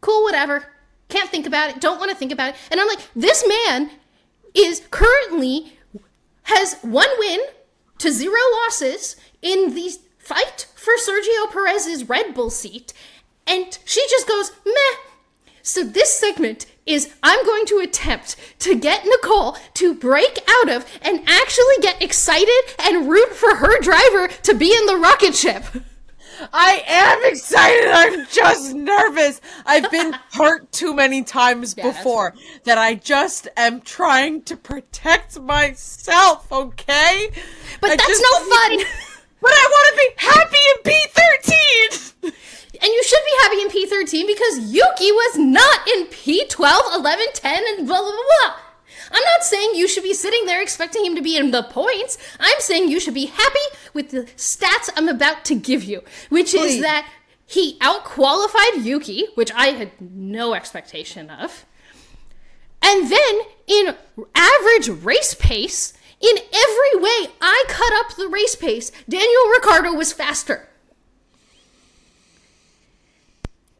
cool, 0.00 0.22
whatever. 0.22 0.68
Can't 1.08 1.30
think 1.30 1.46
about 1.46 1.70
it. 1.70 1.80
Don't 1.80 1.98
want 1.98 2.10
to 2.10 2.16
think 2.16 2.32
about 2.32 2.50
it. 2.50 2.56
And 2.70 2.80
I'm 2.80 2.88
like, 2.88 3.00
this 3.14 3.44
man 3.46 3.90
is 4.54 4.82
currently 4.90 5.78
has 6.44 6.76
one 6.82 7.08
win 7.18 7.40
to 7.98 8.12
zero 8.12 8.38
losses 8.64 9.16
in 9.40 9.74
the 9.74 9.90
fight 10.18 10.68
for 10.74 10.94
Sergio 10.94 11.50
Perez's 11.50 12.08
Red 12.08 12.34
Bull 12.34 12.50
seat. 12.50 12.92
And 13.46 13.78
she 13.84 14.04
just 14.08 14.28
goes, 14.28 14.52
meh. 14.64 14.96
So 15.62 15.84
this 15.84 16.12
segment 16.12 16.66
is 16.86 17.12
I'm 17.22 17.44
going 17.46 17.66
to 17.66 17.78
attempt 17.78 18.36
to 18.60 18.74
get 18.78 19.04
Nicole 19.04 19.56
to 19.74 19.94
break 19.94 20.38
out 20.48 20.68
of 20.70 20.86
and 21.02 21.20
actually 21.28 21.76
get 21.80 22.02
excited 22.02 22.60
and 22.78 23.08
root 23.08 23.30
for 23.34 23.54
her 23.56 23.80
driver 23.80 24.28
to 24.28 24.54
be 24.54 24.74
in 24.74 24.86
the 24.86 24.96
rocket 24.96 25.34
ship. 25.34 25.64
I 26.52 26.82
am 26.88 27.20
excited. 27.24 27.88
I'm 27.92 28.26
just 28.26 28.74
nervous. 28.74 29.40
I've 29.64 29.88
been 29.92 30.12
hurt 30.32 30.72
too 30.72 30.92
many 30.94 31.22
times 31.22 31.74
Yeah, 31.76 31.84
before 31.84 32.34
that 32.64 32.78
I 32.78 32.94
just 32.96 33.46
am 33.56 33.80
trying 33.82 34.42
to 34.42 34.56
protect 34.56 35.38
myself, 35.40 36.50
okay? 36.50 37.30
But 37.80 37.90
I 37.92 37.96
that's 37.96 38.20
no 38.20 38.38
fun. 38.56 38.78
be- 38.78 38.84
But 39.40 39.50
I 39.52 39.68
want 39.72 39.86
to 39.88 39.96
be 39.98 40.26
happy 40.28 40.62
in 40.70 42.32
P13. 42.32 42.32
And 42.80 42.90
you 42.90 43.02
should 43.04 43.20
be 43.24 43.42
happy 43.42 43.60
in 43.60 43.68
P13 43.68 44.26
because 44.26 44.72
Yuki 44.72 45.12
was 45.12 45.38
not 45.38 45.86
in 45.88 46.06
P12, 46.06 46.96
11, 46.96 47.26
10, 47.34 47.62
and 47.68 47.86
blah, 47.86 48.00
blah, 48.00 48.10
blah, 48.10 48.12
blah. 48.12 48.56
I'm 49.10 49.22
not 49.22 49.44
saying 49.44 49.74
you 49.74 49.86
should 49.86 50.02
be 50.02 50.14
sitting 50.14 50.46
there 50.46 50.62
expecting 50.62 51.04
him 51.04 51.14
to 51.16 51.22
be 51.22 51.36
in 51.36 51.50
the 51.50 51.62
points. 51.62 52.16
I'm 52.40 52.60
saying 52.60 52.88
you 52.88 52.98
should 52.98 53.14
be 53.14 53.26
happy 53.26 53.76
with 53.92 54.10
the 54.10 54.22
stats 54.36 54.88
I'm 54.96 55.08
about 55.08 55.44
to 55.46 55.54
give 55.54 55.84
you, 55.84 56.02
which 56.30 56.54
is 56.54 56.80
that 56.80 57.10
he 57.44 57.78
outqualified 57.80 58.84
Yuki, 58.84 59.26
which 59.34 59.52
I 59.52 59.68
had 59.68 59.90
no 60.00 60.54
expectation 60.54 61.28
of. 61.28 61.66
And 62.80 63.10
then 63.10 63.40
in 63.66 63.94
average 64.34 64.88
race 64.88 65.34
pace, 65.34 65.92
in 66.20 66.36
every 66.38 67.00
way 67.00 67.32
I 67.40 67.64
cut 67.68 67.92
up 67.94 68.16
the 68.16 68.28
race 68.28 68.56
pace, 68.56 68.90
Daniel 69.08 69.48
Ricciardo 69.50 69.92
was 69.92 70.12
faster. 70.12 70.68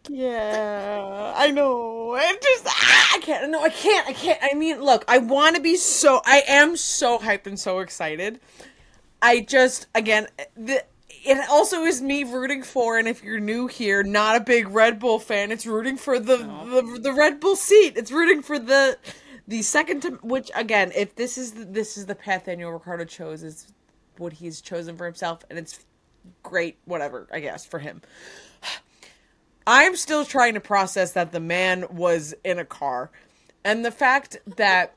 Yeah, 0.08 1.32
I 1.36 1.50
know. 1.52 2.14
I 2.14 2.36
just 2.42 2.66
ah, 2.66 3.14
I 3.14 3.18
can't. 3.20 3.50
No, 3.50 3.62
I 3.62 3.68
can't. 3.68 4.08
I 4.08 4.12
can't. 4.12 4.38
I 4.42 4.54
mean, 4.54 4.82
look, 4.82 5.04
I 5.06 5.18
want 5.18 5.56
to 5.56 5.62
be 5.62 5.76
so. 5.76 6.20
I 6.24 6.42
am 6.48 6.76
so 6.76 7.18
hyped 7.18 7.46
and 7.46 7.58
so 7.58 7.78
excited. 7.78 8.40
I 9.20 9.40
just 9.40 9.86
again, 9.94 10.26
the, 10.56 10.84
it 11.08 11.38
also 11.48 11.84
is 11.84 12.02
me 12.02 12.24
rooting 12.24 12.64
for. 12.64 12.98
And 12.98 13.06
if 13.06 13.22
you're 13.22 13.38
new 13.38 13.68
here, 13.68 14.02
not 14.02 14.36
a 14.36 14.40
big 14.40 14.68
Red 14.68 14.98
Bull 14.98 15.20
fan, 15.20 15.52
it's 15.52 15.66
rooting 15.66 15.96
for 15.96 16.18
the 16.18 16.38
the, 16.38 16.98
the 17.00 17.12
Red 17.12 17.38
Bull 17.38 17.54
seat. 17.54 17.96
It's 17.96 18.10
rooting 18.10 18.42
for 18.42 18.58
the 18.58 18.98
the 19.46 19.62
second 19.62 20.00
to 20.02 20.10
which 20.22 20.50
again, 20.56 20.90
if 20.96 21.14
this 21.14 21.38
is 21.38 21.52
the, 21.52 21.64
this 21.64 21.96
is 21.96 22.06
the 22.06 22.16
path 22.16 22.46
Daniel 22.46 22.72
Ricciardo 22.72 23.04
chose, 23.04 23.44
is 23.44 23.72
what 24.18 24.32
he's 24.32 24.60
chosen 24.60 24.96
for 24.96 25.04
himself, 25.06 25.44
and 25.48 25.60
it's 25.60 25.84
great. 26.42 26.78
Whatever, 26.86 27.28
I 27.32 27.38
guess 27.38 27.64
for 27.64 27.78
him. 27.78 28.02
I'm 29.66 29.96
still 29.96 30.24
trying 30.24 30.54
to 30.54 30.60
process 30.60 31.12
that 31.12 31.32
the 31.32 31.40
man 31.40 31.86
was 31.90 32.34
in 32.44 32.58
a 32.58 32.64
car. 32.64 33.10
And 33.64 33.84
the 33.84 33.90
fact 33.92 34.38
that 34.56 34.94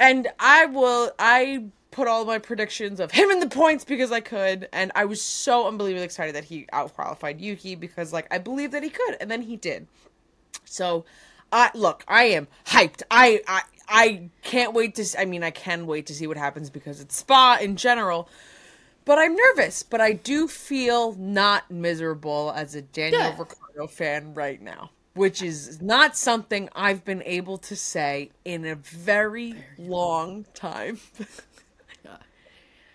and 0.00 0.28
I 0.38 0.66
will 0.66 1.12
I 1.18 1.64
put 1.90 2.08
all 2.08 2.24
my 2.24 2.38
predictions 2.38 3.00
of 3.00 3.12
him 3.12 3.30
in 3.30 3.40
the 3.40 3.48
points 3.48 3.84
because 3.84 4.12
I 4.12 4.20
could 4.20 4.68
and 4.72 4.92
I 4.94 5.04
was 5.04 5.22
so 5.22 5.68
unbelievably 5.68 6.04
excited 6.04 6.34
that 6.34 6.44
he 6.44 6.66
outqualified 6.72 7.40
Yuki 7.40 7.74
because 7.74 8.12
like 8.12 8.26
I 8.30 8.38
believed 8.38 8.72
that 8.72 8.82
he 8.82 8.90
could 8.90 9.16
and 9.20 9.30
then 9.30 9.42
he 9.42 9.56
did. 9.56 9.86
So 10.64 11.04
I 11.52 11.70
look, 11.74 12.04
I 12.08 12.24
am 12.24 12.48
hyped. 12.66 13.02
I 13.10 13.42
I 13.46 13.62
I 13.88 14.30
can't 14.42 14.74
wait 14.74 14.96
to 14.96 15.02
s- 15.02 15.16
I 15.18 15.24
mean 15.26 15.42
I 15.44 15.50
can 15.50 15.86
wait 15.86 16.06
to 16.06 16.14
see 16.14 16.26
what 16.26 16.36
happens 16.36 16.70
because 16.70 17.00
it's 17.00 17.16
spa 17.16 17.58
in 17.60 17.76
general. 17.76 18.28
But 19.04 19.18
I'm 19.18 19.34
nervous, 19.34 19.82
but 19.82 20.00
I 20.00 20.12
do 20.12 20.46
feel 20.46 21.14
not 21.14 21.70
miserable 21.70 22.52
as 22.54 22.74
a 22.74 22.82
Daniel 22.82 23.30
Good. 23.30 23.38
Ricciardo 23.38 23.86
fan 23.88 24.34
right 24.34 24.60
now, 24.60 24.90
which 25.14 25.42
is 25.42 25.82
not 25.82 26.16
something 26.16 26.68
I've 26.74 27.04
been 27.04 27.22
able 27.24 27.58
to 27.58 27.74
say 27.74 28.30
in 28.44 28.64
a 28.64 28.76
very 28.76 29.56
long 29.76 30.46
time. 30.54 31.00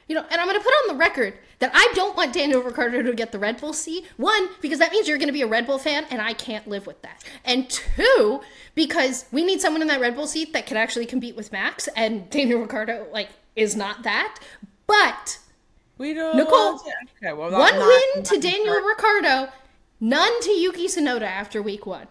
You 0.08 0.16
know, 0.16 0.26
and 0.32 0.40
I'm 0.40 0.48
going 0.48 0.58
to 0.58 0.64
put 0.64 0.72
on 0.72 0.96
the 0.96 1.00
record 1.00 1.34
that 1.60 1.72
I 1.74 1.92
don't 1.94 2.16
want 2.16 2.34
Daniel 2.34 2.62
Ricciardo 2.62 3.02
to 3.02 3.14
get 3.14 3.34
the 3.34 3.40
Red 3.40 3.60
Bull 3.60 3.74
seat. 3.74 4.06
One, 4.16 4.48
because 4.62 4.80
that 4.80 4.92
means 4.92 5.08
you're 5.08 5.18
going 5.18 5.28
to 5.28 5.34
be 5.34 5.42
a 5.42 5.48
Red 5.48 5.68
Bull 5.68 5.78
fan, 5.78 6.06
and 6.10 6.22
I 6.22 6.32
can't 6.32 6.66
live 6.68 6.88
with 6.88 7.02
that. 7.02 7.26
And 7.44 7.70
two, 7.70 8.40
because 8.74 9.26
we 9.34 9.44
need 9.44 9.60
someone 9.60 9.82
in 9.82 9.90
that 9.90 10.00
Red 10.00 10.16
Bull 10.16 10.28
seat 10.28 10.54
that 10.54 10.66
can 10.66 10.78
actually 10.78 11.06
compete 11.08 11.36
with 11.36 11.52
Max, 11.52 11.90
and 11.96 12.30
Daniel 12.30 12.62
Ricciardo 12.62 13.08
like 13.12 13.30
is 13.58 13.76
not 13.76 14.04
that. 14.04 14.40
But 14.86 15.40
We 15.98 16.14
don't. 16.14 16.38
Nicole, 16.38 16.76
okay, 17.22 17.34
well, 17.34 17.50
not- 17.52 17.60
one 17.60 17.80
not- 17.80 17.88
win 18.16 18.24
to 18.24 18.34
not- 18.36 18.42
Daniel 18.44 18.76
Ricciardo, 18.82 19.52
none 20.00 20.42
to 20.42 20.52
Yuki 20.52 20.88
Tsunoda 20.88 21.24
after 21.24 21.62
week 21.62 21.86
one. 21.86 22.08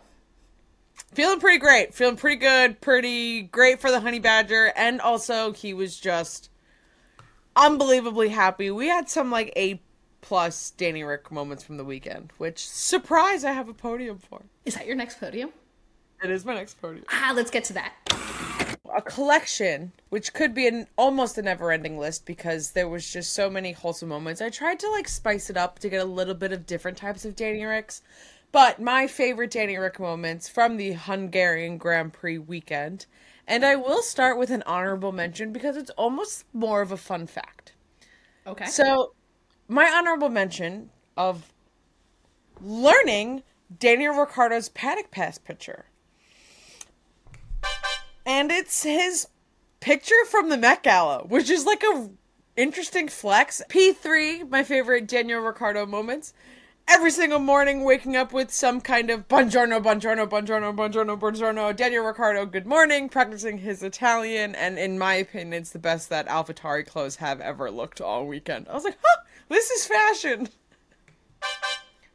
Feeling 1.13 1.41
pretty 1.41 1.59
great. 1.59 1.95
Feeling 1.95 2.17
pretty 2.17 2.37
good. 2.37 2.81
Pretty 2.81 3.43
great 3.43 3.81
for 3.81 3.91
the 3.91 4.01
Honey 4.01 4.19
Badger. 4.19 4.73
And 4.77 5.01
also, 5.01 5.53
he 5.53 5.73
was 5.73 5.99
just 5.99 6.51
unbelievably 7.55 8.29
happy. 8.31 8.71
We 8.71 8.89
had 8.89 9.09
some 9.09 9.31
like 9.31 9.53
A 9.57 9.81
plus 10.21 10.71
Danny 10.73 11.05
Rick 11.05 11.31
moments 11.31 11.63
from 11.63 11.77
the 11.77 11.85
weekend, 11.85 12.33
which 12.39 12.69
surprise 12.69 13.45
I 13.45 13.53
have 13.53 13.69
a 13.69 13.75
podium 13.75 14.19
for. 14.19 14.43
Is 14.65 14.75
that 14.75 14.87
your 14.87 14.97
next 14.97 15.21
podium? 15.21 15.51
It 16.23 16.31
is 16.31 16.45
my 16.45 16.55
next 16.55 16.81
podium. 16.81 17.05
Ah, 17.11 17.33
let's 17.35 17.51
get 17.51 17.65
to 17.65 17.73
that. 17.75 18.63
A 18.97 19.03
collection, 19.03 19.93
which 20.09 20.33
could 20.33 20.55
be 20.55 20.67
an 20.67 20.87
almost 20.97 21.37
a 21.37 21.43
never-ending 21.43 21.99
list 21.99 22.25
because 22.25 22.71
there 22.71 22.89
was 22.89 23.13
just 23.13 23.35
so 23.35 23.51
many 23.51 23.73
wholesome 23.73 24.09
moments. 24.09 24.41
I 24.41 24.49
tried 24.49 24.81
to 24.81 24.91
like 24.91 25.07
spice 25.07 25.51
it 25.51 25.57
up 25.57 25.79
to 25.81 25.91
get 25.91 26.01
a 26.01 26.07
little 26.07 26.35
bit 26.35 26.51
of 26.51 26.65
different 26.65 26.97
types 26.97 27.27
of 27.27 27.37
Danny 27.37 27.63
Ricks, 27.63 28.01
but 28.53 28.81
my 28.81 29.07
favorite 29.07 29.51
Danny 29.51 29.77
Rick 29.77 30.01
moments 30.01 30.49
from 30.49 30.79
the 30.79 30.93
Hungarian 30.93 31.77
Grand 31.77 32.15
Prix 32.15 32.39
weekend, 32.39 33.05
and 33.47 33.67
I 33.67 33.77
will 33.77 34.01
start 34.01 34.39
with 34.39 34.49
an 34.51 34.63
honorable 34.65 35.13
mention 35.13 35.53
because 35.53 35.77
it's 35.77 35.91
almost 35.91 36.47
more 36.55 36.81
of 36.81 36.91
a 36.91 36.97
fun 36.97 37.27
fact. 37.27 37.75
Okay. 38.47 38.65
So, 38.65 39.13
my 39.69 39.85
honorable 39.85 40.31
mention 40.31 40.89
of 41.19 41.53
learning 42.63 43.43
Daniel 43.79 44.15
Ricciardo's 44.15 44.71
Paddock 44.71 45.11
Pass 45.11 45.37
picture. 45.37 45.85
And 48.27 48.51
it's 48.51 48.83
his 48.83 49.29
picture 49.79 50.25
from 50.29 50.49
the 50.49 50.57
Met 50.57 50.83
Gala, 50.83 51.25
which 51.25 51.49
is 51.49 51.65
like 51.65 51.85
a 51.85 52.11
interesting 52.57 53.07
flex. 53.07 53.63
P3, 53.71 54.51
my 54.51 54.65
favorite 54.65 55.07
Daniel 55.07 55.41
Ricciardo 55.41 55.87
moments. 55.87 56.35
Every 56.89 57.13
single 57.13 57.39
morning, 57.39 57.85
waking 57.85 58.17
up 58.17 58.33
with 58.33 58.53
some 58.53 58.81
kind 58.81 59.11
of 59.11 59.29
buongiorno, 59.29 59.81
buongiorno, 59.81 60.29
buongiorno, 60.29 60.75
buongiorno, 60.75 61.19
buongiorno. 61.19 61.77
Daniel 61.77 62.05
Ricciardo, 62.05 62.47
good 62.47 62.67
morning, 62.67 63.09
practicing 63.09 63.59
his 63.59 63.83
Italian, 63.83 64.55
and 64.57 64.79
in 64.79 64.99
my 64.99 65.15
opinion, 65.15 65.53
it's 65.53 65.71
the 65.71 65.79
best 65.79 66.09
that 66.11 66.29
AlphaTauri 66.29 66.87
clothes 66.87 67.17
have 67.17 67.41
ever 67.41 67.71
looked 67.71 68.01
all 68.01 68.27
weekend. 68.27 68.69
I 68.69 68.75
was 68.75 68.85
like, 68.85 68.99
huh, 69.03 69.23
this 69.49 69.71
is 69.71 69.87
fashion. 69.87 70.49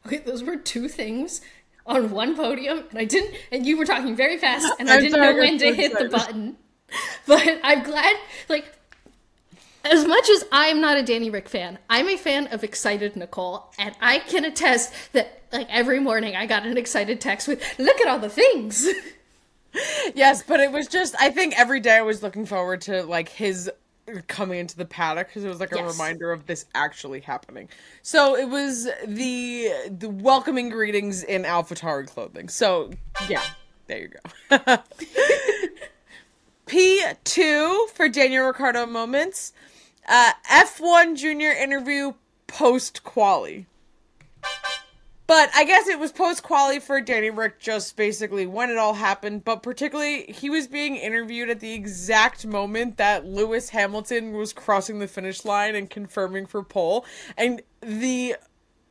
Okay, 0.06 0.18
those 0.18 0.42
were 0.42 0.56
two 0.56 0.88
things 0.88 1.40
on 1.86 2.10
one 2.10 2.36
podium, 2.36 2.84
and 2.90 2.98
I 2.98 3.04
didn't. 3.04 3.34
And 3.50 3.66
you 3.66 3.76
were 3.76 3.84
talking 3.84 4.16
very 4.16 4.38
fast, 4.38 4.72
and 4.78 4.90
I 4.90 5.00
didn't 5.00 5.12
sorry, 5.12 5.34
know 5.34 5.40
when 5.40 5.58
to 5.58 5.74
hit 5.74 5.98
the 5.98 6.08
button. 6.08 6.56
But 7.26 7.58
I'm 7.64 7.84
glad. 7.84 8.16
Like, 8.50 8.66
as 9.82 10.06
much 10.06 10.28
as 10.28 10.44
I'm 10.52 10.80
not 10.82 10.98
a 10.98 11.02
Danny 11.02 11.30
Rick 11.30 11.48
fan, 11.48 11.78
I'm 11.88 12.06
a 12.06 12.18
fan 12.18 12.48
of 12.48 12.64
excited 12.64 13.16
Nicole, 13.16 13.72
and 13.78 13.94
I 13.98 14.18
can 14.18 14.44
attest 14.44 14.92
that 15.12 15.42
like 15.52 15.68
every 15.70 16.00
morning 16.00 16.36
I 16.36 16.44
got 16.44 16.66
an 16.66 16.76
excited 16.76 17.18
text 17.20 17.48
with 17.48 17.62
"Look 17.78 17.98
at 18.00 18.08
all 18.08 18.18
the 18.18 18.28
things." 18.28 18.86
yes, 20.14 20.42
but 20.42 20.60
it 20.60 20.70
was 20.70 20.86
just 20.86 21.14
I 21.18 21.30
think 21.30 21.58
every 21.58 21.80
day 21.80 21.96
I 21.96 22.02
was 22.02 22.22
looking 22.22 22.44
forward 22.44 22.82
to 22.82 23.04
like 23.04 23.28
his 23.30 23.70
coming 24.26 24.58
into 24.58 24.76
the 24.76 24.84
paddock 24.84 25.28
because 25.28 25.44
it 25.44 25.48
was 25.48 25.60
like 25.60 25.72
a 25.72 25.76
Yes. 25.76 25.92
reminder 25.92 26.32
of 26.32 26.46
this 26.46 26.66
actually 26.74 27.20
happening. 27.20 27.68
So 28.02 28.36
it 28.36 28.48
was 28.48 28.88
the 29.06 29.72
the 29.96 30.08
welcoming 30.08 30.68
greetings 30.68 31.22
in 31.22 31.44
AlphaTauri 31.44 32.08
clothing. 32.08 32.48
So 32.48 32.90
yeah, 33.28 33.42
there 33.86 33.98
you 34.00 34.08
go. 34.08 34.76
P 36.66 37.02
two 37.24 37.86
for 37.94 38.08
Daniel 38.08 38.46
Ricciardo 38.46 38.86
moments. 38.86 39.52
Uh, 40.08 40.32
F 40.50 40.80
one 40.80 41.16
junior 41.16 41.50
interview 41.52 42.12
post 42.46 43.04
quali. 43.04 43.66
But 45.32 45.48
I 45.54 45.64
guess 45.64 45.88
it 45.88 45.98
was 45.98 46.12
post 46.12 46.42
quali 46.42 46.78
for 46.78 47.00
Danny 47.00 47.30
Rick 47.30 47.58
just 47.58 47.96
basically 47.96 48.46
when 48.46 48.68
it 48.68 48.76
all 48.76 48.92
happened, 48.92 49.46
but 49.46 49.62
particularly 49.62 50.24
he 50.24 50.50
was 50.50 50.66
being 50.66 50.94
interviewed 50.96 51.48
at 51.48 51.60
the 51.60 51.72
exact 51.72 52.44
moment 52.46 52.98
that 52.98 53.24
Lewis 53.24 53.70
Hamilton 53.70 54.34
was 54.34 54.52
crossing 54.52 54.98
the 54.98 55.08
finish 55.08 55.46
line 55.46 55.74
and 55.74 55.88
confirming 55.88 56.44
for 56.44 56.62
pole. 56.62 57.06
And 57.38 57.62
the 57.80 58.36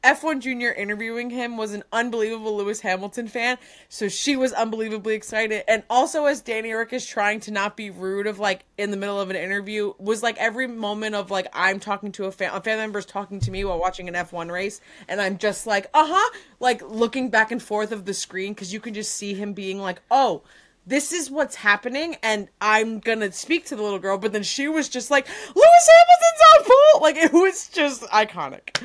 F1 0.04 0.40
Junior 0.40 0.74
interviewing 0.74 1.30
him 1.30 1.58
was 1.58 1.74
an 1.74 1.84
unbelievable 1.92 2.58
Lewis 2.58 2.82
Hamilton 2.82 3.28
fan, 3.28 3.60
so 3.88 4.08
she 4.08 4.36
was 4.36 4.52
unbelievably 4.52 5.14
excited. 5.14 5.64
And 5.68 5.84
also, 5.92 6.26
as 6.26 6.42
Danny 6.42 6.74
Rick 6.74 6.92
is 6.92 7.06
trying 7.06 7.40
to 7.42 7.52
not 7.52 7.78
be 7.78 7.92
rude, 7.92 8.26
of 8.26 8.40
like 8.40 8.66
in 8.80 8.90
the 8.90 8.98
middle 8.98 9.22
of 9.22 9.30
an 9.30 9.36
interview, 9.36 9.94
was 10.00 10.24
like 10.24 10.38
every 10.40 10.66
moment 10.66 11.14
of 11.14 11.30
like 11.30 11.48
I'm 11.54 11.80
talking 11.80 12.12
to 12.14 12.26
a 12.26 12.32
fan, 12.32 12.52
a 12.52 12.62
fan 12.62 12.80
member's 12.80 13.06
talking 13.06 13.40
to 13.42 13.52
me 13.52 13.64
while 13.64 13.80
watching 13.80 14.08
an 14.08 14.16
F1 14.16 14.50
race, 14.52 14.82
and 15.08 15.22
I'm 15.22 15.38
just 15.38 15.68
like, 15.68 15.86
uh 15.94 16.08
huh, 16.08 16.38
like 16.60 16.82
looking 16.82 17.30
back 17.30 17.52
and 17.52 17.62
forth 17.62 17.92
of 17.92 18.06
the 18.06 18.14
screen 18.16 18.54
because 18.54 18.74
you 18.74 18.80
can 18.80 18.96
just 18.96 19.14
see 19.14 19.34
him 19.36 19.54
being 19.54 19.80
like, 19.80 20.02
oh. 20.10 20.42
This 20.84 21.14
is 21.14 21.30
what's 21.30 21.54
happening, 21.54 22.16
and 22.24 22.50
I'm 22.60 22.98
gonna 22.98 23.32
speak 23.32 23.66
to 23.68 23.76
the 23.76 23.84
little 23.84 24.00
girl. 24.00 24.18
But 24.18 24.34
then 24.34 24.42
she 24.42 24.68
was 24.68 24.90
just 24.90 25.12
like, 25.12 25.28
"Lewis 25.28 25.90
Hamilton's 25.94 26.42
on 26.50 26.64
pole!" 26.66 27.02
Like 27.04 27.18
it 27.18 27.32
was 27.32 27.68
just 27.68 28.02
iconic. 28.06 28.82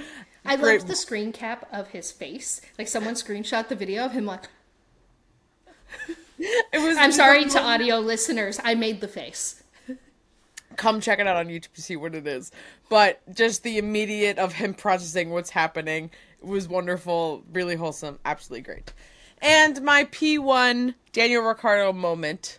I 0.46 0.56
Great. 0.56 0.78
loved 0.78 0.88
the 0.88 0.96
screen 0.96 1.32
cap 1.32 1.68
of 1.72 1.88
his 1.88 2.12
face. 2.12 2.60
Like 2.78 2.88
someone 2.88 3.14
screenshot 3.14 3.68
the 3.68 3.74
video 3.74 4.04
of 4.04 4.12
him 4.12 4.26
like 4.26 4.44
It 6.38 6.82
was. 6.82 6.96
I'm 6.98 7.12
sorry 7.12 7.46
to 7.46 7.60
audio 7.62 7.98
listeners, 7.98 8.60
I 8.62 8.74
made 8.74 9.00
the 9.00 9.08
face. 9.08 9.62
come 10.76 11.00
check 11.00 11.18
it 11.18 11.26
out 11.26 11.36
on 11.36 11.46
YouTube 11.46 11.72
to 11.74 11.82
see 11.82 11.96
what 11.96 12.14
it 12.14 12.26
is. 12.26 12.50
But 12.90 13.22
just 13.34 13.62
the 13.62 13.78
immediate 13.78 14.38
of 14.38 14.54
him 14.54 14.74
processing 14.74 15.30
what's 15.30 15.50
happening 15.50 16.10
was 16.42 16.68
wonderful, 16.68 17.42
really 17.52 17.76
wholesome, 17.76 18.18
absolutely 18.24 18.62
great. 18.62 18.92
And 19.40 19.82
my 19.82 20.04
P1 20.04 20.94
Daniel 21.12 21.42
Ricciardo 21.42 21.92
moment. 21.92 22.58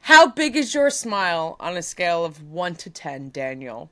How 0.00 0.26
big 0.26 0.54
is 0.54 0.74
your 0.74 0.90
smile 0.90 1.56
on 1.58 1.76
a 1.78 1.82
scale 1.82 2.24
of 2.24 2.42
1 2.42 2.74
to 2.76 2.90
10, 2.90 3.30
Daniel? 3.30 3.90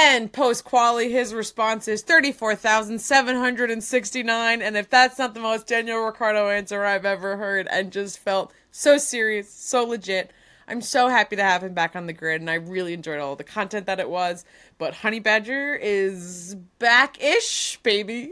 And 0.00 0.32
post 0.32 0.62
quali, 0.62 1.10
his 1.10 1.34
response 1.34 1.88
is 1.88 2.02
34,769. 2.02 4.62
And 4.62 4.76
if 4.76 4.88
that's 4.88 5.18
not 5.18 5.34
the 5.34 5.40
most 5.40 5.66
Daniel 5.66 6.04
Ricciardo 6.04 6.50
answer 6.50 6.84
I've 6.84 7.04
ever 7.04 7.36
heard, 7.36 7.66
and 7.68 7.90
just 7.90 8.20
felt 8.20 8.52
so 8.70 8.96
serious, 8.96 9.52
so 9.52 9.82
legit. 9.82 10.30
I'm 10.68 10.82
so 10.82 11.08
happy 11.08 11.34
to 11.34 11.42
have 11.42 11.64
him 11.64 11.74
back 11.74 11.96
on 11.96 12.06
the 12.06 12.12
grid, 12.12 12.40
and 12.40 12.48
I 12.48 12.54
really 12.54 12.92
enjoyed 12.92 13.18
all 13.18 13.34
the 13.34 13.42
content 13.42 13.86
that 13.86 13.98
it 13.98 14.08
was. 14.08 14.44
But 14.78 14.94
Honey 14.94 15.18
Badger 15.18 15.74
is 15.74 16.54
back 16.78 17.20
ish, 17.20 17.80
baby. 17.82 18.30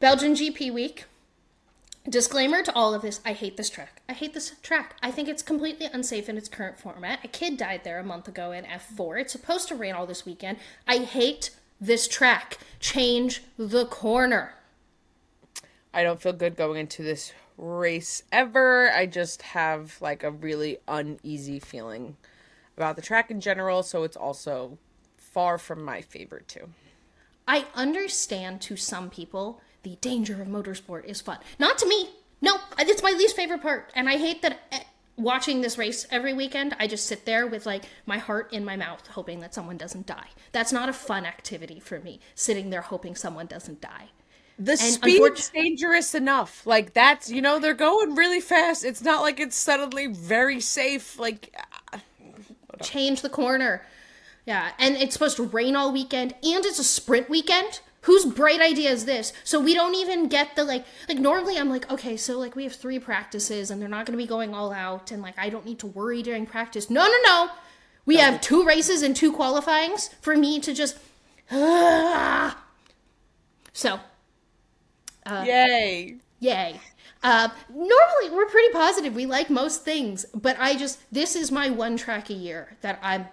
Belgian 0.00 0.32
GP 0.32 0.72
week. 0.72 1.04
Disclaimer 2.08 2.62
to 2.62 2.74
all 2.74 2.94
of 2.94 3.02
this 3.02 3.20
I 3.26 3.34
hate 3.34 3.58
this 3.58 3.68
track. 3.68 4.00
I 4.08 4.14
hate 4.14 4.32
this 4.32 4.54
track. 4.62 4.96
I 5.02 5.10
think 5.10 5.28
it's 5.28 5.42
completely 5.42 5.86
unsafe 5.92 6.30
in 6.30 6.38
its 6.38 6.48
current 6.48 6.78
format. 6.78 7.22
A 7.22 7.28
kid 7.28 7.58
died 7.58 7.82
there 7.84 7.98
a 7.98 8.04
month 8.04 8.28
ago 8.28 8.50
in 8.50 8.64
F4. 8.64 9.20
It's 9.20 9.32
supposed 9.32 9.68
to 9.68 9.74
rain 9.74 9.94
all 9.94 10.06
this 10.06 10.24
weekend. 10.24 10.56
I 10.86 10.98
hate 10.98 11.50
this 11.78 12.08
track. 12.08 12.58
Change 12.80 13.42
the 13.58 13.84
corner. 13.84 14.54
I 15.92 16.02
don't 16.02 16.20
feel 16.20 16.32
good 16.32 16.56
going 16.56 16.80
into 16.80 17.02
this 17.02 17.32
race 17.58 18.22
ever. 18.32 18.90
I 18.90 19.04
just 19.04 19.42
have 19.42 19.98
like 20.00 20.22
a 20.22 20.30
really 20.30 20.78
uneasy 20.88 21.60
feeling 21.60 22.16
about 22.76 22.96
the 22.96 23.02
track 23.02 23.30
in 23.30 23.40
general, 23.40 23.82
so 23.82 24.04
it's 24.04 24.16
also 24.16 24.78
far 25.18 25.58
from 25.58 25.84
my 25.84 26.00
favorite 26.00 26.48
too. 26.48 26.70
I 27.46 27.66
understand 27.74 28.62
to 28.62 28.76
some 28.76 29.10
people 29.10 29.60
the 29.82 29.96
danger 30.00 30.40
of 30.40 30.48
motorsport 30.48 31.04
is 31.04 31.20
fun. 31.20 31.38
Not 31.58 31.78
to 31.78 31.86
me. 31.86 32.10
No, 32.40 32.58
it's 32.78 33.02
my 33.02 33.10
least 33.10 33.36
favorite 33.36 33.62
part. 33.62 33.90
And 33.94 34.08
I 34.08 34.16
hate 34.16 34.42
that 34.42 34.60
eh, 34.70 34.80
watching 35.16 35.60
this 35.60 35.76
race 35.78 36.06
every 36.10 36.32
weekend, 36.32 36.76
I 36.78 36.86
just 36.86 37.06
sit 37.06 37.24
there 37.26 37.46
with 37.46 37.66
like 37.66 37.84
my 38.06 38.18
heart 38.18 38.52
in 38.52 38.64
my 38.64 38.76
mouth 38.76 39.06
hoping 39.08 39.40
that 39.40 39.54
someone 39.54 39.76
doesn't 39.76 40.06
die. 40.06 40.28
That's 40.52 40.72
not 40.72 40.88
a 40.88 40.92
fun 40.92 41.26
activity 41.26 41.80
for 41.80 41.98
me, 42.00 42.20
sitting 42.34 42.70
there 42.70 42.82
hoping 42.82 43.16
someone 43.16 43.46
doesn't 43.46 43.80
die. 43.80 44.10
The 44.60 44.76
speed's 44.76 45.18
unfortunate- 45.20 45.52
dangerous 45.54 46.14
enough. 46.14 46.66
Like 46.66 46.92
that's 46.92 47.30
you 47.30 47.40
know 47.42 47.58
they're 47.58 47.74
going 47.74 48.14
really 48.16 48.40
fast. 48.40 48.84
It's 48.84 49.02
not 49.02 49.22
like 49.22 49.38
it's 49.40 49.56
suddenly 49.56 50.06
very 50.08 50.60
safe. 50.60 51.18
Like 51.18 51.54
uh, 51.92 51.98
Change 52.82 53.22
the 53.22 53.28
corner. 53.28 53.84
Yeah, 54.46 54.70
and 54.78 54.96
it's 54.96 55.12
supposed 55.12 55.36
to 55.36 55.42
rain 55.44 55.76
all 55.76 55.92
weekend 55.92 56.34
and 56.42 56.64
it's 56.64 56.78
a 56.78 56.84
sprint 56.84 57.28
weekend. 57.28 57.80
Whose 58.02 58.24
bright 58.24 58.60
idea 58.60 58.90
is 58.90 59.04
this? 59.04 59.32
So 59.44 59.60
we 59.60 59.74
don't 59.74 59.94
even 59.94 60.28
get 60.28 60.54
the 60.56 60.64
like 60.64 60.84
like 61.08 61.18
normally 61.18 61.58
I'm 61.58 61.68
like, 61.68 61.90
okay, 61.90 62.16
so 62.16 62.38
like 62.38 62.54
we 62.56 62.64
have 62.64 62.74
three 62.74 62.98
practices 62.98 63.70
and 63.70 63.80
they're 63.80 63.88
not 63.88 64.06
gonna 64.06 64.18
be 64.18 64.26
going 64.26 64.54
all 64.54 64.72
out 64.72 65.10
and 65.10 65.22
like 65.22 65.38
I 65.38 65.48
don't 65.48 65.64
need 65.66 65.78
to 65.80 65.86
worry 65.86 66.22
during 66.22 66.46
practice. 66.46 66.88
No, 66.90 67.06
no, 67.06 67.16
no. 67.24 67.50
We 68.06 68.16
have 68.16 68.40
two 68.40 68.64
races 68.64 69.02
and 69.02 69.14
two 69.14 69.32
qualifyings 69.32 70.08
for 70.22 70.36
me 70.36 70.60
to 70.60 70.72
just 70.72 70.98
So 73.72 74.00
yay. 75.26 76.16
Yay. 76.40 76.80
Uh, 77.22 77.48
normally, 77.68 78.30
we're 78.32 78.46
pretty 78.46 78.72
positive. 78.72 79.14
We 79.14 79.26
like 79.26 79.50
most 79.50 79.84
things, 79.84 80.24
but 80.34 80.56
I 80.60 80.76
just 80.76 81.00
this 81.12 81.34
is 81.34 81.50
my 81.50 81.68
one 81.68 81.96
track 81.96 82.30
a 82.30 82.34
year 82.34 82.76
that 82.80 82.98
I'm 83.02 83.26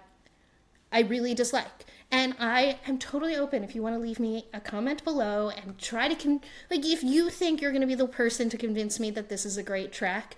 I 0.92 1.00
really 1.00 1.34
dislike, 1.34 1.85
and 2.10 2.34
I 2.38 2.78
am 2.86 2.98
totally 2.98 3.36
open. 3.36 3.64
If 3.64 3.74
you 3.74 3.82
want 3.82 3.94
to 3.94 4.00
leave 4.00 4.20
me 4.20 4.46
a 4.52 4.60
comment 4.60 5.04
below 5.04 5.50
and 5.50 5.78
try 5.78 6.08
to 6.08 6.14
con 6.14 6.40
like 6.70 6.84
if 6.84 7.02
you 7.02 7.30
think 7.30 7.60
you're 7.60 7.72
going 7.72 7.80
to 7.80 7.86
be 7.86 7.94
the 7.94 8.06
person 8.06 8.48
to 8.50 8.58
convince 8.58 9.00
me 9.00 9.10
that 9.10 9.28
this 9.28 9.44
is 9.44 9.56
a 9.56 9.62
great 9.62 9.92
track, 9.92 10.36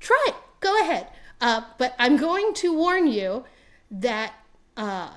try 0.00 0.22
it. 0.28 0.34
Go 0.60 0.80
ahead. 0.82 1.08
Uh, 1.40 1.62
but 1.78 1.94
I'm 1.98 2.16
going 2.16 2.52
to 2.54 2.76
warn 2.76 3.06
you 3.06 3.44
that 3.90 4.32
uh, 4.76 5.10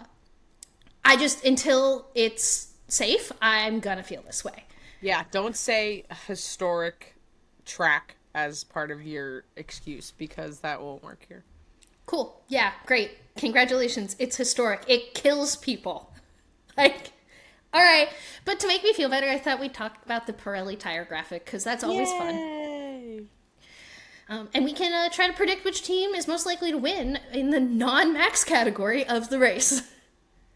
I 1.04 1.18
just 1.18 1.46
until 1.46 2.08
it's 2.14 2.74
safe, 2.88 3.32
I'm 3.42 3.80
gonna 3.80 4.04
feel 4.04 4.22
this 4.22 4.44
way. 4.44 4.66
Yeah, 5.02 5.24
don't 5.32 5.56
say 5.56 6.06
historic 6.28 7.16
track 7.66 8.16
as 8.36 8.64
part 8.64 8.92
of 8.92 9.02
your 9.02 9.46
excuse 9.56 10.12
because 10.12 10.60
that 10.60 10.82
won't 10.82 11.04
work 11.04 11.26
here. 11.28 11.44
Cool. 12.06 12.42
Yeah, 12.48 12.72
great. 12.86 13.12
Congratulations. 13.38 14.16
It's 14.20 14.38
historic. 14.38 14.84
It 14.88 15.14
kills 15.14 15.56
people. 15.56 16.08
Like, 16.78 17.12
all 17.74 17.82
right. 17.82 18.08
But 18.46 18.62
to 18.62 18.68
make 18.68 18.82
me 18.82 18.94
feel 18.94 19.10
better, 19.10 19.28
I 19.28 19.38
thought 19.38 19.60
we'd 19.60 19.74
talk 19.74 19.98
about 20.06 20.26
the 20.26 20.32
Pirelli 20.32 20.80
tire 20.80 21.04
graphic 21.04 21.44
because 21.44 21.66
that's 21.66 21.84
always 21.84 22.10
fun. 22.14 22.34
Yay. 22.34 23.24
Um, 24.30 24.48
and 24.54 24.64
we 24.64 24.72
can 24.72 24.94
uh, 24.94 25.10
try 25.10 25.28
to 25.28 25.34
predict 25.34 25.66
which 25.66 25.84
team 25.84 26.16
is 26.16 26.30
most 26.30 26.46
likely 26.46 26.72
to 26.72 26.78
win 26.78 27.20
in 27.34 27.50
the 27.50 27.60
non 27.60 28.14
max 28.14 28.46
category 28.46 29.06
of 29.06 29.30
the 29.30 29.38
race. 29.38 29.82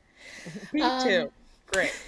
Me 0.73 0.81
Um, 0.81 1.03
too. 1.03 1.31
Great. 1.67 1.93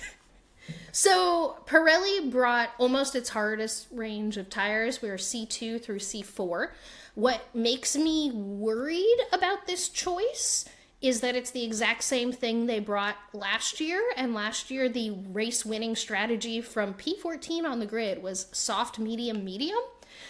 So 0.93 1.57
Pirelli 1.67 2.31
brought 2.31 2.71
almost 2.79 3.15
its 3.15 3.29
hardest 3.29 3.87
range 3.91 4.35
of 4.37 4.49
tires. 4.49 4.99
We 5.01 5.09
were 5.09 5.17
C2 5.17 5.79
through 5.83 5.99
C4. 5.99 6.69
What 7.17 7.47
makes 7.55 7.97
me 7.97 8.29
worried 8.31 9.17
about 9.33 9.65
this 9.65 9.89
choice 9.89 10.65
is 11.01 11.21
that 11.21 11.35
it's 11.35 11.49
the 11.49 11.63
exact 11.63 12.03
same 12.03 12.31
thing 12.31 12.67
they 12.67 12.79
brought 12.79 13.15
last 13.33 13.81
year. 13.81 14.03
And 14.15 14.35
last 14.35 14.69
year, 14.69 14.87
the 14.87 15.09
race 15.09 15.65
winning 15.65 15.95
strategy 15.95 16.61
from 16.61 16.93
P14 16.93 17.63
on 17.63 17.79
the 17.79 17.87
grid 17.87 18.21
was 18.21 18.45
soft, 18.51 18.99
medium, 18.99 19.43
medium. 19.43 19.79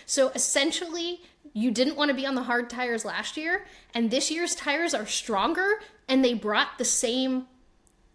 So 0.06 0.30
essentially, 0.30 1.20
you 1.52 1.72
didn't 1.72 1.98
want 1.98 2.08
to 2.08 2.16
be 2.16 2.26
on 2.26 2.36
the 2.36 2.44
hard 2.44 2.70
tires 2.70 3.04
last 3.04 3.36
year, 3.36 3.66
and 3.94 4.10
this 4.10 4.32
year's 4.32 4.56
tires 4.56 4.94
are 4.94 5.06
stronger, 5.06 5.82
and 6.08 6.24
they 6.24 6.34
brought 6.34 6.78
the 6.78 6.86
same 6.86 7.48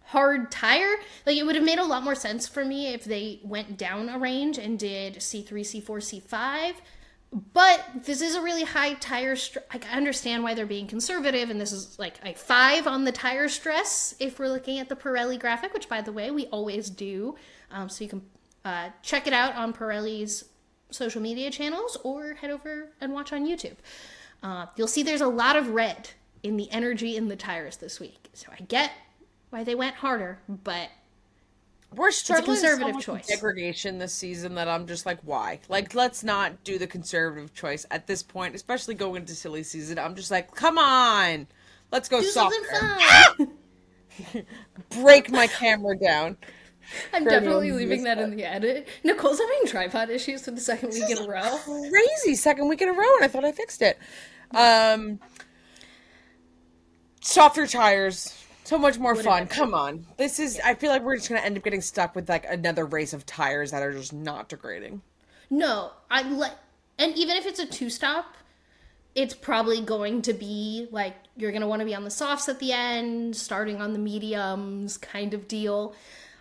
hard 0.04 0.50
tire. 0.50 0.96
Like 1.26 1.36
it 1.36 1.44
would 1.44 1.56
have 1.56 1.64
made 1.64 1.78
a 1.78 1.84
lot 1.84 2.04
more 2.04 2.14
sense 2.14 2.48
for 2.48 2.64
me 2.64 2.94
if 2.94 3.04
they 3.04 3.40
went 3.44 3.76
down 3.76 4.08
a 4.08 4.18
range 4.18 4.56
and 4.56 4.78
did 4.78 5.16
C3, 5.16 5.60
C4, 5.60 6.22
C5. 6.22 6.76
But 7.32 7.82
this 8.04 8.20
is 8.20 8.34
a 8.34 8.42
really 8.42 8.64
high 8.64 8.94
tire 8.94 9.36
stress. 9.36 9.64
I 9.70 9.78
understand 9.96 10.44
why 10.44 10.54
they're 10.54 10.66
being 10.66 10.86
conservative, 10.86 11.48
and 11.48 11.58
this 11.58 11.72
is 11.72 11.98
like 11.98 12.16
a 12.24 12.34
five 12.34 12.86
on 12.86 13.04
the 13.04 13.12
tire 13.12 13.48
stress 13.48 14.14
if 14.20 14.38
we're 14.38 14.48
looking 14.48 14.78
at 14.78 14.88
the 14.88 14.96
Pirelli 14.96 15.40
graphic, 15.40 15.72
which, 15.72 15.88
by 15.88 16.02
the 16.02 16.12
way, 16.12 16.30
we 16.30 16.46
always 16.46 16.90
do. 16.90 17.36
Um, 17.70 17.88
so 17.88 18.04
you 18.04 18.10
can 18.10 18.22
uh, 18.66 18.90
check 19.02 19.26
it 19.26 19.32
out 19.32 19.54
on 19.56 19.72
Pirelli's 19.72 20.44
social 20.90 21.22
media 21.22 21.50
channels 21.50 21.96
or 22.04 22.34
head 22.34 22.50
over 22.50 22.90
and 23.00 23.14
watch 23.14 23.32
on 23.32 23.46
YouTube. 23.46 23.76
Uh, 24.42 24.66
you'll 24.76 24.88
see 24.88 25.02
there's 25.02 25.22
a 25.22 25.26
lot 25.26 25.56
of 25.56 25.70
red 25.70 26.10
in 26.42 26.56
the 26.56 26.70
energy 26.70 27.16
in 27.16 27.28
the 27.28 27.36
tires 27.36 27.78
this 27.78 27.98
week. 27.98 28.28
So 28.34 28.48
I 28.52 28.62
get 28.62 28.92
why 29.48 29.64
they 29.64 29.74
went 29.74 29.96
harder, 29.96 30.40
but 30.48 30.90
we're 31.94 32.10
struggling 32.10 32.56
conservative 32.56 32.94
so 32.96 33.00
choice. 33.00 33.26
degradation 33.26 33.98
this 33.98 34.12
season 34.12 34.54
that 34.54 34.68
I'm 34.68 34.86
just 34.86 35.06
like, 35.06 35.18
why? 35.22 35.60
Like, 35.68 35.94
let's 35.94 36.24
not 36.24 36.64
do 36.64 36.78
the 36.78 36.86
conservative 36.86 37.54
choice 37.54 37.86
at 37.90 38.06
this 38.06 38.22
point, 38.22 38.54
especially 38.54 38.94
going 38.94 39.22
into 39.22 39.34
silly 39.34 39.62
season. 39.62 39.98
I'm 39.98 40.14
just 40.14 40.30
like, 40.30 40.54
come 40.54 40.78
on, 40.78 41.46
let's 41.90 42.08
go 42.08 42.20
do 42.20 42.26
softer. 42.26 43.46
Break 44.90 45.30
my 45.30 45.46
camera 45.46 45.96
down. 45.96 46.36
I'm 47.12 47.24
definitely 47.24 47.72
leaving 47.72 48.02
that 48.04 48.18
in 48.18 48.36
the 48.36 48.44
edit. 48.44 48.88
Nicole's 49.04 49.38
having 49.38 49.66
tripod 49.66 50.10
issues 50.10 50.44
for 50.44 50.50
the 50.50 50.60
second 50.60 50.90
week 50.90 51.08
in 51.08 51.18
a 51.18 51.26
row. 51.26 51.58
Crazy 51.64 52.34
second 52.34 52.68
week 52.68 52.82
in 52.82 52.88
a 52.88 52.92
row, 52.92 53.16
and 53.16 53.24
I 53.24 53.28
thought 53.28 53.44
I 53.44 53.52
fixed 53.52 53.82
it. 53.82 53.98
Um, 54.54 55.20
softer 57.20 57.66
tires. 57.66 58.36
So 58.64 58.78
much 58.78 58.98
more 58.98 59.14
fun. 59.16 59.46
Come 59.48 59.74
on. 59.74 60.06
This 60.16 60.38
is 60.38 60.60
I 60.64 60.74
feel 60.74 60.90
like 60.90 61.02
we're 61.02 61.16
just 61.16 61.28
gonna 61.28 61.40
end 61.40 61.56
up 61.56 61.64
getting 61.64 61.80
stuck 61.80 62.14
with 62.14 62.28
like 62.28 62.46
another 62.48 62.86
race 62.86 63.12
of 63.12 63.26
tires 63.26 63.70
that 63.72 63.82
are 63.82 63.92
just 63.92 64.12
not 64.12 64.48
degrading. 64.48 65.02
No, 65.50 65.90
I 66.10 66.22
like, 66.22 66.56
and 66.98 67.14
even 67.16 67.36
if 67.36 67.44
it's 67.44 67.58
a 67.58 67.66
two 67.66 67.90
stop, 67.90 68.36
it's 69.14 69.34
probably 69.34 69.82
going 69.82 70.22
to 70.22 70.32
be 70.32 70.88
like 70.90 71.14
you're 71.36 71.52
gonna 71.52 71.68
want 71.68 71.80
to 71.80 71.86
be 71.86 71.94
on 71.94 72.04
the 72.04 72.10
softs 72.10 72.48
at 72.48 72.60
the 72.60 72.72
end, 72.72 73.36
starting 73.36 73.80
on 73.80 73.92
the 73.92 73.98
mediums, 73.98 74.96
kind 74.96 75.34
of 75.34 75.48
deal. 75.48 75.94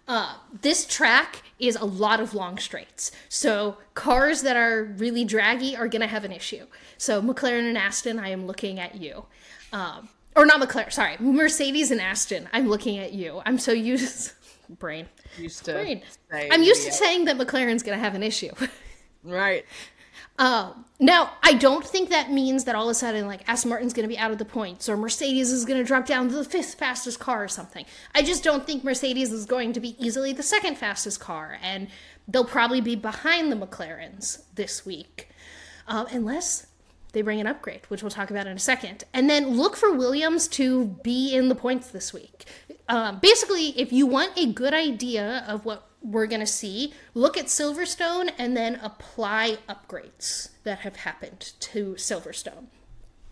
Uh, 0.07 0.35
this 0.61 0.85
track 0.85 1.43
is 1.59 1.75
a 1.75 1.85
lot 1.85 2.19
of 2.19 2.33
long 2.33 2.57
straights, 2.57 3.11
so 3.29 3.77
cars 3.93 4.41
that 4.43 4.55
are 4.55 4.83
really 4.97 5.25
draggy 5.25 5.75
are 5.75 5.87
gonna 5.87 6.07
have 6.07 6.23
an 6.23 6.31
issue. 6.31 6.65
So 6.97 7.21
McLaren 7.21 7.67
and 7.67 7.77
Aston, 7.77 8.19
I 8.19 8.29
am 8.29 8.45
looking 8.45 8.79
at 8.79 8.95
you. 8.95 9.25
Um, 9.73 10.09
or 10.35 10.45
not 10.45 10.61
McLaren, 10.61 10.91
sorry, 10.91 11.17
Mercedes 11.19 11.91
and 11.91 12.01
Aston. 12.01 12.49
I'm 12.53 12.67
looking 12.67 12.97
at 12.97 13.13
you. 13.13 13.41
I'm 13.45 13.57
so 13.57 13.71
used 13.71 14.33
brain. 14.69 15.07
Used 15.37 15.65
to 15.65 15.73
Brain. 15.73 16.03
I'm 16.51 16.63
used 16.63 16.85
to 16.85 16.91
saying 16.91 17.25
that 17.25 17.37
McLaren's 17.37 17.83
gonna 17.83 17.97
have 17.97 18.15
an 18.15 18.23
issue. 18.23 18.51
Right. 19.23 19.65
Um, 20.39 20.85
now, 20.99 21.33
I 21.43 21.53
don't 21.53 21.85
think 21.85 22.09
that 22.09 22.31
means 22.31 22.63
that 22.63 22.73
all 22.73 22.85
of 22.85 22.91
a 22.91 22.95
sudden, 22.95 23.27
like, 23.27 23.47
Aston 23.47 23.69
Martin's 23.69 23.93
going 23.93 24.07
to 24.07 24.13
be 24.13 24.17
out 24.17 24.31
of 24.31 24.39
the 24.39 24.45
points 24.45 24.89
or 24.89 24.97
Mercedes 24.97 25.51
is 25.51 25.65
going 25.65 25.77
to 25.77 25.83
drop 25.83 26.05
down 26.05 26.29
to 26.29 26.35
the 26.35 26.43
fifth 26.43 26.75
fastest 26.75 27.19
car 27.19 27.43
or 27.43 27.47
something. 27.47 27.85
I 28.15 28.23
just 28.23 28.43
don't 28.43 28.65
think 28.65 28.83
Mercedes 28.83 29.31
is 29.31 29.45
going 29.45 29.73
to 29.73 29.79
be 29.79 29.95
easily 30.03 30.33
the 30.33 30.41
second 30.41 30.77
fastest 30.79 31.19
car, 31.19 31.59
and 31.61 31.89
they'll 32.27 32.45
probably 32.45 32.81
be 32.81 32.95
behind 32.95 33.51
the 33.51 33.55
McLarens 33.55 34.43
this 34.55 34.83
week, 34.83 35.29
um, 35.87 36.07
unless 36.09 36.65
they 37.13 37.21
bring 37.21 37.39
an 37.39 37.47
upgrade, 37.47 37.81
which 37.87 38.01
we'll 38.03 38.09
talk 38.09 38.31
about 38.31 38.47
in 38.47 38.55
a 38.55 38.59
second. 38.59 39.03
And 39.13 39.29
then 39.29 39.57
look 39.57 39.75
for 39.75 39.91
Williams 39.93 40.47
to 40.49 40.85
be 41.03 41.35
in 41.35 41.49
the 41.49 41.55
points 41.55 41.89
this 41.89 42.13
week. 42.13 42.45
Um, 42.87 43.19
basically, 43.19 43.69
if 43.79 43.91
you 43.91 44.05
want 44.05 44.37
a 44.37 44.51
good 44.51 44.73
idea 44.73 45.45
of 45.47 45.65
what 45.65 45.87
we're 46.01 46.25
going 46.25 46.41
to 46.41 46.47
see, 46.47 46.93
look 47.13 47.37
at 47.37 47.45
Silverstone 47.45 48.31
and 48.37 48.57
then 48.57 48.79
apply 48.81 49.57
upgrades 49.69 50.49
that 50.63 50.79
have 50.79 50.97
happened 50.97 51.53
to 51.59 51.93
Silverstone. 51.93 52.65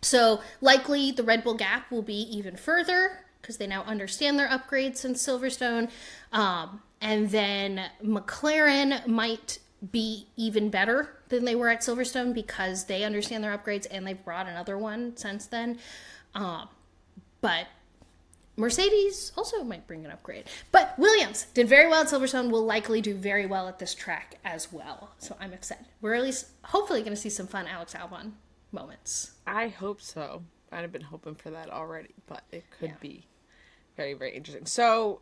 So, 0.02 0.42
likely 0.62 1.12
the 1.12 1.24
Red 1.24 1.44
Bull 1.44 1.56
gap 1.56 1.92
will 1.92 2.02
be 2.02 2.22
even 2.36 2.56
further 2.56 3.26
because 3.42 3.58
they 3.58 3.68
now 3.68 3.84
understand 3.84 4.40
their 4.40 4.48
upgrades 4.48 5.04
in 5.04 5.14
Silverstone. 5.14 5.90
Um, 6.32 6.82
and 7.02 7.32
then 7.32 7.90
McLaren 8.04 9.08
might 9.08 9.60
be 9.92 10.28
even 10.36 10.70
better 10.70 11.19
than 11.30 11.46
they 11.46 11.56
were 11.56 11.70
at 11.70 11.82
Silverstone 11.82 12.34
because 12.34 12.86
they 12.86 13.04
understand 13.04 13.44
their 13.44 13.56
upgrades 13.58 13.88
and 13.90 14.06
they've 14.06 14.24
brought 14.24 14.48
another 14.48 14.78
one 14.78 15.16
since 15.16 15.46
then. 15.46 15.80
Um, 16.36 16.68
but 17.42 17.68
Mercedes 18.58 19.32
also 19.38 19.64
might 19.64 19.88
bring 19.88 20.06
an 20.06 20.12
upgrade. 20.12 20.46
But 20.72 20.98
Williams 21.00 21.46
did 21.54 21.70
very 21.70 21.88
well 21.88 22.02
at 22.02 22.08
Silverstone, 22.08 22.52
will 22.52 22.66
likely 22.66 23.00
do 23.02 23.16
very 23.16 23.46
well 23.46 23.68
at 23.68 23.80
this 23.80 23.96
track 23.96 24.36
as 24.44 24.72
well. 24.74 25.12
So 25.20 25.36
I'm 25.40 25.54
excited. 25.54 25.86
We're 26.02 26.16
at 26.16 26.24
least 26.24 26.48
hopefully 26.64 27.02
going 27.02 27.14
to 27.14 27.22
see 27.22 27.30
some 27.30 27.48
fun 27.48 27.68
Alex 27.68 27.94
Albon 27.94 28.32
moments. 28.72 29.32
I 29.48 29.70
hope 29.70 30.02
so. 30.02 30.44
I'd 30.72 30.82
have 30.82 30.92
been 30.92 31.02
hoping 31.02 31.36
for 31.36 31.50
that 31.52 31.70
already, 31.70 32.10
but 32.28 32.44
it 32.52 32.66
could 32.80 32.90
Yeah. 32.90 32.96
be 33.00 33.26
very, 33.96 34.14
very 34.14 34.36
interesting. 34.36 34.66
So, 34.66 35.22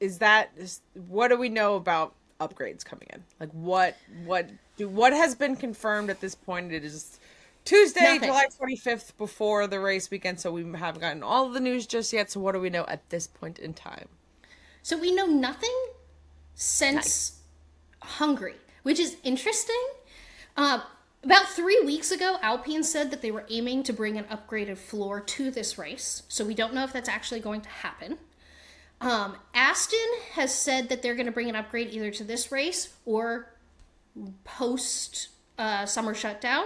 is 0.00 0.18
that 0.18 0.50
is, 0.56 0.82
what 1.08 1.28
do 1.28 1.36
we 1.36 1.48
know 1.48 1.76
about 1.76 2.14
upgrades 2.40 2.84
coming 2.84 3.08
in? 3.12 3.22
Like, 3.40 3.50
what 3.52 3.96
what 4.24 4.50
do 4.76 4.88
what 4.88 5.12
has 5.12 5.34
been 5.34 5.56
confirmed 5.56 6.10
at 6.10 6.20
this 6.20 6.34
point? 6.34 6.72
It 6.72 6.84
is 6.84 7.18
Tuesday, 7.64 8.02
Nothing. 8.02 8.28
July 8.28 8.46
twenty 8.56 8.76
fifth, 8.76 9.16
before 9.18 9.66
the 9.66 9.80
race 9.80 10.10
weekend. 10.10 10.40
So 10.40 10.52
we 10.52 10.64
haven't 10.78 11.00
gotten 11.00 11.22
all 11.22 11.48
the 11.48 11.60
news 11.60 11.86
just 11.86 12.12
yet. 12.12 12.30
So 12.30 12.40
what 12.40 12.52
do 12.52 12.60
we 12.60 12.70
know 12.70 12.84
at 12.88 13.08
this 13.10 13.26
point 13.26 13.58
in 13.58 13.74
time? 13.74 14.08
So 14.82 14.98
we 14.98 15.14
know 15.14 15.26
nothing 15.26 15.74
since 16.54 17.40
Hungary, 18.02 18.56
which 18.82 19.00
is 19.00 19.16
interesting. 19.24 19.82
Uh, 20.56 20.80
about 21.22 21.48
three 21.48 21.80
weeks 21.86 22.10
ago, 22.10 22.36
Alpine 22.42 22.84
said 22.84 23.10
that 23.10 23.22
they 23.22 23.30
were 23.30 23.46
aiming 23.48 23.82
to 23.84 23.94
bring 23.94 24.18
an 24.18 24.24
upgraded 24.24 24.76
floor 24.76 25.20
to 25.20 25.50
this 25.50 25.78
race. 25.78 26.22
So 26.28 26.44
we 26.44 26.54
don't 26.54 26.74
know 26.74 26.84
if 26.84 26.92
that's 26.92 27.08
actually 27.08 27.40
going 27.40 27.62
to 27.62 27.68
happen. 27.70 28.18
Um, 29.04 29.36
Aston 29.52 29.98
has 30.32 30.52
said 30.54 30.88
that 30.88 31.02
they're 31.02 31.14
going 31.14 31.26
to 31.26 31.32
bring 31.32 31.50
an 31.50 31.56
upgrade 31.56 31.90
either 31.92 32.10
to 32.12 32.24
this 32.24 32.50
race 32.50 32.94
or 33.04 33.50
post 34.44 35.28
uh, 35.58 35.84
summer 35.84 36.14
shutdown. 36.14 36.64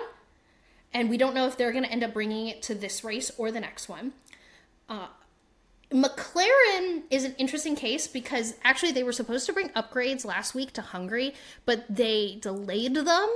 And 0.94 1.10
we 1.10 1.18
don't 1.18 1.34
know 1.34 1.46
if 1.48 1.56
they're 1.56 1.72
going 1.72 1.84
to 1.84 1.90
end 1.90 2.04
up 2.04 2.14
bringing 2.14 2.46
it 2.46 2.62
to 2.62 2.76
this 2.76 3.02
race 3.02 3.32
or 3.38 3.50
the 3.50 3.60
next 3.60 3.88
one. 3.88 4.12
Uh, 4.88 5.08
McLaren 5.90 7.02
is 7.10 7.24
an 7.24 7.34
interesting 7.38 7.74
case 7.74 8.06
because 8.06 8.54
actually 8.62 8.92
they 8.92 9.02
were 9.02 9.12
supposed 9.12 9.44
to 9.46 9.52
bring 9.52 9.70
upgrades 9.70 10.24
last 10.24 10.54
week 10.54 10.72
to 10.74 10.82
Hungary, 10.82 11.34
but 11.66 11.84
they 11.88 12.38
delayed 12.40 12.94
them. 12.94 13.28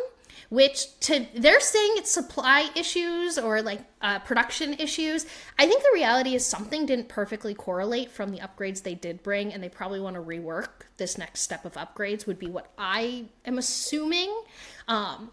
Which 0.51 0.99
to 1.01 1.27
they're 1.35 1.61
saying 1.61 1.93
it's 1.97 2.11
supply 2.11 2.69
issues 2.77 3.39
or 3.39 3.63
like 3.63 3.81
uh, 4.01 4.19
production 4.21 4.75
issues. 4.75 5.27
I 5.59 5.67
think 5.67 5.83
the 5.83 5.91
reality 5.95 6.35
is 6.35 6.45
something 6.45 6.85
didn't 6.85 7.09
perfectly 7.09 7.55
correlate 7.55 8.11
from 8.11 8.31
the 8.31 8.39
upgrades 8.39 8.83
they 8.83 8.95
did 8.95 9.23
bring, 9.23 9.53
and 9.53 9.63
they 9.63 9.69
probably 9.69 10.01
want 10.01 10.17
to 10.17 10.23
rework 10.23 10.87
this 10.99 11.17
next 11.17 11.41
step 11.41 11.65
of 11.65 11.75
upgrades. 11.75 12.27
Would 12.27 12.39
be 12.39 12.49
what 12.49 12.71
I 12.77 13.25
am 13.45 13.59
assuming. 13.59 14.35
Um, 14.89 15.31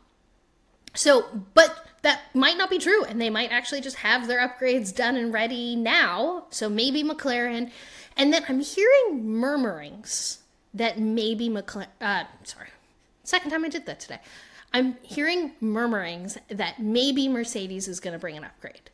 so, 0.96 1.26
but 1.54 1.86
that 2.02 2.22
might 2.34 2.58
not 2.58 2.70
be 2.70 2.78
true, 2.78 3.04
and 3.04 3.22
they 3.22 3.30
might 3.30 3.52
actually 3.52 3.82
just 3.82 3.98
have 3.98 4.28
their 4.28 4.40
upgrades 4.40 4.96
done 4.96 5.16
and 5.16 5.34
ready 5.34 5.76
now. 5.76 6.46
So 6.50 6.70
maybe 6.70 7.04
McLaren, 7.04 7.72
and 8.18 8.34
then 8.34 8.44
I'm 8.48 8.60
hearing 8.60 9.28
murmurings 9.28 10.40
that 10.74 11.00
maybe 11.00 11.50
McLaren. 11.50 11.88
Uh, 12.02 12.24
sorry, 12.44 12.70
second 13.24 13.52
time 13.52 13.66
I 13.66 13.70
did 13.70 13.86
that 13.86 14.00
today. 14.00 14.20
I'm 14.74 14.98
hearing 15.02 15.54
murmurings 15.60 16.38
that 16.50 16.80
maybe 16.80 17.28
Mercedes 17.28 17.88
is 17.88 18.00
going 18.00 18.14
to 18.14 18.20
bring 18.20 18.38
an 18.38 18.44
upgrade, 18.44 18.90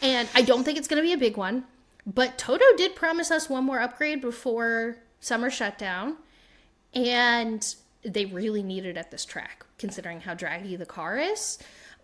and 0.00 0.28
I 0.34 0.42
don't 0.42 0.64
think 0.64 0.78
it's 0.78 0.88
going 0.88 1.02
to 1.02 1.06
be 1.06 1.12
a 1.12 1.18
big 1.18 1.36
one. 1.36 1.64
But 2.06 2.36
Toto 2.36 2.64
did 2.76 2.94
promise 2.94 3.30
us 3.30 3.48
one 3.48 3.64
more 3.64 3.80
upgrade 3.80 4.20
before 4.20 4.98
summer 5.24 5.50
shutdown 5.50 6.16
and 6.94 7.74
they 8.02 8.26
really 8.26 8.62
need 8.62 8.84
it 8.84 8.96
at 8.96 9.10
this 9.10 9.24
track 9.24 9.64
considering 9.78 10.20
how 10.20 10.34
draggy 10.34 10.76
the 10.76 10.86
car 10.86 11.18
is 11.18 11.58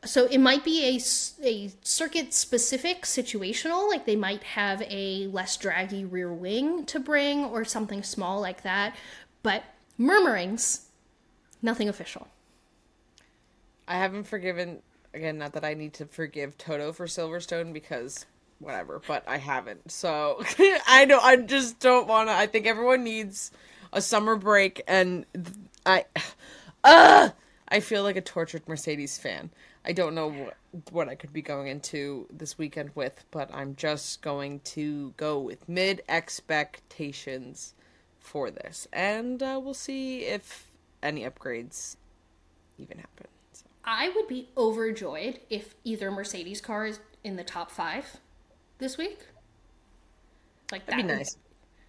so 0.04 0.24
it 0.26 0.38
might 0.38 0.64
be 0.64 0.84
a, 0.84 1.46
a 1.46 1.70
circuit 1.82 2.32
specific 2.32 3.02
situational 3.02 3.88
like 3.88 4.06
they 4.06 4.16
might 4.16 4.42
have 4.42 4.82
a 4.88 5.26
less 5.26 5.56
draggy 5.58 6.04
rear 6.04 6.32
wing 6.32 6.84
to 6.86 6.98
bring 6.98 7.44
or 7.44 7.64
something 7.64 8.02
small 8.02 8.40
like 8.40 8.62
that 8.62 8.96
but 9.42 9.62
murmurings 9.98 10.86
nothing 11.60 11.88
official 11.88 12.26
I 13.90 13.94
haven't 13.94 14.28
forgiven 14.28 14.82
again. 15.12 15.38
Not 15.38 15.54
that 15.54 15.64
I 15.64 15.74
need 15.74 15.94
to 15.94 16.06
forgive 16.06 16.56
Toto 16.56 16.92
for 16.92 17.06
Silverstone 17.06 17.72
because 17.72 18.24
whatever, 18.60 19.02
but 19.04 19.24
I 19.26 19.38
haven't. 19.38 19.90
So 19.90 20.40
I 20.88 21.06
don't. 21.06 21.24
I 21.24 21.34
just 21.34 21.80
don't 21.80 22.06
want 22.06 22.28
to. 22.28 22.32
I 22.32 22.46
think 22.46 22.66
everyone 22.66 23.02
needs 23.02 23.50
a 23.92 24.00
summer 24.00 24.36
break, 24.36 24.80
and 24.86 25.26
I, 25.84 26.04
uh, 26.84 27.30
I 27.66 27.80
feel 27.80 28.04
like 28.04 28.14
a 28.14 28.20
tortured 28.20 28.68
Mercedes 28.68 29.18
fan. 29.18 29.50
I 29.84 29.90
don't 29.90 30.14
know 30.14 30.30
what 30.30 30.56
what 30.92 31.08
I 31.08 31.16
could 31.16 31.32
be 31.32 31.42
going 31.42 31.66
into 31.66 32.28
this 32.32 32.56
weekend 32.56 32.90
with, 32.94 33.24
but 33.32 33.52
I'm 33.52 33.74
just 33.74 34.22
going 34.22 34.60
to 34.60 35.14
go 35.16 35.40
with 35.40 35.68
mid 35.68 36.02
expectations 36.08 37.74
for 38.20 38.52
this, 38.52 38.86
and 38.92 39.42
uh, 39.42 39.60
we'll 39.60 39.74
see 39.74 40.26
if 40.26 40.70
any 41.02 41.22
upgrades 41.22 41.96
even 42.78 42.98
happen. 42.98 43.26
I 43.84 44.08
would 44.10 44.28
be 44.28 44.48
overjoyed 44.56 45.40
if 45.48 45.74
either 45.84 46.10
Mercedes 46.10 46.60
car 46.60 46.86
is 46.86 47.00
in 47.24 47.36
the 47.36 47.44
top 47.44 47.70
five 47.70 48.16
this 48.78 48.96
week. 48.98 49.18
Like 50.72 50.86
That'd 50.86 51.06
be 51.06 51.10
would- 51.12 51.18
nice. 51.18 51.36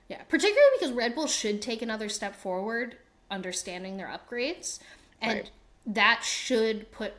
Yeah, 0.10 0.24
particularly 0.24 0.72
because 0.78 0.92
Red 0.92 1.16
Bull 1.16 1.28
should 1.28 1.62
take 1.62 1.82
another 1.82 2.10
step 2.10 2.36
forward, 2.36 2.98
understanding 3.30 3.96
their 3.96 4.08
upgrades, 4.08 4.80
and 5.22 5.40
Right. 5.40 5.52
that 5.86 6.24
should 6.26 6.92
put 6.92 7.14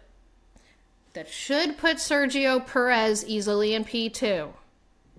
that 1.14 1.28
should 1.28 1.76
put 1.78 1.98
Sergio 1.98 2.66
Perez 2.66 3.24
easily 3.26 3.74
in 3.74 3.84
P 3.84 4.08
two, 4.10 4.52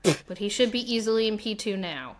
but 0.27 0.37
he 0.39 0.49
should 0.49 0.71
be 0.71 0.79
easily 0.93 1.27
in 1.27 1.37
P 1.37 1.55
two 1.55 1.75
now. 1.77 2.17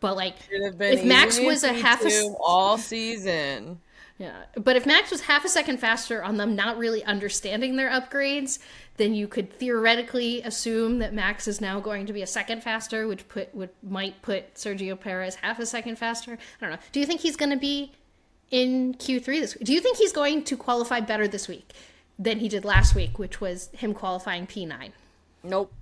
But 0.00 0.16
like, 0.16 0.34
Should 0.50 0.62
have 0.62 0.76
been 0.78 0.98
if 0.98 1.04
Max 1.04 1.38
was 1.40 1.62
a 1.64 1.72
half 1.72 2.02
a 2.02 2.06
s- 2.06 2.22
P2 2.24 2.36
all 2.40 2.76
season. 2.76 3.80
Yeah, 4.18 4.44
but 4.54 4.76
if 4.76 4.86
Max 4.86 5.10
was 5.10 5.22
half 5.22 5.44
a 5.44 5.48
second 5.48 5.78
faster 5.78 6.22
on 6.22 6.36
them 6.36 6.54
not 6.54 6.78
really 6.78 7.02
understanding 7.04 7.74
their 7.74 7.90
upgrades, 7.90 8.60
then 8.96 9.12
you 9.12 9.26
could 9.26 9.52
theoretically 9.52 10.40
assume 10.42 11.00
that 11.00 11.12
Max 11.12 11.48
is 11.48 11.60
now 11.60 11.80
going 11.80 12.06
to 12.06 12.12
be 12.12 12.22
a 12.22 12.26
second 12.26 12.62
faster, 12.62 13.08
which 13.08 13.28
put 13.28 13.52
would 13.54 13.70
might 13.82 14.22
put 14.22 14.54
Sergio 14.54 14.98
Perez 14.98 15.34
half 15.36 15.58
a 15.58 15.66
second 15.66 15.96
faster. 15.96 16.32
I 16.32 16.36
don't 16.60 16.70
know. 16.70 16.78
Do 16.92 17.00
you 17.00 17.06
think 17.06 17.22
he's 17.22 17.34
going 17.34 17.50
to 17.50 17.56
be 17.56 17.90
in 18.52 18.94
Q3 18.94 19.24
this 19.40 19.56
week? 19.56 19.64
Do 19.64 19.72
you 19.72 19.80
think 19.80 19.96
he's 19.96 20.12
going 20.12 20.44
to 20.44 20.56
qualify 20.56 21.00
better 21.00 21.26
this 21.26 21.48
week 21.48 21.72
than 22.16 22.38
he 22.38 22.48
did 22.48 22.64
last 22.64 22.94
week, 22.94 23.18
which 23.18 23.40
was 23.40 23.68
him 23.72 23.94
qualifying 23.94 24.46
P9? 24.46 24.92
Nope. 25.42 25.72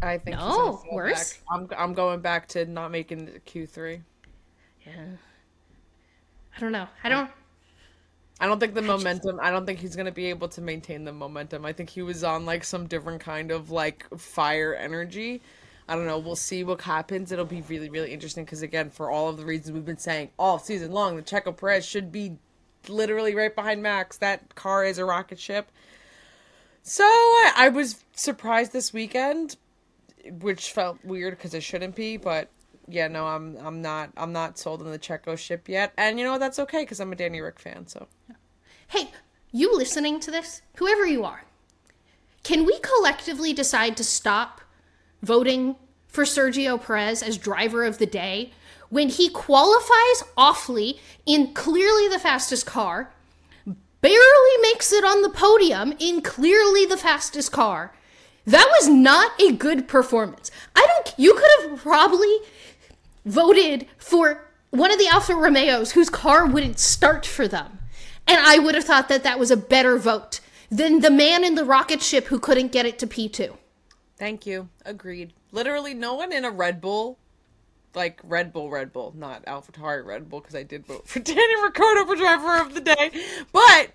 I 0.00 0.18
think 0.18 0.36
No, 0.36 0.82
worse? 0.92 1.40
I'm 1.50 1.68
I'm 1.76 1.94
going 1.94 2.20
back 2.20 2.46
to 2.48 2.66
not 2.66 2.92
making 2.92 3.24
the 3.24 3.40
Q3. 3.40 4.00
Yeah. 4.86 4.92
I 6.56 6.60
don't 6.60 6.72
know. 6.72 6.86
I 7.02 7.08
don't 7.08 7.30
I 8.40 8.46
don't 8.46 8.58
think 8.58 8.74
the 8.74 8.82
momentum. 8.82 9.38
I 9.40 9.50
don't 9.50 9.64
think 9.64 9.78
he's 9.78 9.96
gonna 9.96 10.12
be 10.12 10.26
able 10.26 10.48
to 10.48 10.60
maintain 10.60 11.04
the 11.04 11.12
momentum. 11.12 11.64
I 11.64 11.72
think 11.72 11.90
he 11.90 12.02
was 12.02 12.24
on 12.24 12.44
like 12.44 12.64
some 12.64 12.86
different 12.86 13.20
kind 13.20 13.50
of 13.50 13.70
like 13.70 14.06
fire 14.18 14.74
energy. 14.74 15.40
I 15.88 15.94
don't 15.94 16.06
know. 16.06 16.18
We'll 16.18 16.36
see 16.36 16.64
what 16.64 16.80
happens. 16.80 17.30
It'll 17.30 17.44
be 17.44 17.62
really, 17.62 17.90
really 17.90 18.12
interesting 18.12 18.44
because 18.44 18.62
again, 18.62 18.90
for 18.90 19.10
all 19.10 19.28
of 19.28 19.36
the 19.36 19.44
reasons 19.44 19.72
we've 19.72 19.84
been 19.84 19.98
saying 19.98 20.30
all 20.38 20.58
season 20.58 20.92
long, 20.92 21.16
the 21.16 21.22
Checo 21.22 21.56
Perez 21.56 21.84
should 21.84 22.10
be 22.10 22.38
literally 22.88 23.34
right 23.34 23.54
behind 23.54 23.82
Max. 23.82 24.16
That 24.16 24.54
car 24.54 24.84
is 24.84 24.98
a 24.98 25.04
rocket 25.04 25.38
ship. 25.38 25.70
So 26.82 27.04
I, 27.04 27.52
I 27.56 27.68
was 27.68 28.04
surprised 28.14 28.72
this 28.72 28.92
weekend, 28.92 29.56
which 30.40 30.72
felt 30.72 30.98
weird 31.04 31.36
because 31.36 31.54
it 31.54 31.62
shouldn't 31.62 31.94
be. 31.94 32.16
But 32.16 32.48
yeah, 32.88 33.08
no, 33.08 33.26
I'm 33.26 33.56
I'm 33.58 33.82
not 33.82 34.10
I'm 34.16 34.32
not 34.32 34.58
sold 34.58 34.82
on 34.82 34.90
the 34.90 34.98
Checo 34.98 35.36
ship 35.36 35.68
yet. 35.68 35.92
And 35.96 36.18
you 36.18 36.24
know 36.24 36.32
what? 36.32 36.38
That's 36.38 36.58
okay 36.58 36.82
because 36.82 37.00
I'm 37.00 37.12
a 37.12 37.16
Danny 37.16 37.40
Rick 37.40 37.60
fan. 37.60 37.86
So. 37.86 38.06
Hey, 38.88 39.10
you 39.52 39.74
listening 39.76 40.20
to 40.20 40.30
this, 40.30 40.62
whoever 40.76 41.06
you 41.06 41.24
are, 41.24 41.44
can 42.42 42.64
we 42.64 42.78
collectively 42.80 43.52
decide 43.52 43.96
to 43.96 44.04
stop 44.04 44.60
voting 45.22 45.76
for 46.06 46.24
Sergio 46.24 46.80
Perez 46.80 47.22
as 47.22 47.38
driver 47.38 47.84
of 47.84 47.98
the 47.98 48.06
day 48.06 48.52
when 48.90 49.08
he 49.08 49.28
qualifies 49.28 50.22
awfully 50.36 51.00
in 51.26 51.52
clearly 51.54 52.08
the 52.08 52.18
fastest 52.18 52.66
car, 52.66 53.12
barely 54.00 54.62
makes 54.62 54.92
it 54.92 55.04
on 55.04 55.22
the 55.22 55.30
podium 55.30 55.94
in 55.98 56.20
clearly 56.20 56.84
the 56.86 56.96
fastest 56.96 57.50
car? 57.50 57.94
That 58.46 58.68
was 58.78 58.88
not 58.88 59.32
a 59.40 59.52
good 59.52 59.88
performance. 59.88 60.50
I 60.76 60.86
don't, 60.86 61.18
you 61.18 61.34
could 61.34 61.70
have 61.70 61.80
probably 61.80 62.38
voted 63.24 63.86
for 63.98 64.50
one 64.70 64.90
of 64.90 64.98
the 64.98 65.08
Alfa 65.08 65.34
Romeos 65.34 65.92
whose 65.92 66.10
car 66.10 66.46
wouldn't 66.46 66.78
start 66.78 67.24
for 67.24 67.46
them. 67.46 67.78
And 68.26 68.38
I 68.40 68.58
would 68.58 68.74
have 68.74 68.84
thought 68.84 69.08
that 69.08 69.22
that 69.22 69.38
was 69.38 69.50
a 69.50 69.56
better 69.56 69.98
vote 69.98 70.40
than 70.70 71.00
the 71.00 71.10
man 71.10 71.44
in 71.44 71.54
the 71.54 71.64
rocket 71.64 72.02
ship 72.02 72.26
who 72.26 72.38
couldn't 72.38 72.72
get 72.72 72.86
it 72.86 72.98
to 73.00 73.06
P2. 73.06 73.56
Thank 74.16 74.46
you. 74.46 74.68
Agreed. 74.84 75.32
Literally, 75.52 75.94
no 75.94 76.14
one 76.14 76.32
in 76.32 76.44
a 76.44 76.50
Red 76.50 76.80
Bull, 76.80 77.18
like 77.94 78.20
Red 78.24 78.52
Bull, 78.52 78.70
Red 78.70 78.92
Bull, 78.92 79.12
not 79.16 79.44
AlphaTauri 79.46 80.04
Red 80.04 80.28
Bull, 80.28 80.40
because 80.40 80.54
I 80.54 80.62
did 80.62 80.86
vote 80.86 81.06
for 81.06 81.18
Danny 81.20 81.62
Ricciardo 81.62 82.06
for 82.06 82.16
driver 82.16 82.60
of 82.60 82.74
the 82.74 82.80
day. 82.80 83.10
But 83.52 83.92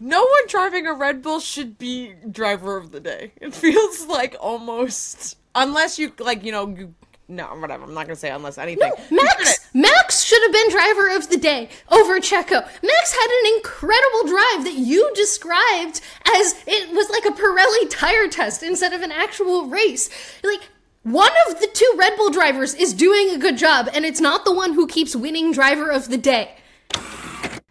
no 0.00 0.20
one 0.20 0.46
driving 0.48 0.86
a 0.86 0.92
Red 0.92 1.22
Bull 1.22 1.40
should 1.40 1.78
be 1.78 2.14
driver 2.30 2.76
of 2.76 2.92
the 2.92 3.00
day. 3.00 3.32
It 3.40 3.54
feels 3.54 4.06
like 4.06 4.36
almost, 4.40 5.38
unless 5.54 5.98
you 5.98 6.12
like, 6.18 6.44
you 6.44 6.52
know, 6.52 6.68
you. 6.68 6.94
No, 7.32 7.46
whatever. 7.46 7.84
I'm 7.84 7.94
not 7.94 8.04
gonna 8.04 8.14
say 8.14 8.30
unless 8.30 8.58
anything. 8.58 8.92
No, 9.10 9.22
Max, 9.22 9.66
Max 9.72 10.22
should 10.22 10.42
have 10.42 10.52
been 10.52 10.70
driver 10.70 11.16
of 11.16 11.30
the 11.30 11.38
day 11.38 11.70
over 11.90 12.20
Checo. 12.20 12.62
Max 12.82 13.14
had 13.14 13.30
an 13.30 13.54
incredible 13.56 14.28
drive 14.28 14.64
that 14.64 14.74
you 14.76 15.10
described 15.14 16.02
as 16.36 16.62
it 16.66 16.94
was 16.94 17.08
like 17.08 17.24
a 17.24 17.30
Pirelli 17.30 17.88
tire 17.88 18.28
test 18.28 18.62
instead 18.62 18.92
of 18.92 19.00
an 19.00 19.10
actual 19.10 19.64
race. 19.64 20.10
Like 20.44 20.68
one 21.04 21.32
of 21.48 21.58
the 21.58 21.68
two 21.68 21.90
Red 21.96 22.18
Bull 22.18 22.28
drivers 22.28 22.74
is 22.74 22.92
doing 22.92 23.30
a 23.30 23.38
good 23.38 23.56
job, 23.56 23.88
and 23.94 24.04
it's 24.04 24.20
not 24.20 24.44
the 24.44 24.52
one 24.52 24.74
who 24.74 24.86
keeps 24.86 25.16
winning 25.16 25.52
driver 25.52 25.90
of 25.90 26.10
the 26.10 26.18
day. 26.18 26.56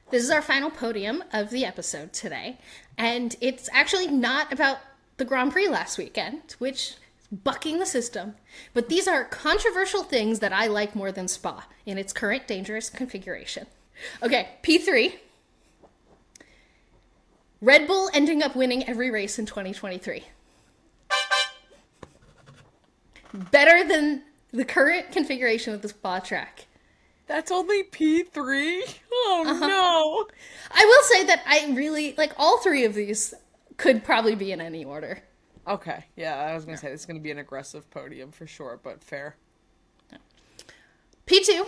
This 0.09 0.23
is 0.23 0.31
our 0.31 0.41
final 0.41 0.71
podium 0.71 1.23
of 1.31 1.51
the 1.51 1.65
episode 1.65 2.13
today, 2.13 2.57
and 2.97 3.35
it's 3.39 3.69
actually 3.71 4.07
not 4.07 4.51
about 4.51 4.79
the 5.17 5.23
Grand 5.23 5.51
Prix 5.51 5.69
last 5.69 5.99
weekend, 5.99 6.55
which 6.57 6.95
bucking 7.31 7.79
the 7.79 7.85
system. 7.85 8.35
But 8.73 8.89
these 8.89 9.07
are 9.07 9.23
controversial 9.23 10.03
things 10.03 10.39
that 10.39 10.53
I 10.53 10.67
like 10.67 10.95
more 10.95 11.11
than 11.11 11.27
Spa 11.27 11.65
in 11.85 11.97
its 11.97 12.13
current 12.13 12.47
dangerous 12.47 12.89
configuration. 12.89 13.67
Okay, 14.21 14.49
P3. 14.63 15.13
Red 17.61 17.87
Bull 17.87 18.09
ending 18.13 18.41
up 18.41 18.55
winning 18.55 18.87
every 18.87 19.11
race 19.11 19.37
in 19.37 19.45
2023. 19.45 20.23
Better 23.33 23.87
than 23.87 24.23
the 24.51 24.65
current 24.65 25.11
configuration 25.11 25.73
of 25.73 25.81
the 25.81 25.89
Spa 25.89 26.19
track. 26.19 26.67
That's 27.27 27.51
only 27.51 27.83
P 27.83 28.23
three. 28.23 28.83
Oh 29.13 29.43
uh-huh. 29.47 29.67
no. 29.67 30.27
I 30.69 30.83
will 30.83 31.03
say 31.03 31.25
that 31.27 31.41
I 31.47 31.71
really 31.73 32.13
like 32.17 32.33
all 32.37 32.57
three 32.57 32.83
of 32.83 32.93
these 32.93 33.33
could 33.77 34.03
probably 34.03 34.35
be 34.35 34.51
in 34.51 34.59
any 34.59 34.83
order. 34.83 35.21
Okay. 35.67 36.05
Yeah, 36.15 36.35
I 36.35 36.53
was 36.53 36.65
gonna 36.65 36.77
say 36.77 36.91
it's 36.91 37.05
gonna 37.05 37.19
be 37.19 37.31
an 37.31 37.39
aggressive 37.39 37.89
podium 37.91 38.31
for 38.31 38.47
sure, 38.47 38.79
but 38.81 39.03
fair. 39.03 39.35
P2, 41.27 41.65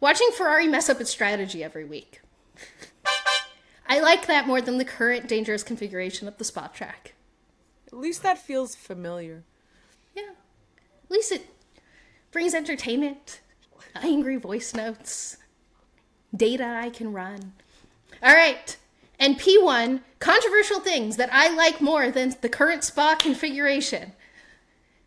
watching 0.00 0.30
Ferrari 0.32 0.66
mess 0.66 0.88
up 0.88 1.00
its 1.00 1.10
strategy 1.10 1.62
every 1.62 1.84
week. 1.84 2.22
I 3.86 4.00
like 4.00 4.26
that 4.26 4.46
more 4.46 4.60
than 4.60 4.78
the 4.78 4.84
current 4.84 5.28
dangerous 5.28 5.62
configuration 5.62 6.26
of 6.26 6.38
the 6.38 6.44
Spa 6.44 6.68
track. 6.68 7.14
At 7.86 7.92
least 7.94 8.22
that 8.22 8.38
feels 8.38 8.74
familiar. 8.74 9.44
Yeah. 10.16 10.32
At 11.04 11.10
least 11.10 11.30
it 11.30 11.46
brings 12.32 12.54
entertainment, 12.54 13.40
angry 13.94 14.36
voice 14.36 14.74
notes, 14.74 15.36
data 16.34 16.80
I 16.82 16.90
can 16.90 17.12
run. 17.12 17.52
All 18.22 18.34
right. 18.34 18.76
And 19.18 19.38
P1, 19.38 20.00
controversial 20.18 20.80
things 20.80 21.16
that 21.16 21.30
I 21.32 21.54
like 21.54 21.80
more 21.80 22.10
than 22.10 22.34
the 22.40 22.48
current 22.48 22.84
spa 22.84 23.14
configuration. 23.14 24.12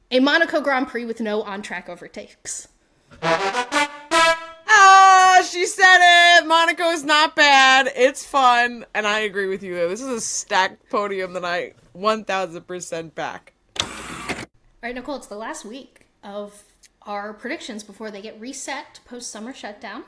A 0.10 0.20
Monaco 0.20 0.62
Grand 0.62 0.88
Prix 0.88 1.06
with 1.06 1.20
no 1.20 1.42
on 1.42 1.62
track 1.62 1.90
overtakes. 1.90 2.70
Ah, 4.70 5.46
she 5.50 5.66
said 5.66 5.98
it. 6.40 6.48
Monaco 6.48 6.86
is 6.92 7.04
not 7.04 7.36
bad. 7.36 7.90
It's 7.96 8.26
fun, 8.26 8.86
and 8.94 9.06
I 9.06 9.20
agree 9.20 9.48
with 9.48 9.64
you. 9.64 9.76
This 9.90 10.02
is 10.02 10.08
a 10.08 10.22
stacked 10.22 10.90
podium 10.90 11.34
that 11.34 11.44
I 11.44 11.74
1000% 11.96 13.16
back. 13.16 13.54
All 13.82 13.88
right, 14.84 14.96
Nicole, 14.96 15.18
it's 15.18 15.28
the 15.28 15.36
last 15.36 15.66
week 15.66 16.06
of 16.24 16.64
our 17.02 17.34
predictions 17.34 17.84
before 17.84 18.12
they 18.12 18.22
get 18.22 18.40
reset 18.40 19.00
post 19.06 19.30
summer 19.30 19.54
shutdown. 19.54 20.04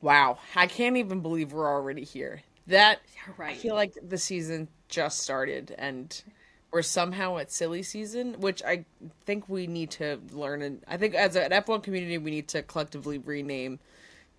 Wow, 0.00 0.38
I 0.54 0.66
can't 0.66 0.96
even 0.96 1.20
believe 1.20 1.52
we're 1.52 1.68
already 1.68 2.04
here. 2.04 2.42
That 2.66 3.00
You're 3.26 3.46
I 3.46 3.54
feel 3.54 3.74
like 3.74 3.94
the 4.02 4.18
season 4.18 4.68
just 4.88 5.20
started, 5.20 5.74
and 5.78 6.22
we're 6.70 6.82
somehow 6.82 7.38
at 7.38 7.50
silly 7.50 7.82
season, 7.82 8.34
which 8.40 8.62
I 8.62 8.84
think 9.24 9.48
we 9.48 9.66
need 9.66 9.90
to 9.92 10.20
learn. 10.32 10.62
And 10.62 10.82
I 10.86 10.96
think 10.96 11.14
as 11.14 11.36
an 11.36 11.50
F1 11.50 11.82
community, 11.82 12.18
we 12.18 12.30
need 12.30 12.48
to 12.48 12.62
collectively 12.62 13.18
rename 13.18 13.80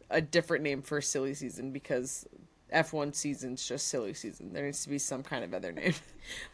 a 0.09 0.21
different 0.21 0.63
name 0.63 0.81
for 0.81 1.01
silly 1.01 1.33
season 1.33 1.71
because 1.71 2.25
F1 2.73 3.15
season's 3.15 3.65
just 3.65 3.87
silly 3.87 4.13
season. 4.13 4.53
There 4.53 4.65
needs 4.65 4.83
to 4.83 4.89
be 4.89 4.97
some 4.97 5.23
kind 5.23 5.43
of 5.43 5.53
other 5.53 5.71
name. 5.71 5.93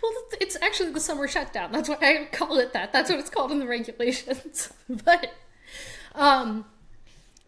Well, 0.01 0.11
it's 0.39 0.57
actually 0.61 0.91
the 0.91 0.99
summer 0.99 1.27
shutdown. 1.27 1.71
That's 1.71 1.89
why 1.89 1.97
I 2.01 2.29
call 2.31 2.57
it 2.57 2.73
that. 2.73 2.93
That's 2.93 3.11
what 3.11 3.19
it's 3.19 3.29
called 3.29 3.51
in 3.51 3.59
the 3.59 3.67
regulations. 3.67 4.71
but, 4.89 5.33
um, 6.15 6.65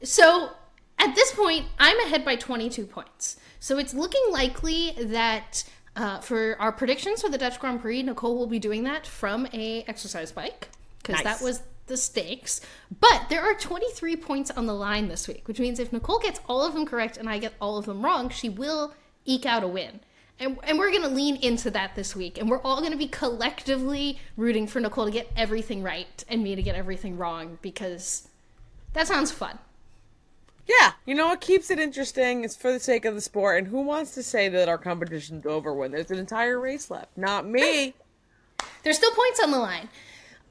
so 0.04 0.52
at 1.00 1.16
this 1.16 1.32
point, 1.32 1.66
I'm 1.80 2.00
ahead 2.02 2.24
by 2.26 2.36
22 2.36 2.86
points. 2.86 3.38
So 3.60 3.78
it's 3.78 3.94
looking 3.94 4.22
likely 4.32 4.94
that 4.98 5.64
uh, 5.96 6.20
for 6.20 6.56
our 6.60 6.72
predictions 6.72 7.22
for 7.22 7.30
the 7.30 7.38
Dutch 7.38 7.60
Grand 7.60 7.82
Prix, 7.82 8.04
Nicole 8.04 8.38
will 8.38 8.48
be 8.48 8.60
doing 8.60 8.84
that 8.84 9.06
from 9.08 9.48
a 9.54 9.84
exercise 9.88 10.32
bike 10.32 10.70
because 11.02 11.24
Nice. 11.24 11.40
that 11.40 11.44
was 11.44 11.62
the 11.88 11.98
stakes. 11.98 12.62
But 13.00 13.26
there 13.30 13.42
are 13.42 13.54
23 13.56 14.16
points 14.18 14.52
on 14.52 14.66
the 14.66 14.74
line 14.74 15.08
this 15.08 15.28
week, 15.28 15.48
which 15.48 15.60
means 15.60 15.80
if 15.80 15.92
Nicole 15.92 16.20
gets 16.20 16.40
all 16.48 16.64
of 16.64 16.74
them 16.74 16.86
correct 16.86 17.18
and 17.18 17.28
I 17.30 17.38
get 17.40 17.54
all 17.60 17.78
of 17.78 17.86
them 17.86 18.04
wrong, 18.04 18.30
she 18.30 18.48
will 18.48 18.94
eke 19.26 19.46
out 19.46 19.64
a 19.64 19.68
win. 19.68 20.00
And, 20.40 20.58
and 20.64 20.80
we're 20.80 20.92
going 20.92 21.04
to 21.04 21.10
lean 21.10 21.36
into 21.38 21.70
that 21.72 21.96
this 21.96 22.16
week. 22.16 22.38
And 22.38 22.50
we're 22.50 22.62
all 22.62 22.80
going 22.80 22.94
to 22.94 22.98
be 22.98 23.08
collectively 23.10 24.20
rooting 24.38 24.68
for 24.68 24.80
Nicole 24.80 25.06
to 25.06 25.12
get 25.12 25.30
everything 25.36 25.84
right 25.84 26.24
and 26.30 26.42
me 26.42 26.56
to 26.56 26.62
get 26.62 26.76
everything 26.76 27.18
wrong 27.18 27.58
because 27.62 28.30
that 28.94 29.08
sounds 29.08 29.32
fun. 29.32 29.60
Yeah, 30.70 30.92
you 31.08 31.16
know 31.16 31.30
what 31.30 31.42
keeps 31.42 31.72
it 31.72 31.80
interesting 31.80 32.44
is 32.44 32.56
for 32.56 32.72
the 32.72 32.80
sake 32.80 33.04
of 33.04 33.16
the 33.16 33.22
sport. 33.22 33.58
And 33.58 33.68
who 33.68 33.82
wants 33.82 34.14
to 34.14 34.22
say 34.22 34.50
that 34.50 34.70
our 34.70 34.78
competition's 34.78 35.48
over 35.48 35.74
when 35.74 35.92
there's 35.92 36.12
an 36.12 36.20
entire 36.20 36.60
race 36.60 36.92
left? 36.92 37.18
Not 37.18 37.48
me. 37.48 37.96
There's 38.84 38.98
still 38.98 39.12
points 39.12 39.40
on 39.44 39.50
the 39.50 39.58
line. 39.58 39.90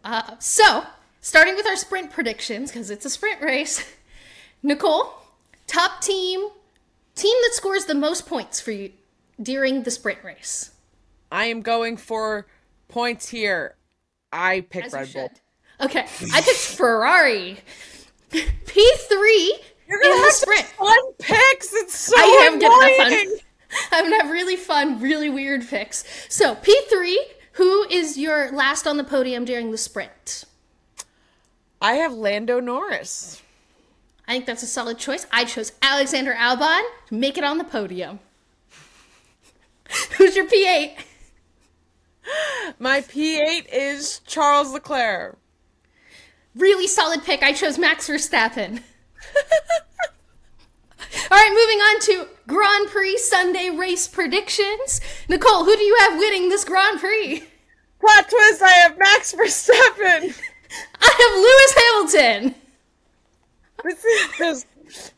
Uh, 0.03 0.35
so, 0.41 0.83
starting 1.21 1.55
with 1.55 1.67
our 1.67 1.77
sprint 1.77 2.11
predictions, 2.11 2.73
because 2.73 2.91
it's 2.91 3.05
a 3.05 3.11
sprint 3.11 3.41
race. 3.43 3.95
Nicole, 4.65 5.13
top 5.69 6.01
team, 6.01 6.49
team 7.15 7.37
that 7.45 7.55
scores 7.55 7.85
the 7.85 7.95
most 7.95 8.27
points 8.27 8.61
for 8.61 8.73
you 8.73 8.91
during 9.41 9.85
the 9.85 9.91
sprint 9.93 10.25
race. 10.25 10.73
I 11.31 11.45
am 11.45 11.63
going 11.63 11.97
for 11.97 12.49
points 12.89 13.29
here. 13.29 13.77
I 14.33 14.63
pick 14.63 14.87
As 14.87 14.93
Red 14.95 15.13
Bull. 15.13 15.29
should. 15.29 15.87
Okay, 15.87 16.07
I 16.33 16.41
picked 16.41 16.59
Ferrari. 16.59 17.59
P3 18.33 19.51
You're 19.89 19.99
in 20.03 20.09
gonna 20.09 20.17
the 20.21 20.25
have 20.25 20.33
sprint. 20.33 20.65
fun 20.67 21.13
picks. 21.19 21.73
It's 21.73 21.97
so 21.97 22.15
I 22.17 22.47
am 22.47 22.55
annoying. 22.59 23.31
fun. 23.31 23.39
I'm 23.93 24.05
gonna 24.11 24.23
have 24.23 24.31
really 24.31 24.57
fun, 24.57 25.01
really 25.01 25.29
weird 25.31 25.67
picks. 25.67 26.05
So 26.29 26.55
P3, 26.57 27.15
who 27.53 27.85
is 27.91 28.17
your 28.19 28.51
last 28.53 28.87
on 28.87 28.97
the 28.97 29.05
podium 29.05 29.45
during 29.45 29.71
the 29.71 29.79
sprint? 29.79 30.45
I 31.81 31.95
have 31.95 32.13
Lando 32.13 32.61
Norris. 32.61 33.43
I 34.27 34.33
think 34.33 34.47
that's 34.47 34.63
a 34.63 34.67
solid 34.67 34.99
choice. 34.99 35.27
I 35.33 35.45
chose 35.45 35.73
Alexander 35.81 36.35
Albon 36.35 36.83
to 37.09 37.15
make 37.15 37.39
it 37.39 37.45
on 37.45 37.57
the 37.59 37.65
podium. 37.65 38.19
Who's 40.19 40.37
your 40.37 40.47
P8? 40.47 40.97
My 42.79 43.01
P8 43.01 43.67
is 43.73 44.21
Charles 44.27 44.71
Leclerc. 44.73 45.39
Really 46.55 46.87
solid 46.87 47.23
pick. 47.25 47.43
I 47.43 47.53
chose 47.53 47.79
Max 47.79 48.09
Verstappen. 48.09 48.83
All 51.31 51.37
right, 51.37 51.51
moving 51.51 51.79
on 51.81 52.01
to 52.01 52.29
Grand 52.47 52.89
Prix 52.89 53.19
Sunday 53.19 53.71
race 53.71 54.09
predictions. 54.09 55.01
Nicole, 55.29 55.65
who 55.65 55.77
do 55.77 55.83
you 55.83 55.97
have 56.01 56.19
winning 56.19 56.49
this 56.49 56.65
Grand 56.65 57.01
Prix? 57.01 57.45
Plot 58.01 58.31
twist, 58.31 58.63
I 58.63 58.71
have 58.71 58.99
Max 58.99 59.35
Verstappen. 59.35 60.41
I 61.01 61.11
have 61.21 61.35
Lewis 61.45 61.75
Hamilton. 62.23 62.55
This 63.85 64.05
is 64.05 64.39
just 64.39 64.67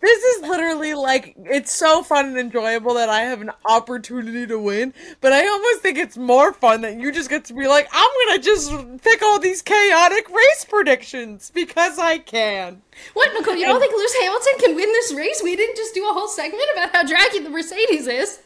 this 0.01 0.25
is 0.25 0.43
literally 0.43 0.95
like 0.95 1.35
it's 1.39 1.73
so 1.73 2.03
fun 2.03 2.27
and 2.27 2.39
enjoyable 2.39 2.95
that 2.95 3.09
I 3.09 3.21
have 3.23 3.41
an 3.41 3.51
opportunity 3.65 4.47
to 4.47 4.59
win, 4.59 4.93
but 5.21 5.33
I 5.33 5.47
almost 5.47 5.81
think 5.81 5.99
it's 5.99 6.17
more 6.17 6.53
fun 6.53 6.81
that 6.83 6.97
you 6.99 7.13
just 7.13 7.31
get 7.31 7.45
to 7.47 7.55
be 7.55 7.67
like, 7.67 7.89
I'm 7.93 8.09
gonna 8.27 8.43
just 8.43 9.03
pick 9.03 9.23
all 9.23 9.39
these 9.39 9.63
chaotic 9.63 10.29
race 10.29 10.67
predictions 10.69 11.51
because 11.55 11.99
I 11.99 12.19
can. 12.19 12.83
What, 13.15 13.33
Nicole? 13.35 13.57
You 13.57 13.67
don't 13.67 13.81
think 13.81 13.95
Lewis 13.95 14.17
Hamilton 14.21 14.53
can 14.59 14.75
win 14.75 14.89
this 14.89 15.15
race? 15.15 15.41
We 15.43 15.57
didn't 15.57 15.77
just 15.77 15.95
do 15.95 16.09
a 16.09 16.13
whole 16.13 16.29
segment 16.29 16.69
about 16.73 16.93
how 16.95 17.05
draggy 17.05 17.41
the 17.41 17.51
Mercedes 17.51 18.07
is. 18.07 18.41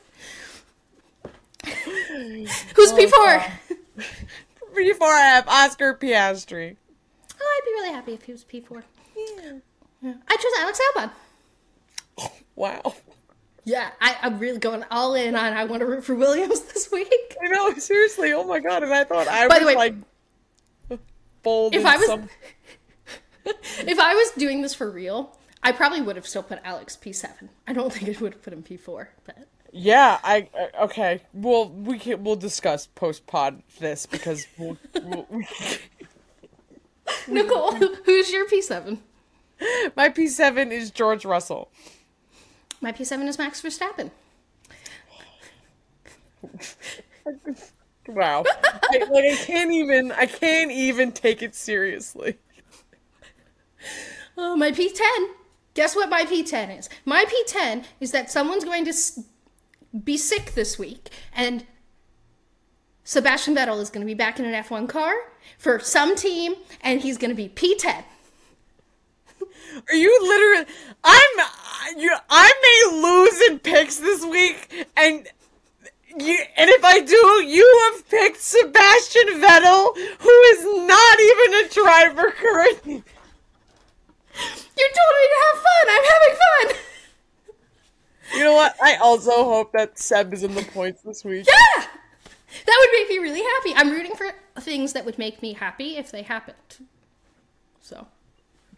Who's 2.75 2.93
P4? 2.93 3.51
P 4.77 4.93
four, 4.93 5.09
I 5.09 5.21
have 5.21 5.49
Oscar 5.49 5.95
Piastri. 5.95 6.77
Oh, 7.41 7.61
I'd 7.61 7.65
be 7.65 7.71
really 7.73 7.93
happy 7.93 8.13
if 8.13 8.23
he 8.25 8.33
was 8.33 8.45
P4. 8.45 8.83
Yeah. 9.17 9.53
I 10.05 10.37
chose 10.37 10.53
Alex 10.61 10.81
Albon. 10.97 11.11
Wow. 12.57 12.95
Yeah, 13.65 13.91
I, 14.01 14.17
I'm 14.23 14.39
really 14.39 14.59
going 14.59 14.85
all 14.91 15.15
in 15.17 15.35
on 15.35 15.53
I 15.55 15.65
want 15.65 15.81
to 15.81 15.87
root 15.87 16.05
for 16.05 16.15
Williams 16.15 16.61
this 16.73 16.93
week. 16.93 17.37
I 17.43 17.49
know, 17.49 17.75
seriously, 17.75 18.33
oh 18.33 18.45
my 18.45 18.61
god, 18.61 18.85
and 18.85 18.95
I 18.95 19.03
thought 19.03 19.27
I 19.27 19.49
By 19.49 19.59
was 19.59 19.67
way- 19.67 19.75
like 19.75 19.95
bold 21.43 21.75
If 21.75 21.85
I 21.85 21.97
was- 21.97 22.07
some 22.07 22.29
If 23.45 23.99
I 23.99 24.15
was 24.15 24.31
doing 24.39 24.63
this 24.63 24.73
for 24.75 24.89
real, 24.91 25.37
I 25.65 25.73
probably 25.73 26.01
would 26.01 26.15
have 26.17 26.27
still 26.29 26.43
put 26.45 26.61
Alex 26.63 26.97
P7. 27.03 27.49
I 27.67 27.73
don't 27.73 27.93
think 27.93 28.17
I 28.17 28.21
would 28.21 28.35
have 28.35 28.43
put 28.43 28.53
him 28.53 28.63
P4, 28.63 29.09
but 29.25 29.49
Yeah, 29.73 30.21
I 30.23 30.49
uh, 30.79 30.85
okay. 30.85 31.23
Well, 31.33 31.69
we 31.71 31.99
can 31.99 32.23
we'll 32.23 32.37
discuss 32.37 32.87
post 32.87 33.27
pod 33.27 33.63
this 33.81 34.07
because 34.07 34.47
we'll, 34.59 34.77
we'll, 35.03 35.27
we 35.29 35.47
Nicole, 37.27 37.73
who's 37.73 38.31
your 38.31 38.47
P7? 38.49 38.99
my 39.97 40.09
P 40.09 40.27
seven 40.29 40.73
is 40.73 40.91
George 40.91 41.25
Russell. 41.25 41.71
My 42.85 42.93
P7 42.93 43.27
is 43.29 43.39
Max 43.39 43.63
Verstappen. 43.63 44.11
Wow, 48.07 48.45
I, 48.47 48.99
like 49.11 49.25
I 49.25 49.35
can't 49.35 49.73
even 49.73 50.13
I 50.13 50.27
can't 50.27 50.71
even 50.71 51.11
take 51.11 51.43
it 51.43 51.55
seriously. 51.55 52.37
Oh, 54.37 54.57
my 54.57 54.73
P10. 54.73 55.29
Guess 55.75 55.95
what 55.95 56.11
my 56.11 56.25
P10 56.25 56.77
is? 56.77 56.89
My 57.05 57.25
P10 57.25 57.85
is 58.01 58.11
that 58.11 58.33
someone's 58.33 58.65
going 58.65 58.85
to 58.85 58.93
be 60.03 60.17
sick 60.17 60.55
this 60.55 60.77
week, 60.77 61.11
and 61.33 61.65
Sebastian 63.05 63.55
Vettel 63.55 63.81
is 63.81 63.91
going 63.91 64.05
to 64.05 64.11
be 64.11 64.15
back 64.15 64.41
in 64.41 64.45
an 64.45 64.61
F1 64.65 64.89
car 64.89 65.15
for 65.57 65.79
some 65.79 66.17
team, 66.17 66.57
and 66.81 67.01
he's 67.01 67.17
going 67.17 67.31
to 67.31 67.37
be 67.37 67.49
P10. 67.49 68.03
Are 69.89 69.95
you 69.95 70.19
literally? 70.23 70.67
I'm 71.03 71.99
you. 71.99 72.15
I 72.31 72.53
may 72.63 73.03
lose 73.03 73.51
in 73.51 73.59
picks 73.59 73.97
this 73.97 74.25
week, 74.25 74.87
and 74.97 75.27
you. 76.19 76.39
And 76.57 76.71
if 76.71 76.85
I 76.85 77.01
do, 77.01 77.45
you 77.47 77.93
have 77.93 78.09
picked 78.09 78.41
Sebastian 78.41 79.41
Vettel, 79.41 79.97
who 80.19 80.41
is 80.53 80.65
not 80.87 81.21
even 81.21 81.55
a 81.65 81.69
driver 81.69 82.31
currently. 82.31 83.03
You 84.77 84.91
told 84.97 85.15
me 85.17 85.27
to 85.31 85.39
have 85.47 85.59
fun. 85.63 85.85
I'm 85.89 86.05
having 86.05 86.37
fun. 86.45 86.77
You 88.35 88.45
know 88.45 88.55
what? 88.55 88.75
I 88.83 88.97
also 88.97 89.45
hope 89.45 89.73
that 89.73 89.99
Seb 89.99 90.33
is 90.33 90.43
in 90.43 90.55
the 90.55 90.63
points 90.63 91.03
this 91.03 91.25
week. 91.25 91.47
Yeah, 91.47 91.85
that 92.67 92.77
would 92.81 92.91
make 92.99 93.09
me 93.09 93.19
really 93.19 93.43
happy. 93.43 93.75
I'm 93.77 93.91
rooting 93.91 94.17
for 94.17 94.33
things 94.61 94.93
that 94.95 95.05
would 95.05 95.19
make 95.19 95.43
me 95.43 95.53
happy 95.53 95.97
if 95.97 96.11
they 96.11 96.23
happened. 96.23 96.57
So 97.81 98.09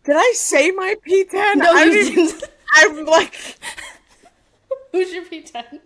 Did 0.06 0.16
I 0.16 0.32
say 0.36 0.70
my 0.70 0.94
P10? 1.06 1.56
no, 1.56 1.74
I 1.76 1.84
you 1.84 1.92
didn't-. 2.14 2.44
I'm 2.74 3.04
like, 3.04 3.34
Who's 4.92 5.12
your 5.12 5.24
P10? 5.24 5.80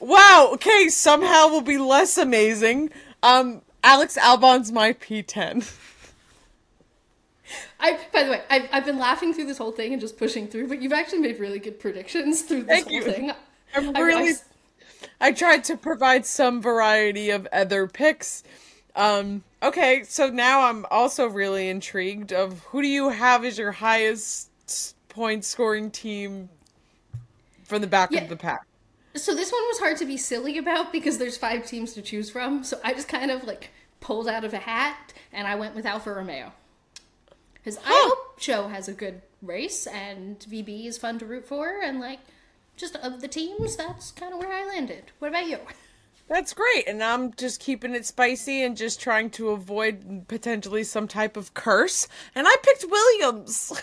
wow. 0.00 0.50
Okay, 0.54 0.88
somehow 0.88 1.48
will 1.48 1.60
be 1.62 1.78
less 1.78 2.18
amazing. 2.18 2.90
Um, 3.22 3.62
Alex 3.84 4.16
Albon's 4.16 4.70
my 4.72 4.92
P10. 4.92 5.72
I, 7.80 7.98
by 8.12 8.24
the 8.24 8.30
way, 8.32 8.42
I've, 8.50 8.68
I've 8.72 8.84
been 8.84 8.98
laughing 8.98 9.32
through 9.32 9.46
this 9.46 9.56
whole 9.58 9.72
thing 9.72 9.92
and 9.92 10.00
just 10.00 10.18
pushing 10.18 10.48
through, 10.48 10.66
but 10.68 10.82
you've 10.82 10.92
actually 10.92 11.20
made 11.20 11.38
really 11.38 11.58
good 11.60 11.78
predictions 11.80 12.42
through 12.42 12.64
this 12.64 12.84
Thank 12.84 12.88
whole 12.88 12.96
you. 12.96 13.02
thing. 13.04 13.30
I'm 13.74 13.96
I- 13.96 14.00
I 14.00 14.02
really. 14.02 14.32
I 15.20 15.30
tried 15.32 15.62
to 15.64 15.76
provide 15.76 16.26
some 16.26 16.60
variety 16.60 17.30
of 17.30 17.46
other 17.52 17.86
picks. 17.86 18.42
Um, 18.96 19.44
okay, 19.62 20.02
so 20.04 20.28
now 20.28 20.62
I'm 20.62 20.86
also 20.90 21.26
really 21.26 21.68
intrigued 21.68 22.32
of 22.32 22.60
who 22.64 22.82
do 22.82 22.88
you 22.88 23.10
have 23.10 23.44
as 23.44 23.58
your 23.58 23.72
highest 23.72 24.50
point 25.08 25.44
scoring 25.44 25.90
team 25.90 26.48
from 27.64 27.80
the 27.80 27.86
back 27.86 28.10
Yeah. 28.12 28.22
of 28.22 28.28
the 28.28 28.36
pack? 28.36 28.60
So 29.14 29.34
this 29.34 29.50
one 29.50 29.62
was 29.68 29.78
hard 29.78 29.96
to 29.98 30.04
be 30.06 30.16
silly 30.16 30.58
about 30.58 30.92
because 30.92 31.18
there's 31.18 31.36
five 31.36 31.66
teams 31.66 31.92
to 31.94 32.02
choose 32.02 32.30
from. 32.30 32.62
So 32.62 32.78
I 32.84 32.92
just 32.94 33.08
kind 33.08 33.30
of 33.30 33.44
like 33.44 33.70
pulled 34.00 34.28
out 34.28 34.44
of 34.44 34.54
a 34.54 34.58
hat 34.58 35.12
and 35.32 35.46
I 35.48 35.56
went 35.56 35.74
with 35.74 35.86
Alfa 35.86 36.12
Romeo. 36.12 36.52
Because 37.54 37.78
I 37.78 37.90
hope 38.08 38.40
Zhou 38.40 38.70
has 38.70 38.88
a 38.88 38.92
good 38.92 39.22
race 39.42 39.86
and 39.86 40.38
VB 40.40 40.86
is 40.86 40.98
fun 40.98 41.18
to 41.18 41.26
root 41.26 41.46
for 41.46 41.80
and 41.82 42.00
like 42.00 42.20
just 42.76 42.94
of 42.96 43.20
the 43.20 43.28
teams, 43.28 43.76
that's 43.76 44.12
kind 44.12 44.32
of 44.32 44.38
where 44.38 44.52
I 44.52 44.64
landed. 44.64 45.10
What 45.18 45.28
about 45.28 45.46
you? 45.48 45.58
That's 46.28 46.52
great, 46.52 46.86
and 46.86 47.02
I'm 47.02 47.32
just 47.34 47.58
keeping 47.58 47.94
it 47.94 48.04
spicy 48.04 48.62
and 48.62 48.76
just 48.76 49.00
trying 49.00 49.30
to 49.30 49.48
avoid 49.50 50.28
potentially 50.28 50.84
some 50.84 51.08
type 51.08 51.36
of 51.36 51.54
curse. 51.54 52.06
And 52.34 52.46
I 52.46 52.54
picked 52.62 52.84
Williams. 52.88 53.82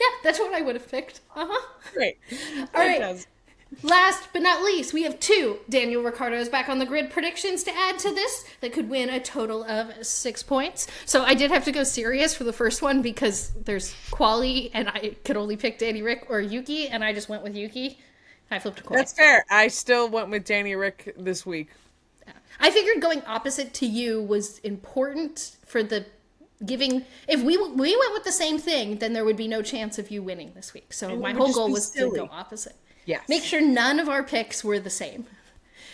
Yeah, 0.00 0.06
that's 0.22 0.38
what 0.38 0.54
I 0.54 0.60
would 0.60 0.76
have 0.76 0.88
picked. 0.88 1.22
Uh 1.34 1.46
huh. 1.48 1.66
great. 1.92 2.18
All 2.74 2.80
right. 2.80 3.00
Does. 3.00 3.26
Last 3.82 4.28
but 4.32 4.42
not 4.42 4.62
least, 4.62 4.94
we 4.94 5.02
have 5.02 5.20
two 5.20 5.58
Daniel 5.68 6.02
Ricciardo's 6.02 6.48
back 6.48 6.68
on 6.70 6.78
the 6.78 6.86
grid 6.86 7.10
predictions 7.10 7.62
to 7.64 7.76
add 7.76 7.98
to 7.98 8.14
this 8.14 8.44
that 8.60 8.72
could 8.72 8.88
win 8.88 9.10
a 9.10 9.20
total 9.20 9.62
of 9.64 10.06
six 10.06 10.42
points. 10.42 10.86
So 11.04 11.22
I 11.22 11.34
did 11.34 11.50
have 11.50 11.64
to 11.64 11.72
go 11.72 11.84
serious 11.84 12.34
for 12.34 12.44
the 12.44 12.52
first 12.52 12.80
one 12.80 13.02
because 13.02 13.50
there's 13.64 13.94
quali 14.10 14.70
and 14.72 14.88
I 14.88 15.16
could 15.24 15.36
only 15.36 15.56
pick 15.56 15.78
Danny 15.78 16.00
Rick 16.00 16.26
or 16.30 16.40
Yuki, 16.40 16.88
and 16.88 17.04
I 17.04 17.12
just 17.12 17.28
went 17.28 17.42
with 17.42 17.54
Yuki. 17.54 17.98
I 18.50 18.58
flipped 18.58 18.80
a 18.80 18.82
coin. 18.82 18.98
That's 18.98 19.12
fair. 19.12 19.44
I 19.50 19.68
still 19.68 20.08
went 20.08 20.30
with 20.30 20.44
Danny 20.44 20.74
Rick 20.74 21.14
this 21.18 21.44
week. 21.44 21.68
I 22.60 22.70
figured 22.70 23.00
going 23.00 23.22
opposite 23.26 23.74
to 23.74 23.86
you 23.86 24.22
was 24.22 24.58
important 24.58 25.56
for 25.66 25.82
the 25.82 26.06
giving. 26.64 27.04
If 27.28 27.42
we 27.42 27.56
we 27.56 27.96
went 27.96 28.12
with 28.12 28.24
the 28.24 28.32
same 28.32 28.58
thing, 28.58 28.98
then 28.98 29.12
there 29.12 29.24
would 29.24 29.36
be 29.36 29.48
no 29.48 29.62
chance 29.62 29.98
of 29.98 30.10
you 30.10 30.22
winning 30.22 30.52
this 30.54 30.74
week. 30.74 30.92
So 30.92 31.16
my 31.16 31.32
whole 31.32 31.52
goal 31.52 31.70
was 31.70 31.90
to 31.90 32.10
go 32.10 32.28
opposite. 32.32 32.76
Yes. 33.06 33.28
Make 33.28 33.42
sure 33.42 33.60
none 33.60 34.00
of 34.00 34.08
our 34.08 34.22
picks 34.22 34.64
were 34.64 34.78
the 34.78 34.90
same. 34.90 35.26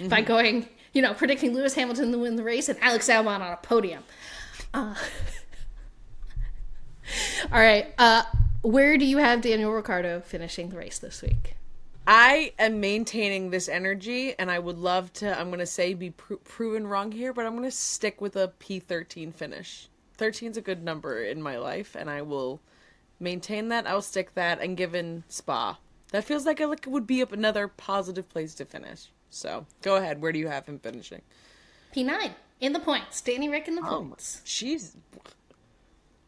By 0.08 0.22
going, 0.22 0.68
you 0.92 1.02
know, 1.02 1.14
predicting 1.14 1.54
Lewis 1.54 1.74
Hamilton 1.74 2.10
to 2.10 2.18
win 2.18 2.34
the 2.34 2.42
race 2.42 2.68
and 2.68 2.76
Alex 2.82 3.08
Albon 3.08 3.40
on 3.40 3.52
a 3.52 3.56
podium. 3.56 4.02
Uh, 4.72 4.94
all 7.52 7.60
right. 7.60 7.94
Uh, 7.96 8.24
where 8.62 8.98
do 8.98 9.04
you 9.04 9.18
have 9.18 9.42
Daniel 9.42 9.70
Ricciardo 9.70 10.20
finishing 10.20 10.70
the 10.70 10.76
race 10.76 10.98
this 10.98 11.22
week? 11.22 11.54
I 12.06 12.52
am 12.58 12.80
maintaining 12.80 13.50
this 13.50 13.68
energy, 13.68 14.34
and 14.38 14.50
I 14.50 14.58
would 14.58 14.78
love 14.78 15.12
to. 15.14 15.38
I'm 15.38 15.48
going 15.48 15.58
to 15.60 15.66
say 15.66 15.94
be 15.94 16.10
pro- 16.10 16.36
proven 16.38 16.86
wrong 16.86 17.12
here, 17.12 17.32
but 17.32 17.46
I'm 17.46 17.52
going 17.52 17.64
to 17.64 17.70
stick 17.70 18.20
with 18.20 18.36
a 18.36 18.52
P13 18.60 19.32
finish. 19.32 19.88
13 20.18 20.50
is 20.50 20.56
a 20.56 20.60
good 20.60 20.84
number 20.84 21.22
in 21.22 21.42
my 21.42 21.56
life, 21.56 21.96
and 21.96 22.10
I 22.10 22.22
will 22.22 22.60
maintain 23.18 23.68
that. 23.68 23.86
I'll 23.86 24.02
stick 24.02 24.34
that, 24.34 24.60
and 24.60 24.76
given 24.76 25.24
Spa, 25.28 25.78
that 26.12 26.24
feels 26.24 26.44
like, 26.44 26.60
a, 26.60 26.66
like 26.66 26.86
it 26.86 26.90
would 26.90 27.06
be 27.06 27.22
another 27.22 27.68
positive 27.68 28.28
place 28.28 28.54
to 28.56 28.64
finish. 28.66 29.10
So 29.30 29.66
go 29.82 29.96
ahead. 29.96 30.20
Where 30.20 30.30
do 30.32 30.38
you 30.38 30.48
have 30.48 30.66
him 30.66 30.78
finishing? 30.78 31.22
P9 31.96 32.32
in 32.60 32.72
the 32.72 32.80
points. 32.80 33.20
Danny 33.22 33.48
Rick 33.48 33.66
in 33.66 33.76
the 33.76 33.82
Oh, 33.82 34.00
points. 34.00 34.42
Jeez. 34.44 34.94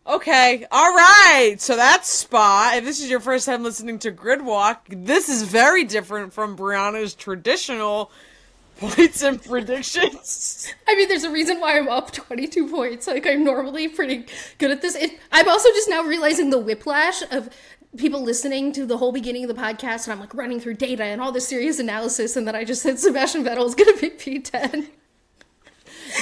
Okay, 0.06 0.64
all 0.70 0.94
right. 0.94 1.56
So 1.58 1.74
that's 1.74 2.08
Spa. 2.08 2.74
If 2.76 2.84
this 2.84 3.00
is 3.00 3.10
your 3.10 3.18
first 3.18 3.44
time 3.44 3.64
listening 3.64 3.98
to 4.00 4.12
Gridwalk, 4.12 4.78
this 4.88 5.28
is 5.28 5.42
very 5.42 5.82
different 5.82 6.32
from 6.32 6.56
Briana's 6.56 7.12
traditional 7.12 8.12
points 8.78 9.22
and 9.22 9.42
predictions. 9.42 10.72
I 10.86 10.94
mean, 10.94 11.08
there's 11.08 11.24
a 11.24 11.30
reason 11.30 11.60
why 11.60 11.76
I'm 11.76 11.88
up 11.88 12.12
22 12.12 12.68
points. 12.68 13.08
Like, 13.08 13.26
I'm 13.26 13.42
normally 13.42 13.88
pretty 13.88 14.26
good 14.58 14.70
at 14.70 14.80
this. 14.80 14.94
It, 14.94 15.18
I'm 15.32 15.48
also 15.48 15.70
just 15.70 15.88
now 15.88 16.02
realizing 16.02 16.50
the 16.50 16.58
whiplash 16.58 17.22
of 17.32 17.50
people 17.96 18.22
listening 18.22 18.72
to 18.72 18.86
the 18.86 18.98
whole 18.98 19.10
beginning 19.10 19.42
of 19.42 19.56
the 19.56 19.60
podcast, 19.60 20.04
and 20.04 20.12
I'm 20.12 20.20
like 20.20 20.34
running 20.34 20.60
through 20.60 20.74
data 20.74 21.02
and 21.02 21.20
all 21.20 21.32
this 21.32 21.48
serious 21.48 21.80
analysis, 21.80 22.36
and 22.36 22.46
then 22.46 22.54
I 22.54 22.62
just 22.62 22.82
said 22.82 23.00
Sebastian 23.00 23.42
Vettel 23.42 23.66
is 23.66 23.74
going 23.74 23.92
to 23.92 23.98
pick 23.98 24.20
P10. 24.20 24.88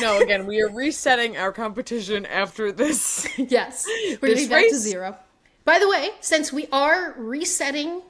No, 0.00 0.20
again, 0.20 0.46
we 0.46 0.60
are 0.62 0.68
resetting 0.68 1.36
our 1.36 1.52
competition 1.52 2.26
after 2.26 2.72
this. 2.72 3.26
yes, 3.38 3.86
we're 4.20 4.30
This 4.30 4.44
be 4.44 4.48
back 4.48 4.68
to 4.68 4.76
zero. 4.76 5.16
By 5.64 5.78
the 5.78 5.88
way, 5.88 6.10
since 6.20 6.52
we 6.52 6.66
are 6.72 7.14
resetting 7.16 8.02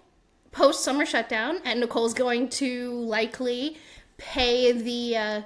post 0.53 0.83
summer 0.85 1.07
shutdown, 1.07 1.59
and 1.65 1.81
Nicole's 1.81 2.15
going 2.15 2.49
to 2.51 2.93
likely 2.93 3.77
pay 4.19 4.73
the 4.73 5.17
uh, 5.17 5.43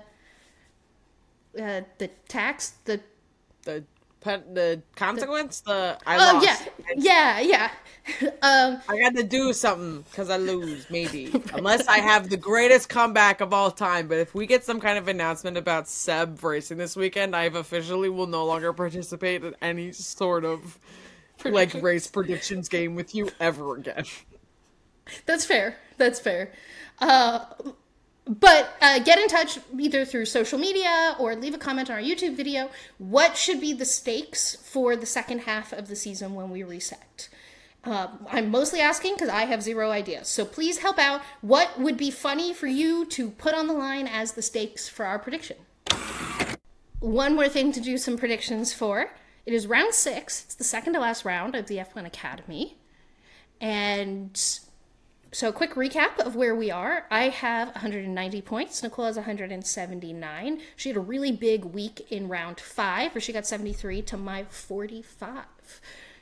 uh, 1.60 1.80
the 1.98 2.08
tax, 2.28 2.74
the 2.84 3.00
The 3.64 3.84
the 4.20 4.82
consequence, 4.96 5.60
the 5.60 5.98
I 6.06 6.16
oh 6.16 6.34
lost. 6.34 6.46
yeah, 6.46 6.58
yeah, 6.96 7.40
yeah. 7.40 7.70
um, 8.42 8.80
I 8.88 8.98
got 8.98 9.14
to 9.16 9.22
do 9.22 9.52
something 9.52 10.02
because 10.10 10.30
I 10.30 10.36
lose, 10.36 10.88
maybe. 10.90 11.32
Unless 11.52 11.86
I 11.86 11.98
have 11.98 12.30
the 12.30 12.36
greatest 12.36 12.88
comeback 12.88 13.40
of 13.40 13.52
all 13.52 13.70
time. 13.70 14.08
But 14.08 14.18
if 14.18 14.34
we 14.34 14.46
get 14.46 14.64
some 14.64 14.80
kind 14.80 14.98
of 14.98 15.08
announcement 15.08 15.56
about 15.56 15.88
Seb 15.88 16.42
racing 16.42 16.78
this 16.78 16.96
weekend, 16.96 17.36
I've 17.36 17.54
officially 17.54 18.08
will 18.08 18.26
no 18.26 18.44
longer 18.44 18.72
participate 18.72 19.44
in 19.44 19.54
any 19.60 19.92
sort 19.92 20.44
of 20.44 20.78
like 21.44 21.74
race 21.74 22.06
predictions 22.06 22.68
game 22.68 22.94
with 22.94 23.14
you 23.14 23.30
ever 23.40 23.76
again. 23.76 24.04
That's 25.26 25.44
fair. 25.44 25.76
That's 25.96 26.20
fair. 26.20 26.52
Uh, 27.00 27.44
but 28.26 28.76
uh, 28.82 28.98
get 28.98 29.18
in 29.18 29.28
touch 29.28 29.58
either 29.78 30.04
through 30.04 30.26
social 30.26 30.58
media 30.58 31.16
or 31.18 31.34
leave 31.34 31.54
a 31.54 31.58
comment 31.58 31.88
on 31.88 31.96
our 31.96 32.02
YouTube 32.02 32.36
video. 32.36 32.70
What 32.98 33.36
should 33.36 33.60
be 33.60 33.72
the 33.72 33.86
stakes 33.86 34.56
for 34.56 34.96
the 34.96 35.06
second 35.06 35.40
half 35.40 35.72
of 35.72 35.88
the 35.88 35.96
season 35.96 36.34
when 36.34 36.50
we 36.50 36.62
reset? 36.62 37.28
Uh, 37.88 38.08
I'm 38.30 38.50
mostly 38.50 38.80
asking 38.80 39.14
because 39.14 39.30
I 39.30 39.46
have 39.46 39.62
zero 39.62 39.90
ideas. 39.90 40.28
So 40.28 40.44
please 40.44 40.78
help 40.78 40.98
out. 40.98 41.22
What 41.40 41.80
would 41.80 41.96
be 41.96 42.10
funny 42.10 42.52
for 42.52 42.66
you 42.66 43.06
to 43.06 43.30
put 43.30 43.54
on 43.54 43.66
the 43.66 43.72
line 43.72 44.06
as 44.06 44.32
the 44.32 44.42
stakes 44.42 44.88
for 44.88 45.06
our 45.06 45.18
prediction? 45.18 45.56
One 47.00 47.34
more 47.34 47.48
thing 47.48 47.72
to 47.72 47.80
do 47.80 47.96
some 47.96 48.18
predictions 48.18 48.74
for. 48.74 49.12
It 49.46 49.54
is 49.54 49.66
round 49.66 49.94
six. 49.94 50.44
It's 50.44 50.54
the 50.54 50.64
second 50.64 50.92
to 50.92 51.00
last 51.00 51.24
round 51.24 51.54
of 51.54 51.66
the 51.66 51.78
F1 51.78 52.04
Academy. 52.04 52.76
And 53.58 54.38
so, 55.32 55.48
a 55.48 55.52
quick 55.52 55.72
recap 55.72 56.18
of 56.18 56.36
where 56.36 56.54
we 56.54 56.70
are. 56.70 57.06
I 57.10 57.30
have 57.30 57.68
190 57.68 58.42
points. 58.42 58.82
Nicole 58.82 59.06
has 59.06 59.16
179. 59.16 60.60
She 60.76 60.90
had 60.90 60.96
a 60.96 61.00
really 61.00 61.32
big 61.32 61.64
week 61.64 62.06
in 62.10 62.28
round 62.28 62.60
five, 62.60 63.14
where 63.14 63.20
she 63.22 63.32
got 63.32 63.46
73 63.46 64.02
to 64.02 64.16
my 64.18 64.44
45. 64.44 65.44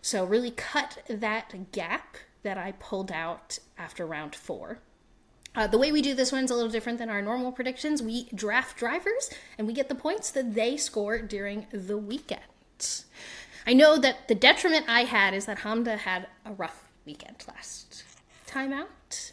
So, 0.06 0.24
really 0.24 0.52
cut 0.52 0.98
that 1.08 1.72
gap 1.72 2.16
that 2.44 2.56
I 2.56 2.74
pulled 2.78 3.10
out 3.10 3.58
after 3.76 4.06
round 4.06 4.36
four. 4.36 4.78
Uh, 5.52 5.66
the 5.66 5.78
way 5.78 5.90
we 5.90 6.00
do 6.00 6.14
this 6.14 6.30
one's 6.30 6.52
a 6.52 6.54
little 6.54 6.70
different 6.70 7.00
than 7.00 7.10
our 7.10 7.20
normal 7.20 7.50
predictions. 7.50 8.00
We 8.00 8.28
draft 8.32 8.76
drivers 8.76 9.30
and 9.58 9.66
we 9.66 9.72
get 9.72 9.88
the 9.88 9.96
points 9.96 10.30
that 10.30 10.54
they 10.54 10.76
score 10.76 11.18
during 11.18 11.66
the 11.72 11.98
weekend. 11.98 12.40
I 13.66 13.72
know 13.72 13.98
that 13.98 14.28
the 14.28 14.36
detriment 14.36 14.84
I 14.88 15.00
had 15.00 15.34
is 15.34 15.46
that 15.46 15.58
Hamda 15.58 15.98
had 15.98 16.28
a 16.44 16.52
rough 16.52 16.84
weekend 17.04 17.44
last 17.48 18.04
time 18.46 18.72
out, 18.72 19.32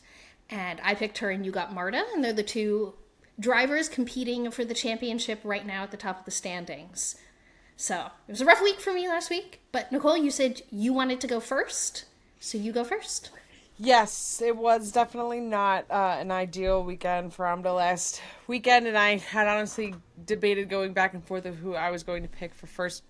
and 0.50 0.82
I 0.84 0.96
picked 0.96 1.20
her 1.20 1.30
and 1.30 1.46
you 1.46 1.52
got 1.52 1.72
Marta, 1.72 2.04
and 2.16 2.24
they're 2.24 2.34
the 2.34 2.42
two 2.42 2.96
drivers 3.40 3.90
competing 3.90 4.50
for 4.50 4.66
the 4.66 4.74
championship 4.74 5.40
right 5.44 5.68
now 5.68 5.84
at 5.84 5.92
the 5.92 5.98
top 5.98 6.22
of 6.22 6.26
the 6.26 6.32
standings. 6.32 7.16
So 7.78 8.12
it 8.28 8.32
was 8.32 8.42
a 8.42 8.46
rough 8.46 8.62
week 8.62 8.80
for 8.80 8.94
me 8.94 9.08
last 9.08 9.30
week, 9.30 9.62
but 9.72 9.92
Nicole, 9.92 10.18
you 10.18 10.32
said 10.32 10.62
you 10.72 10.94
wanted 10.94 11.20
to 11.22 11.28
go 11.28 11.40
first, 11.40 12.06
so 12.40 12.58
you 12.58 12.72
go 12.72 12.84
first. 12.84 13.32
Yes, 13.78 14.42
it 14.42 14.56
was 14.56 14.92
definitely 14.92 15.40
not 15.40 15.90
uh, 15.90 16.18
an 16.20 16.32
ideal 16.32 16.84
weekend 16.84 17.34
for 17.34 17.46
Hamda 17.46 17.76
last 17.76 18.22
weekend, 18.48 18.88
and 18.88 18.98
I 18.98 19.18
had 19.18 19.48
honestly 19.48 19.96
debated 20.26 20.70
going 20.70 20.94
back 20.94 21.14
and 21.14 21.26
forth 21.26 21.46
of 21.46 21.58
who 21.58 21.74
I 21.74 21.90
was 21.90 22.04
going 22.04 22.22
to 22.22 22.30
pick 22.30 22.54
for 22.54 22.68
first 22.68 23.04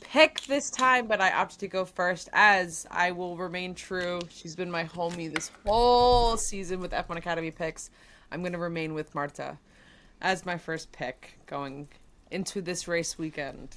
pick 0.00 0.40
this 0.42 0.70
time, 0.70 1.06
but 1.06 1.20
I 1.20 1.30
opted 1.32 1.60
to 1.60 1.68
go 1.68 1.84
first 1.84 2.28
as 2.32 2.86
I 2.90 3.12
will 3.12 3.36
remain 3.36 3.74
true. 3.74 4.20
She's 4.30 4.56
been 4.56 4.70
my 4.70 4.84
homie 4.84 5.32
this 5.32 5.50
whole 5.66 6.36
season 6.36 6.80
with 6.80 6.92
F1 6.92 7.16
Academy 7.16 7.50
picks. 7.50 7.90
I'm 8.32 8.40
going 8.40 8.52
to 8.52 8.58
remain 8.58 8.94
with 8.94 9.14
Marta 9.14 9.58
as 10.20 10.46
my 10.46 10.56
first 10.56 10.90
pick 10.92 11.38
going 11.46 11.88
into 12.30 12.62
this 12.62 12.88
race 12.88 13.18
weekend. 13.18 13.76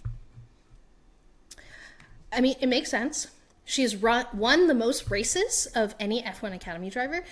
I 2.34 2.42
mean, 2.42 2.56
it 2.60 2.68
makes 2.68 2.90
sense. 2.90 3.28
She 3.66 3.82
has 3.84 3.96
run 3.96 4.26
won 4.34 4.68
the 4.68 4.74
most 4.74 5.10
races 5.10 5.68
of 5.76 5.96
any 6.00 6.22
F1 6.22 6.54
Academy 6.54 6.90
driver. 6.90 7.24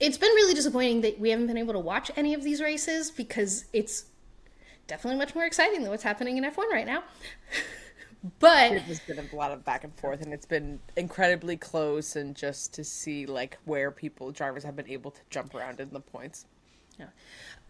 It's 0.00 0.18
been 0.18 0.30
really 0.30 0.54
disappointing 0.54 1.02
that 1.02 1.20
we 1.20 1.30
haven't 1.30 1.46
been 1.46 1.58
able 1.58 1.74
to 1.74 1.78
watch 1.78 2.10
any 2.16 2.34
of 2.34 2.42
these 2.42 2.60
races 2.60 3.10
because 3.10 3.66
it's 3.72 4.06
definitely 4.86 5.18
much 5.18 5.34
more 5.34 5.44
exciting 5.44 5.82
than 5.82 5.90
what's 5.90 6.02
happening 6.02 6.36
in 6.36 6.44
F1 6.44 6.70
right 6.70 6.86
now. 6.86 7.04
but 8.38 8.70
There's 8.86 9.00
been 9.00 9.18
a 9.18 9.36
lot 9.36 9.52
of 9.52 9.64
back 9.64 9.84
and 9.84 9.94
forth, 9.94 10.22
and 10.22 10.32
it's 10.32 10.46
been 10.46 10.80
incredibly 10.96 11.56
close. 11.56 12.16
And 12.16 12.34
just 12.34 12.72
to 12.74 12.84
see 12.84 13.26
like 13.26 13.58
where 13.66 13.90
people 13.90 14.32
drivers 14.32 14.64
have 14.64 14.76
been 14.76 14.88
able 14.88 15.10
to 15.10 15.20
jump 15.30 15.54
around 15.54 15.80
in 15.80 15.90
the 15.90 16.00
points. 16.00 16.46
Yeah 16.98 17.06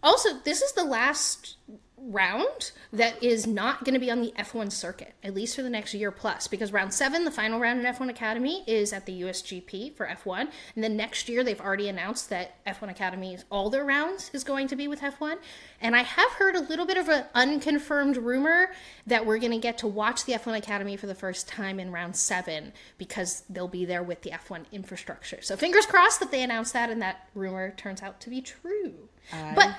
also, 0.05 0.37
this 0.43 0.61
is 0.61 0.71
the 0.73 0.83
last 0.83 1.57
round 1.97 2.71
that 2.91 3.21
is 3.23 3.47
not 3.47 3.83
going 3.83 3.93
to 3.93 3.99
be 3.99 4.11
on 4.11 4.21
the 4.21 4.33
F1 4.37 4.71
circuit, 4.71 5.13
at 5.23 5.33
least 5.33 5.55
for 5.55 5.63
the 5.63 5.69
next 5.69 5.93
year 5.93 6.11
plus, 6.11 6.47
because 6.47 6.71
round 6.71 6.93
seven, 6.93 7.25
the 7.25 7.31
final 7.31 7.59
round 7.59 7.79
in 7.79 7.85
F1 7.93 8.09
Academy, 8.09 8.63
is 8.67 8.93
at 8.93 9.05
the 9.05 9.21
USGP 9.21 9.95
for 9.95 10.05
F1. 10.05 10.49
And 10.75 10.83
then 10.83 10.95
next 10.95 11.29
year, 11.29 11.43
they've 11.43 11.59
already 11.59 11.87
announced 11.87 12.29
that 12.29 12.63
F1 12.65 12.89
Academy, 12.89 13.37
all 13.49 13.69
their 13.69 13.85
rounds, 13.85 14.29
is 14.33 14.43
going 14.43 14.67
to 14.67 14.75
be 14.75 14.87
with 14.87 15.01
F1. 15.01 15.37
And 15.81 15.95
I 15.95 16.03
have 16.03 16.31
heard 16.31 16.55
a 16.55 16.61
little 16.61 16.85
bit 16.85 16.97
of 16.97 17.09
an 17.09 17.25
unconfirmed 17.33 18.17
rumor 18.17 18.71
that 19.07 19.25
we're 19.25 19.39
going 19.39 19.51
to 19.51 19.57
get 19.57 19.77
to 19.79 19.87
watch 19.87 20.25
the 20.25 20.33
F1 20.33 20.57
Academy 20.57 20.97
for 20.97 21.07
the 21.07 21.15
first 21.15 21.47
time 21.47 21.79
in 21.79 21.91
round 21.91 22.15
seven 22.15 22.73
because 22.97 23.43
they'll 23.49 23.67
be 23.67 23.85
there 23.85 24.03
with 24.03 24.21
the 24.21 24.31
F1 24.31 24.65
infrastructure. 24.71 25.41
So 25.41 25.55
fingers 25.55 25.85
crossed 25.85 26.19
that 26.19 26.31
they 26.31 26.43
announce 26.43 26.71
that 26.73 26.89
and 26.89 27.01
that 27.01 27.29
rumor 27.33 27.71
turns 27.71 28.01
out 28.01 28.19
to 28.21 28.29
be 28.29 28.41
true. 28.41 29.09
but 29.55 29.75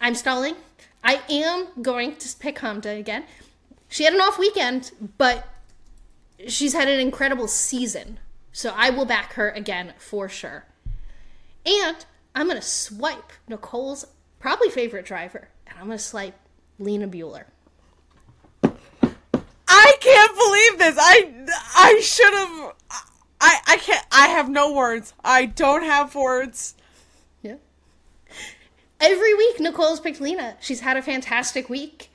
I'm 0.00 0.14
stalling. 0.14 0.56
I 1.04 1.20
am 1.28 1.68
going 1.82 2.16
to 2.16 2.36
pick 2.38 2.58
Hamda 2.58 2.98
again. 2.98 3.24
She 3.88 4.04
had 4.04 4.14
an 4.14 4.20
off 4.20 4.38
weekend, 4.38 4.92
but 5.18 5.48
she's 6.46 6.72
had 6.72 6.88
an 6.88 7.00
incredible 7.00 7.48
season. 7.48 8.18
So 8.52 8.72
I 8.76 8.90
will 8.90 9.04
back 9.04 9.34
her 9.34 9.50
again 9.50 9.94
for 9.98 10.28
sure. 10.28 10.64
And 11.66 12.04
I'm 12.34 12.46
going 12.46 12.60
to 12.60 12.66
swipe 12.66 13.32
Nicole's 13.48 14.06
probably 14.38 14.70
favorite 14.70 15.04
driver, 15.04 15.48
and 15.66 15.78
I'm 15.78 15.86
going 15.86 15.98
to 15.98 16.04
swipe 16.04 16.36
Lena 16.78 17.08
Bühler. 17.08 17.44
I 19.68 19.92
can't 20.00 20.36
believe 20.36 20.78
this. 20.78 20.96
I 20.98 21.46
I 21.76 22.00
should 22.00 22.34
have. 22.34 22.74
I 23.40 23.58
I 23.66 23.76
can't. 23.76 24.06
I 24.10 24.28
have 24.28 24.48
no 24.48 24.72
words. 24.72 25.14
I 25.24 25.46
don't 25.46 25.84
have 25.84 26.14
words. 26.14 26.74
Every 29.00 29.34
week, 29.34 29.58
Nicole's 29.60 30.00
picked 30.00 30.20
Lena. 30.20 30.56
She's 30.60 30.80
had 30.80 30.96
a 30.96 31.02
fantastic 31.02 31.68
week. 31.68 32.10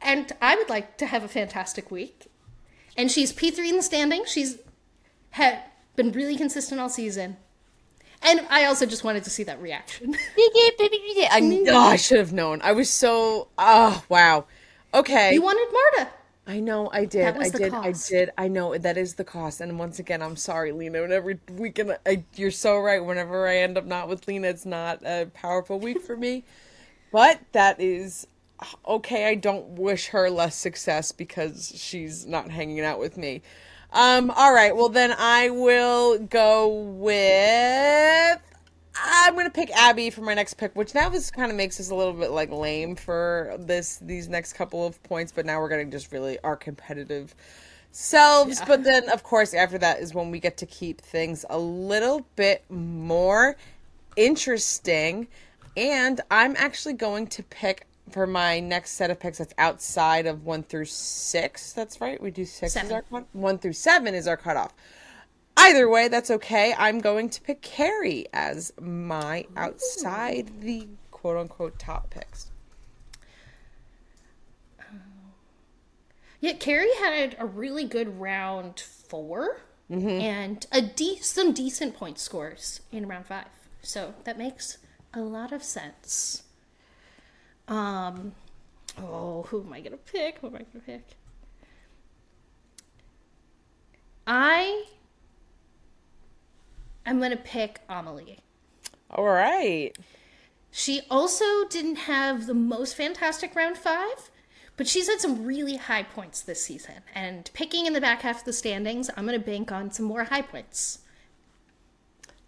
And 0.00 0.32
I 0.40 0.54
would 0.54 0.68
like 0.68 0.98
to 0.98 1.06
have 1.06 1.24
a 1.24 1.28
fantastic 1.28 1.90
week. 1.90 2.26
And 2.96 3.10
she's 3.10 3.32
P3 3.32 3.70
in 3.70 3.76
the 3.76 3.82
standing. 3.82 4.24
She's 4.26 4.58
had 5.30 5.62
been 5.96 6.12
really 6.12 6.36
consistent 6.36 6.80
all 6.80 6.88
season. 6.88 7.36
And 8.22 8.46
I 8.48 8.64
also 8.66 8.86
just 8.86 9.02
wanted 9.02 9.24
to 9.24 9.30
see 9.30 9.42
that 9.44 9.60
reaction. 9.60 10.14
I, 11.30 11.40
oh, 11.68 11.78
I 11.78 11.96
should 11.96 12.18
have 12.18 12.32
known. 12.32 12.60
I 12.62 12.72
was 12.72 12.88
so. 12.88 13.48
Oh, 13.58 14.02
wow. 14.08 14.46
Okay. 14.94 15.34
you 15.34 15.42
wanted 15.42 15.66
Marta. 15.72 16.10
I 16.46 16.60
know 16.60 16.90
I 16.92 17.06
did. 17.06 17.22
That 17.24 17.36
was 17.36 17.46
I 17.46 17.50
the 17.50 17.58
did. 17.58 17.72
cost. 17.72 18.12
I 18.12 18.16
did. 18.16 18.30
I 18.36 18.48
know 18.48 18.76
that 18.76 18.96
is 18.98 19.14
the 19.14 19.24
cost. 19.24 19.60
And 19.60 19.78
once 19.78 19.98
again, 19.98 20.20
I'm 20.22 20.36
sorry, 20.36 20.72
Lena. 20.72 21.00
Whenever 21.02 21.38
weekend, 21.52 21.96
I, 22.06 22.24
you're 22.36 22.50
so 22.50 22.78
right. 22.78 23.02
Whenever 23.02 23.48
I 23.48 23.56
end 23.58 23.78
up 23.78 23.86
not 23.86 24.08
with 24.08 24.28
Lena, 24.28 24.48
it's 24.48 24.66
not 24.66 25.02
a 25.04 25.26
powerful 25.32 25.80
week 25.80 26.02
for 26.02 26.16
me. 26.16 26.44
But 27.10 27.40
that 27.52 27.80
is 27.80 28.26
okay. 28.86 29.26
I 29.28 29.34
don't 29.36 29.70
wish 29.78 30.08
her 30.08 30.28
less 30.30 30.56
success 30.56 31.12
because 31.12 31.72
she's 31.76 32.26
not 32.26 32.50
hanging 32.50 32.80
out 32.80 32.98
with 32.98 33.16
me. 33.16 33.42
Um. 33.92 34.30
All 34.30 34.52
right. 34.52 34.76
Well, 34.76 34.88
then 34.90 35.14
I 35.16 35.50
will 35.50 36.18
go 36.18 36.68
with. 36.68 38.33
I'm 39.24 39.34
gonna 39.34 39.48
pick 39.48 39.70
Abbi 39.70 40.10
for 40.10 40.20
my 40.20 40.34
next 40.34 40.54
pick, 40.54 40.76
which 40.76 40.94
now 40.94 41.08
this 41.08 41.30
kind 41.30 41.50
of 41.50 41.56
makes 41.56 41.80
us 41.80 41.90
a 41.90 41.94
little 41.94 42.12
bit 42.12 42.30
like 42.30 42.50
lame 42.50 42.94
for 42.94 43.56
this 43.58 43.98
these 44.02 44.28
next 44.28 44.52
couple 44.52 44.86
of 44.86 45.02
points, 45.02 45.32
but 45.32 45.46
now 45.46 45.60
we're 45.60 45.70
getting 45.70 45.90
just 45.90 46.12
really 46.12 46.38
our 46.40 46.56
competitive 46.56 47.34
selves. 47.90 48.60
But 48.66 48.84
then, 48.84 49.08
of 49.08 49.22
course, 49.22 49.54
after 49.54 49.78
that 49.78 50.00
is 50.00 50.12
when 50.12 50.30
we 50.30 50.40
get 50.40 50.58
to 50.58 50.66
keep 50.66 51.00
things 51.00 51.46
a 51.48 51.58
little 51.58 52.26
bit 52.36 52.64
more 52.68 53.56
interesting. 54.16 55.28
And 55.76 56.20
I'm 56.30 56.54
actually 56.58 56.94
going 56.94 57.26
to 57.28 57.42
pick 57.42 57.86
for 58.10 58.26
my 58.26 58.60
next 58.60 58.92
set 58.92 59.10
of 59.10 59.18
picks 59.18 59.38
that's 59.38 59.54
outside 59.58 60.26
of 60.26 60.44
one 60.44 60.62
through 60.62 60.84
six. 60.84 61.72
That's 61.72 62.00
right. 62.00 62.20
We 62.20 62.30
do 62.30 62.44
six 62.44 62.74
Seven. 62.74 62.86
is 62.86 63.04
our. 63.10 63.24
One 63.32 63.58
through 63.58 63.72
seven 63.72 64.14
is 64.14 64.28
our 64.28 64.36
cutoff. 64.36 64.74
Either 65.56 65.88
way, 65.88 66.08
that's 66.08 66.30
okay. 66.30 66.74
I'm 66.76 67.00
going 67.00 67.30
to 67.30 67.40
pick 67.40 67.62
Carrie 67.62 68.26
as 68.32 68.72
my 68.80 69.46
outside 69.56 70.60
the 70.60 70.88
quote 71.10 71.36
unquote 71.36 71.78
top 71.78 72.10
picks. 72.10 72.50
Yeah, 76.40 76.52
Carrie 76.54 76.94
had 77.00 77.36
a 77.38 77.46
really 77.46 77.84
good 77.84 78.20
round 78.20 78.78
4 78.80 79.60
and 79.90 80.66
a 80.72 80.80
de- 80.82 81.18
some 81.20 81.52
decent 81.52 81.94
point 81.96 82.18
scores 82.18 82.80
in 82.90 83.06
round 83.06 83.26
five. 83.26 83.46
So 83.82 84.14
that 84.24 84.36
makes 84.38 84.78
a 85.14 85.20
lot 85.20 85.52
of 85.52 85.62
sense. 85.62 86.42
Um, 87.68 88.34
oh, 88.98 89.44
who 89.48 89.62
am 89.62 89.72
I 89.72 89.80
gonna 89.80 89.96
pick? 89.96 90.38
Who 90.38 90.48
am 90.48 90.56
I 90.56 90.58
gonna 90.58 90.84
pick? 90.84 91.16
I 94.26 94.84
am 97.06 97.20
gonna 97.20 97.36
pick 97.36 97.80
Amelie. 97.88 98.38
All 99.10 99.24
right. 99.24 99.92
She 100.70 101.02
also 101.08 101.44
didn't 101.68 101.96
have 101.96 102.46
the 102.46 102.54
most 102.54 102.96
fantastic 102.96 103.54
round 103.54 103.78
five, 103.78 104.30
but 104.76 104.88
she's 104.88 105.08
had 105.08 105.20
some 105.20 105.44
really 105.44 105.76
high 105.76 106.02
points 106.02 106.40
this 106.40 106.64
season. 106.64 106.96
And 107.14 107.48
picking 107.54 107.86
in 107.86 107.92
the 107.92 108.00
back 108.00 108.22
half 108.22 108.40
of 108.40 108.44
the 108.44 108.52
standings, 108.52 109.08
I'm 109.16 109.24
going 109.24 109.38
to 109.38 109.46
bank 109.46 109.70
on 109.70 109.92
some 109.92 110.06
more 110.06 110.24
high 110.24 110.42
points. 110.42 110.98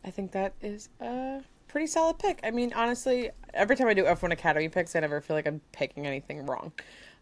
I 0.05 0.11
think 0.11 0.33
that 0.33 0.55
is 0.61 0.89
a 1.01 1.41
pretty 1.69 1.87
solid 1.87 2.19
pick. 2.19 2.41
I 2.43 2.51
mean, 2.51 2.73
honestly, 2.75 3.31
every 3.55 3.77
time 3.77 3.87
I 3.87 3.95
do 3.95 4.05
F1 4.05 4.33
Academy 4.33 4.69
picks, 4.69 4.97
I 4.97 5.01
never 5.01 5.21
feel 5.21 5.37
like 5.37 5.47
I'm 5.47 5.61
picking 5.71 6.05
anything 6.05 6.47
wrong. 6.47 6.73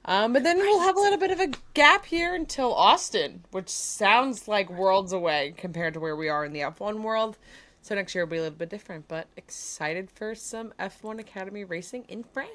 Um, 0.06 0.34
but 0.34 0.42
then 0.42 0.58
we'll 0.58 0.80
have 0.80 0.96
a 0.96 1.00
little 1.00 1.18
bit 1.18 1.30
of 1.30 1.40
a 1.40 1.50
gap 1.72 2.04
here 2.04 2.34
until 2.34 2.74
Austin, 2.74 3.44
which 3.52 3.70
sounds 3.70 4.46
like 4.46 4.68
worlds 4.68 5.12
away 5.12 5.54
compared 5.56 5.94
to 5.94 6.00
where 6.00 6.14
we 6.14 6.28
are 6.28 6.44
in 6.44 6.52
the 6.52 6.60
F1 6.60 7.00
world. 7.00 7.38
So 7.80 7.94
next 7.94 8.14
year 8.14 8.24
will 8.24 8.30
be 8.30 8.36
a 8.36 8.42
little 8.42 8.58
bit 8.58 8.68
different, 8.68 9.08
but 9.08 9.28
excited 9.36 10.10
for 10.10 10.34
some 10.34 10.74
F1 10.78 11.20
Academy 11.20 11.64
racing 11.64 12.04
in 12.08 12.22
France. 12.22 12.50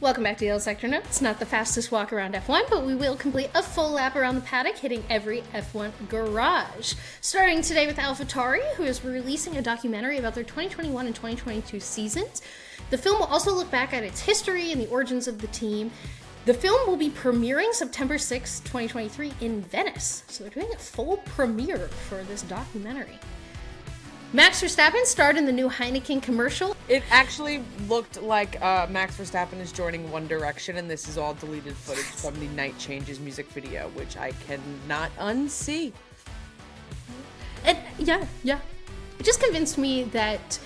Welcome 0.00 0.24
back 0.24 0.38
to 0.38 0.44
Yellow 0.44 0.58
Sector 0.58 0.88
Notes. 0.88 1.22
Not 1.22 1.38
the 1.38 1.46
fastest 1.46 1.92
walk 1.92 2.12
around 2.12 2.34
F1, 2.34 2.68
but 2.68 2.84
we 2.84 2.96
will 2.96 3.16
complete 3.16 3.50
a 3.54 3.62
full 3.62 3.92
lap 3.92 4.16
around 4.16 4.34
the 4.34 4.40
paddock, 4.40 4.76
hitting 4.76 5.04
every 5.08 5.42
F1 5.54 5.92
garage. 6.08 6.94
Starting 7.20 7.62
today 7.62 7.86
with 7.86 7.96
AlphaTauri, 7.96 8.74
who 8.74 8.82
is 8.82 9.04
releasing 9.04 9.56
a 9.56 9.62
documentary 9.62 10.18
about 10.18 10.34
their 10.34 10.44
2021 10.44 11.06
and 11.06 11.14
2022 11.14 11.78
seasons. 11.78 12.42
The 12.90 12.98
film 12.98 13.20
will 13.20 13.26
also 13.26 13.54
look 13.54 13.70
back 13.70 13.94
at 13.94 14.02
its 14.02 14.20
history 14.20 14.72
and 14.72 14.80
the 14.80 14.88
origins 14.88 15.26
of 15.26 15.40
the 15.40 15.46
team. 15.48 15.90
The 16.44 16.52
film 16.52 16.86
will 16.86 16.98
be 16.98 17.08
premiering 17.08 17.72
September 17.72 18.18
6, 18.18 18.60
2023 18.60 19.32
in 19.40 19.62
Venice. 19.62 20.24
So 20.28 20.44
they're 20.44 20.52
doing 20.52 20.70
a 20.74 20.78
full 20.78 21.16
premiere 21.24 21.88
for 22.08 22.22
this 22.24 22.42
documentary. 22.42 23.18
Max 24.34 24.62
Verstappen 24.62 25.06
starred 25.06 25.38
in 25.38 25.46
the 25.46 25.52
new 25.52 25.70
Heineken 25.70 26.20
commercial 26.20 26.76
It 26.88 27.02
actually 27.08 27.62
looked 27.88 28.20
like 28.20 28.60
uh, 28.60 28.86
Max 28.90 29.16
Verstappen 29.16 29.58
is 29.58 29.72
joining 29.72 30.10
One 30.10 30.26
Direction, 30.26 30.76
and 30.76 30.90
this 30.90 31.08
is 31.08 31.16
all 31.16 31.32
deleted 31.32 31.74
footage 31.76 32.04
from 32.04 32.38
the 32.38 32.48
Night 32.48 32.76
Changes 32.78 33.20
music 33.20 33.46
video, 33.48 33.88
which 33.90 34.18
I 34.18 34.32
cannot 34.46 35.16
unsee. 35.16 35.92
And 37.64 37.78
yeah, 37.98 38.26
yeah. 38.42 38.58
It 39.18 39.24
just 39.24 39.40
convinced 39.40 39.78
me 39.78 40.04
that 40.04 40.58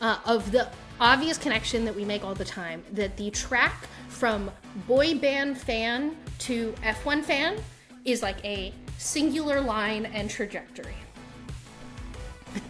uh, 0.00 0.18
of 0.24 0.50
the 0.50 0.70
obvious 1.00 1.38
connection 1.38 1.84
that 1.84 1.94
we 1.94 2.04
make 2.04 2.24
all 2.24 2.34
the 2.34 2.44
time 2.44 2.82
that 2.92 3.16
the 3.16 3.30
track 3.30 3.86
from 4.08 4.50
boy 4.86 5.18
band 5.18 5.58
fan 5.58 6.16
to 6.38 6.72
F1 6.82 7.22
fan 7.22 7.56
is 8.04 8.22
like 8.22 8.42
a 8.44 8.72
singular 8.98 9.60
line 9.60 10.06
and 10.06 10.30
trajectory. 10.30 10.94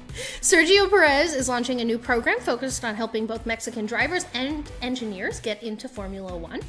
Sergio 0.41 0.89
Perez 0.89 1.35
is 1.35 1.49
launching 1.49 1.81
a 1.81 1.85
new 1.85 1.99
program 1.99 2.41
focused 2.41 2.85
on 2.85 2.95
helping 2.95 3.27
both 3.27 3.47
Mexican 3.47 3.87
drivers 3.87 4.27
and 4.35 4.71
engineers 4.83 5.41
get 5.41 5.63
into 5.63 5.89
Formula 5.89 6.37
One. 6.37 6.61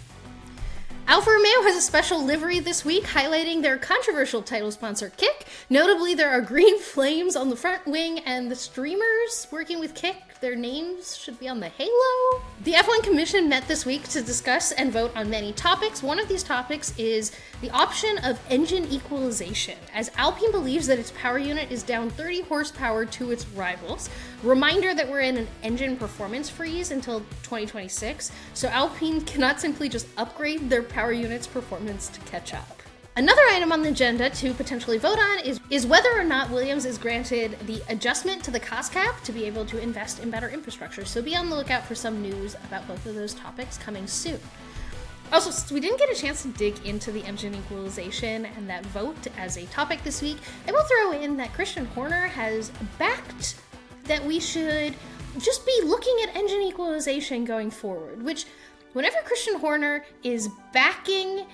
Alfa 1.10 1.30
Romeo 1.30 1.62
has 1.62 1.78
a 1.78 1.82
special 1.82 2.22
livery 2.22 2.60
this 2.60 2.84
week 2.84 3.06
highlighting 3.06 3.62
their 3.62 3.78
controversial 3.78 4.42
title 4.42 4.72
sponsor, 4.72 5.10
Kick. 5.16 5.48
Notably, 5.70 6.14
there 6.14 6.30
are 6.30 6.42
green 6.42 6.80
flames 6.82 7.38
on 7.38 7.50
the 7.50 7.56
front 7.56 7.88
wing, 7.88 8.20
and 8.20 8.52
the 8.52 8.58
streamers 8.58 9.48
working 9.50 9.80
with 9.80 9.96
Kick, 9.96 10.22
their 10.40 10.56
names 10.56 11.18
should 11.18 11.40
be 11.40 11.48
on 11.50 11.60
the 11.60 11.70
halo. 11.70 12.42
The 12.64 12.74
F1 12.74 13.04
Commission 13.04 13.50
met 13.50 13.68
this 13.68 13.86
week 13.86 14.08
to 14.10 14.22
discuss 14.22 14.72
and 14.72 14.92
vote 14.92 15.12
on 15.16 15.30
many 15.30 15.54
topics. 15.54 16.04
One 16.04 16.20
of 16.20 16.28
these 16.28 16.44
topics 16.44 16.98
is 16.98 17.32
the 17.62 17.70
option 17.72 18.18
of 18.20 18.40
engine 18.50 18.88
equalization, 18.92 19.78
as 19.94 20.12
Alpine 20.16 20.52
believes 20.52 20.88
that 20.88 21.00
its 21.00 21.12
power 21.12 21.38
unit 21.38 21.72
is 21.72 21.84
down 21.84 22.10
30 22.12 22.42
horsepower 22.42 23.06
to 23.06 23.32
its 23.32 23.48
rivals. 23.50 24.10
Reminder 24.44 24.94
that 24.94 25.10
we're 25.10 25.22
in 25.22 25.38
an 25.38 25.48
engine 25.64 25.98
performance 25.98 26.50
freeze 26.50 26.92
until 26.92 27.20
2026, 27.44 28.32
so 28.54 28.68
Alpine 28.68 29.22
cannot 29.22 29.60
simply 29.60 29.90
just 29.90 30.08
upgrade 30.18 30.70
their 30.70 30.84
power 30.84 31.12
unit's 31.12 31.48
performance 31.48 32.10
to 32.10 32.20
catch 32.22 32.54
up. 32.54 32.77
Another 33.18 33.42
item 33.50 33.72
on 33.72 33.82
the 33.82 33.90
agenda 33.90 34.30
to 34.30 34.54
potentially 34.54 35.00
vote 35.00 35.18
on 35.18 35.40
is, 35.40 35.60
is 35.72 35.88
whether 35.88 36.12
or 36.16 36.24
not 36.24 36.52
Williams 36.52 36.86
is 36.86 37.00
granted 37.00 37.58
the 37.66 37.82
adjustment 37.90 38.44
to 38.44 38.52
the 38.52 38.60
cost 38.60 38.92
cap 38.92 39.24
to 39.24 39.32
be 39.32 39.46
able 39.46 39.66
to 39.66 39.82
invest 39.82 40.20
in 40.20 40.30
better 40.30 40.50
infrastructure. 40.50 41.04
So 41.04 41.24
be 41.24 41.36
on 41.36 41.50
the 41.50 41.56
lookout 41.56 41.84
for 41.84 41.96
some 41.96 42.22
news 42.22 42.54
about 42.68 42.88
both 42.88 43.04
of 43.08 43.16
those 43.16 43.34
topics 43.34 43.76
coming 43.76 44.06
soon. 44.06 44.40
Also, 45.34 45.50
since 45.50 45.72
we 45.72 45.80
didn't 45.80 45.98
get 45.98 46.12
a 46.12 46.16
chance 46.16 46.44
to 46.44 46.50
dig 46.50 46.86
into 46.86 47.12
the 47.12 47.24
engine 47.24 47.56
equalization 47.56 48.46
and 48.46 48.70
that 48.70 48.86
vote 48.86 49.18
as 49.36 49.58
a 49.58 49.66
topic 49.66 50.04
this 50.04 50.22
week, 50.22 50.38
I 50.68 50.72
will 50.72 50.84
throw 50.84 51.20
in 51.20 51.38
that 51.38 51.54
Christian 51.54 51.88
Horner 51.88 52.28
has 52.28 52.72
backed 53.00 53.56
that 54.04 54.24
we 54.24 54.40
should 54.40 54.94
just 55.40 55.66
be 55.66 55.82
looking 55.84 56.16
at 56.22 56.36
engine 56.36 56.62
equalization 56.62 57.46
going 57.46 57.72
forward, 57.72 58.22
which 58.22 58.46
whenever 58.94 59.18
Christian 59.26 59.56
Horner 59.56 60.06
is 60.22 60.50
backing 60.72 61.48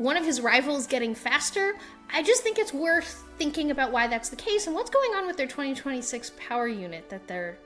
one 0.00 0.16
of 0.16 0.24
his 0.24 0.40
rivals 0.40 0.86
getting 0.86 1.14
faster, 1.14 1.74
I 2.10 2.22
just 2.22 2.42
think 2.42 2.58
it's 2.58 2.72
worth 2.72 3.22
thinking 3.38 3.70
about 3.70 3.92
why 3.92 4.06
that's 4.06 4.30
the 4.30 4.36
case 4.36 4.66
and 4.66 4.74
what's 4.74 4.88
going 4.88 5.10
on 5.14 5.26
with 5.26 5.36
their 5.36 5.46
2026 5.46 6.32
power 6.38 6.66
unit 6.66 7.10
that 7.10 7.28
they're 7.28 7.58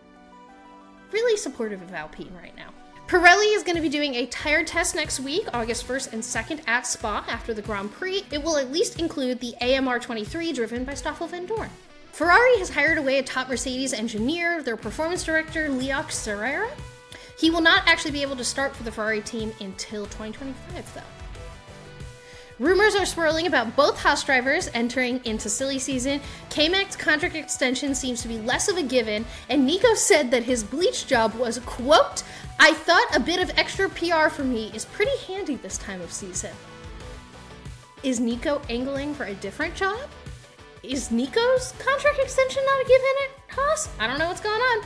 really 1.13 1.37
supportive 1.37 1.81
of 1.81 1.93
Alpine 1.95 2.35
right 2.35 2.57
now. 2.57 2.71
Pirelli 3.07 3.55
is 3.55 3.63
going 3.63 3.77
to 3.77 3.83
be 3.83 3.89
doing 3.89 4.17
a 4.17 4.27
tire 4.27 4.65
test 4.65 4.97
next 4.97 5.21
week, 5.21 5.47
August 5.55 5.87
1st 5.87 6.13
and 6.13 6.23
2nd 6.23 6.67
at 6.67 6.87
Spa 6.87 7.25
after 7.29 7.55
the 7.55 7.63
Grand 7.63 7.93
Prix. 7.93 8.25
It 8.33 8.43
will 8.43 8.57
at 8.57 8.73
least 8.73 8.99
include 8.99 9.39
the 9.39 9.55
AMR 9.61 10.01
23 10.01 10.53
driven 10.53 10.85
by 10.85 10.95
Stoffel 10.95 11.29
Vandoorne. 11.29 11.69
Ferrari 12.11 12.59
has 12.59 12.71
hired 12.71 12.99
away 12.99 13.19
a 13.19 13.23
top 13.23 13.49
Mercedes 13.49 13.93
engineer, 13.93 14.61
their 14.63 14.77
performance 14.77 15.23
director, 15.23 15.69
Loïc 15.69 16.07
Serrera. 16.07 16.69
He 17.39 17.51
will 17.51 17.61
not 17.61 17.87
actually 17.87 18.13
be 18.13 18.23
able 18.23 18.37
to 18.37 18.45
start 18.45 18.75
for 18.75 18.83
the 18.83 18.91
Ferrari 18.91 19.21
team 19.21 19.53
until 19.61 20.07
2025, 20.07 20.95
though. 20.95 21.24
Rumors 22.61 22.95
are 22.95 23.05
swirling 23.05 23.49
about 23.49 23.75
both 23.75 23.99
Haas 23.99 24.23
drivers 24.23 24.71
entering 24.75 25.21
into 25.25 25.49
silly 25.49 25.81
season. 25.81 26.21
K-Mag's 26.51 26.95
contract 26.95 27.35
extension 27.35 27.97
seems 27.97 28.23
to 28.23 28.29
be 28.29 28.39
less 28.39 28.69
of 28.69 28.77
a 28.77 28.83
given, 28.83 29.25
and 29.49 29.67
Nico 29.67 29.95
said 29.95 30.31
that 30.31 30.45
his 30.45 30.63
bleach 30.63 31.09
job 31.09 31.35
was, 31.35 31.59
quote, 31.61 32.23
I 32.61 32.73
thought 32.73 33.17
a 33.17 33.19
bit 33.19 33.43
of 33.43 33.59
extra 33.59 33.89
PR 33.89 34.29
for 34.29 34.45
me 34.45 34.71
is 34.73 34.85
pretty 34.85 35.17
handy 35.27 35.57
this 35.57 35.79
time 35.79 36.01
of 36.01 36.13
season. 36.13 36.53
Is 38.05 38.21
Nico 38.21 38.63
angling 38.69 39.15
for 39.15 39.25
a 39.25 39.35
different 39.35 39.75
job? 39.75 39.99
Is 40.85 41.11
Nico's 41.11 41.73
contract 41.79 42.21
extension 42.21 42.63
not 42.65 42.85
a 42.85 42.89
given 42.89 43.15
Haas, 43.49 43.89
I 43.99 44.07
don't 44.07 44.19
know 44.19 44.29
what's 44.29 44.41
going 44.41 44.61
on. 44.61 44.85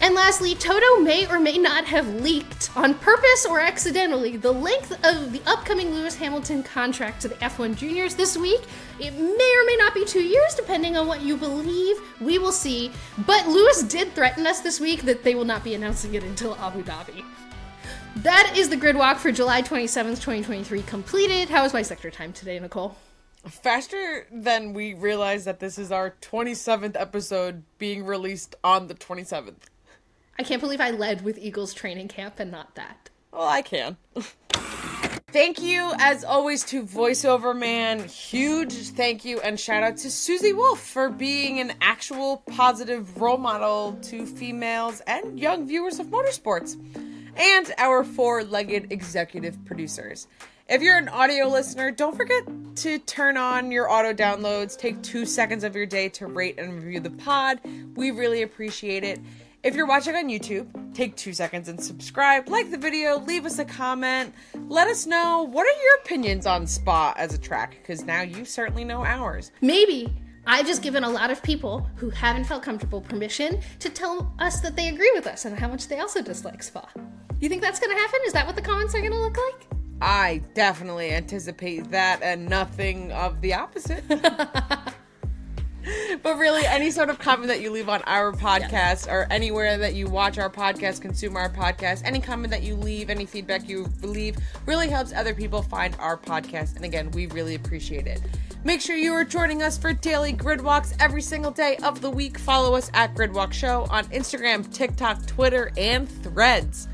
And 0.00 0.14
lastly, 0.14 0.54
Toto 0.54 1.00
may 1.00 1.26
or 1.26 1.40
may 1.40 1.58
not 1.58 1.86
have 1.86 2.06
leaked, 2.22 2.55
on 2.76 2.94
purpose 2.94 3.46
or 3.48 3.58
accidentally, 3.58 4.36
the 4.36 4.52
length 4.52 4.92
of 5.04 5.32
the 5.32 5.40
upcoming 5.46 5.92
Lewis 5.92 6.14
Hamilton 6.14 6.62
contract 6.62 7.22
to 7.22 7.28
the 7.28 7.34
F1 7.36 7.74
Juniors 7.76 8.14
this 8.14 8.36
week. 8.36 8.60
It 9.00 9.12
may 9.12 9.54
or 9.58 9.66
may 9.66 9.76
not 9.78 9.94
be 9.94 10.04
two 10.04 10.22
years, 10.22 10.54
depending 10.54 10.96
on 10.96 11.06
what 11.06 11.22
you 11.22 11.36
believe. 11.36 11.96
We 12.20 12.38
will 12.38 12.52
see. 12.52 12.92
But 13.26 13.48
Lewis 13.48 13.82
did 13.82 14.12
threaten 14.12 14.46
us 14.46 14.60
this 14.60 14.78
week 14.78 15.02
that 15.02 15.24
they 15.24 15.34
will 15.34 15.46
not 15.46 15.64
be 15.64 15.74
announcing 15.74 16.14
it 16.14 16.22
until 16.22 16.54
Abu 16.56 16.82
Dhabi. 16.82 17.24
That 18.16 18.54
is 18.56 18.68
the 18.68 18.76
grid 18.76 18.96
walk 18.96 19.18
for 19.18 19.32
July 19.32 19.62
27th, 19.62 20.20
2023 20.20 20.82
completed. 20.82 21.48
How 21.48 21.62
was 21.62 21.72
my 21.72 21.82
sector 21.82 22.10
time 22.10 22.32
today, 22.32 22.58
Nicole? 22.58 22.96
Faster 23.46 24.26
than 24.30 24.72
we 24.72 24.92
realize 24.94 25.44
that 25.44 25.60
this 25.60 25.78
is 25.78 25.92
our 25.92 26.14
27th 26.20 26.96
episode 26.98 27.62
being 27.78 28.04
released 28.04 28.56
on 28.64 28.88
the 28.88 28.94
27th. 28.94 29.68
I 30.38 30.42
can't 30.42 30.60
believe 30.60 30.80
I 30.80 30.90
led 30.90 31.22
with 31.22 31.38
Eagles 31.38 31.72
training 31.72 32.08
camp 32.08 32.38
and 32.38 32.50
not 32.50 32.74
that. 32.74 33.08
Well, 33.32 33.48
I 33.48 33.62
can. 33.62 33.96
thank 35.28 35.62
you, 35.62 35.92
as 35.98 36.24
always, 36.24 36.62
to 36.64 36.82
VoiceOver 36.82 37.56
Man. 37.56 38.06
Huge 38.06 38.72
thank 38.90 39.24
you 39.24 39.40
and 39.40 39.58
shout 39.58 39.82
out 39.82 39.96
to 39.98 40.10
Susie 40.10 40.52
Wolff 40.52 40.80
for 40.80 41.08
being 41.08 41.60
an 41.60 41.72
actual 41.80 42.38
positive 42.50 43.20
role 43.20 43.38
model 43.38 43.98
to 44.02 44.26
females 44.26 45.00
and 45.06 45.40
young 45.40 45.66
viewers 45.66 45.98
of 45.98 46.08
motorsports, 46.08 46.76
and 47.36 47.74
our 47.78 48.04
four 48.04 48.44
legged 48.44 48.92
executive 48.92 49.62
producers. 49.64 50.26
If 50.68 50.82
you're 50.82 50.98
an 50.98 51.08
audio 51.08 51.46
listener, 51.46 51.92
don't 51.92 52.16
forget 52.16 52.42
to 52.76 52.98
turn 52.98 53.36
on 53.36 53.70
your 53.70 53.90
auto 53.90 54.12
downloads. 54.12 54.76
Take 54.76 55.00
two 55.00 55.24
seconds 55.24 55.62
of 55.62 55.76
your 55.76 55.86
day 55.86 56.08
to 56.10 56.26
rate 56.26 56.58
and 56.58 56.74
review 56.74 57.00
the 57.00 57.10
pod. 57.10 57.60
We 57.94 58.10
really 58.10 58.42
appreciate 58.42 59.04
it. 59.04 59.20
If 59.66 59.74
you're 59.74 59.84
watching 59.84 60.14
on 60.14 60.28
YouTube, 60.28 60.94
take 60.94 61.16
two 61.16 61.32
seconds 61.32 61.68
and 61.68 61.82
subscribe, 61.82 62.48
like 62.48 62.70
the 62.70 62.78
video, 62.78 63.18
leave 63.18 63.44
us 63.44 63.58
a 63.58 63.64
comment, 63.64 64.32
let 64.68 64.86
us 64.86 65.06
know 65.06 65.42
what 65.42 65.66
are 65.66 65.82
your 65.82 65.96
opinions 66.04 66.46
on 66.46 66.68
Spa 66.68 67.12
as 67.16 67.34
a 67.34 67.38
track, 67.38 67.76
because 67.82 68.04
now 68.04 68.22
you 68.22 68.44
certainly 68.44 68.84
know 68.84 69.04
ours. 69.04 69.50
Maybe 69.60 70.16
I've 70.46 70.68
just 70.68 70.82
given 70.82 71.02
a 71.02 71.10
lot 71.10 71.32
of 71.32 71.42
people 71.42 71.84
who 71.96 72.10
haven't 72.10 72.44
felt 72.44 72.62
comfortable 72.62 73.00
permission 73.00 73.60
to 73.80 73.90
tell 73.90 74.32
us 74.38 74.60
that 74.60 74.76
they 74.76 74.86
agree 74.86 75.10
with 75.16 75.26
us 75.26 75.46
and 75.46 75.58
how 75.58 75.66
much 75.66 75.88
they 75.88 75.98
also 75.98 76.22
dislike 76.22 76.62
Spa. 76.62 76.88
You 77.40 77.48
think 77.48 77.60
that's 77.60 77.80
gonna 77.80 77.98
happen? 77.98 78.20
Is 78.24 78.34
that 78.34 78.46
what 78.46 78.54
the 78.54 78.62
comments 78.62 78.94
are 78.94 79.02
gonna 79.02 79.20
look 79.20 79.36
like? 79.36 79.66
I 80.00 80.42
definitely 80.54 81.10
anticipate 81.10 81.90
that 81.90 82.22
and 82.22 82.48
nothing 82.48 83.10
of 83.10 83.40
the 83.40 83.54
opposite. 83.54 84.04
but 86.22 86.38
really, 86.38 86.66
any 86.66 86.90
sort 86.90 87.10
of 87.10 87.18
comment 87.18 87.48
that 87.48 87.60
you 87.60 87.70
leave 87.70 87.88
on 87.88 88.02
our 88.02 88.32
podcast 88.32 89.10
or 89.10 89.26
anywhere 89.30 89.78
that 89.78 89.94
you 89.94 90.06
watch 90.06 90.38
our 90.38 90.50
podcast, 90.50 91.00
consume 91.00 91.36
our 91.36 91.48
podcast, 91.48 92.02
any 92.04 92.20
comment 92.20 92.50
that 92.50 92.62
you 92.62 92.74
leave, 92.74 93.10
any 93.10 93.26
feedback 93.26 93.68
you 93.68 93.88
leave 94.02 94.36
really 94.66 94.88
helps 94.88 95.12
other 95.12 95.34
people 95.34 95.62
find 95.62 95.96
our 95.98 96.16
podcast. 96.16 96.76
And 96.76 96.84
again, 96.84 97.10
we 97.12 97.26
really 97.28 97.54
appreciate 97.54 98.06
it. 98.06 98.20
Make 98.64 98.80
sure 98.80 98.96
you 98.96 99.12
are 99.12 99.24
joining 99.24 99.62
us 99.62 99.78
for 99.78 99.92
daily 99.92 100.32
grid 100.32 100.60
walks 100.60 100.92
every 100.98 101.22
single 101.22 101.52
day 101.52 101.76
of 101.84 102.00
the 102.00 102.10
week. 102.10 102.38
Follow 102.38 102.74
us 102.74 102.90
at 102.94 103.14
Gridwalk 103.14 103.52
Show 103.52 103.86
on 103.90 104.06
Instagram, 104.06 104.72
TikTok, 104.74 105.24
Twitter, 105.26 105.70
and 105.76 106.08
Threads. 106.24 106.88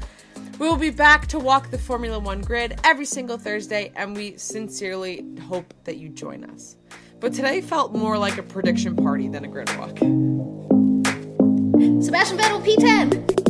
We 0.58 0.68
will 0.68 0.76
be 0.76 0.90
back 0.90 1.26
to 1.28 1.38
walk 1.38 1.70
the 1.70 1.78
Formula 1.78 2.18
One 2.18 2.42
grid 2.42 2.78
every 2.84 3.06
single 3.06 3.38
Thursday, 3.38 3.90
and 3.96 4.14
we 4.14 4.36
sincerely 4.36 5.24
hope 5.48 5.72
that 5.84 5.96
you 5.96 6.10
join 6.10 6.44
us. 6.44 6.76
But 7.22 7.32
today 7.34 7.60
felt 7.60 7.92
more 7.92 8.18
like 8.18 8.36
a 8.36 8.42
prediction 8.42 8.96
party 8.96 9.28
than 9.28 9.44
a 9.44 9.48
grid 9.48 9.70
walk. 9.78 9.96
Sebastian 12.02 12.36
Vettel 12.36 12.60
P10. 12.66 13.42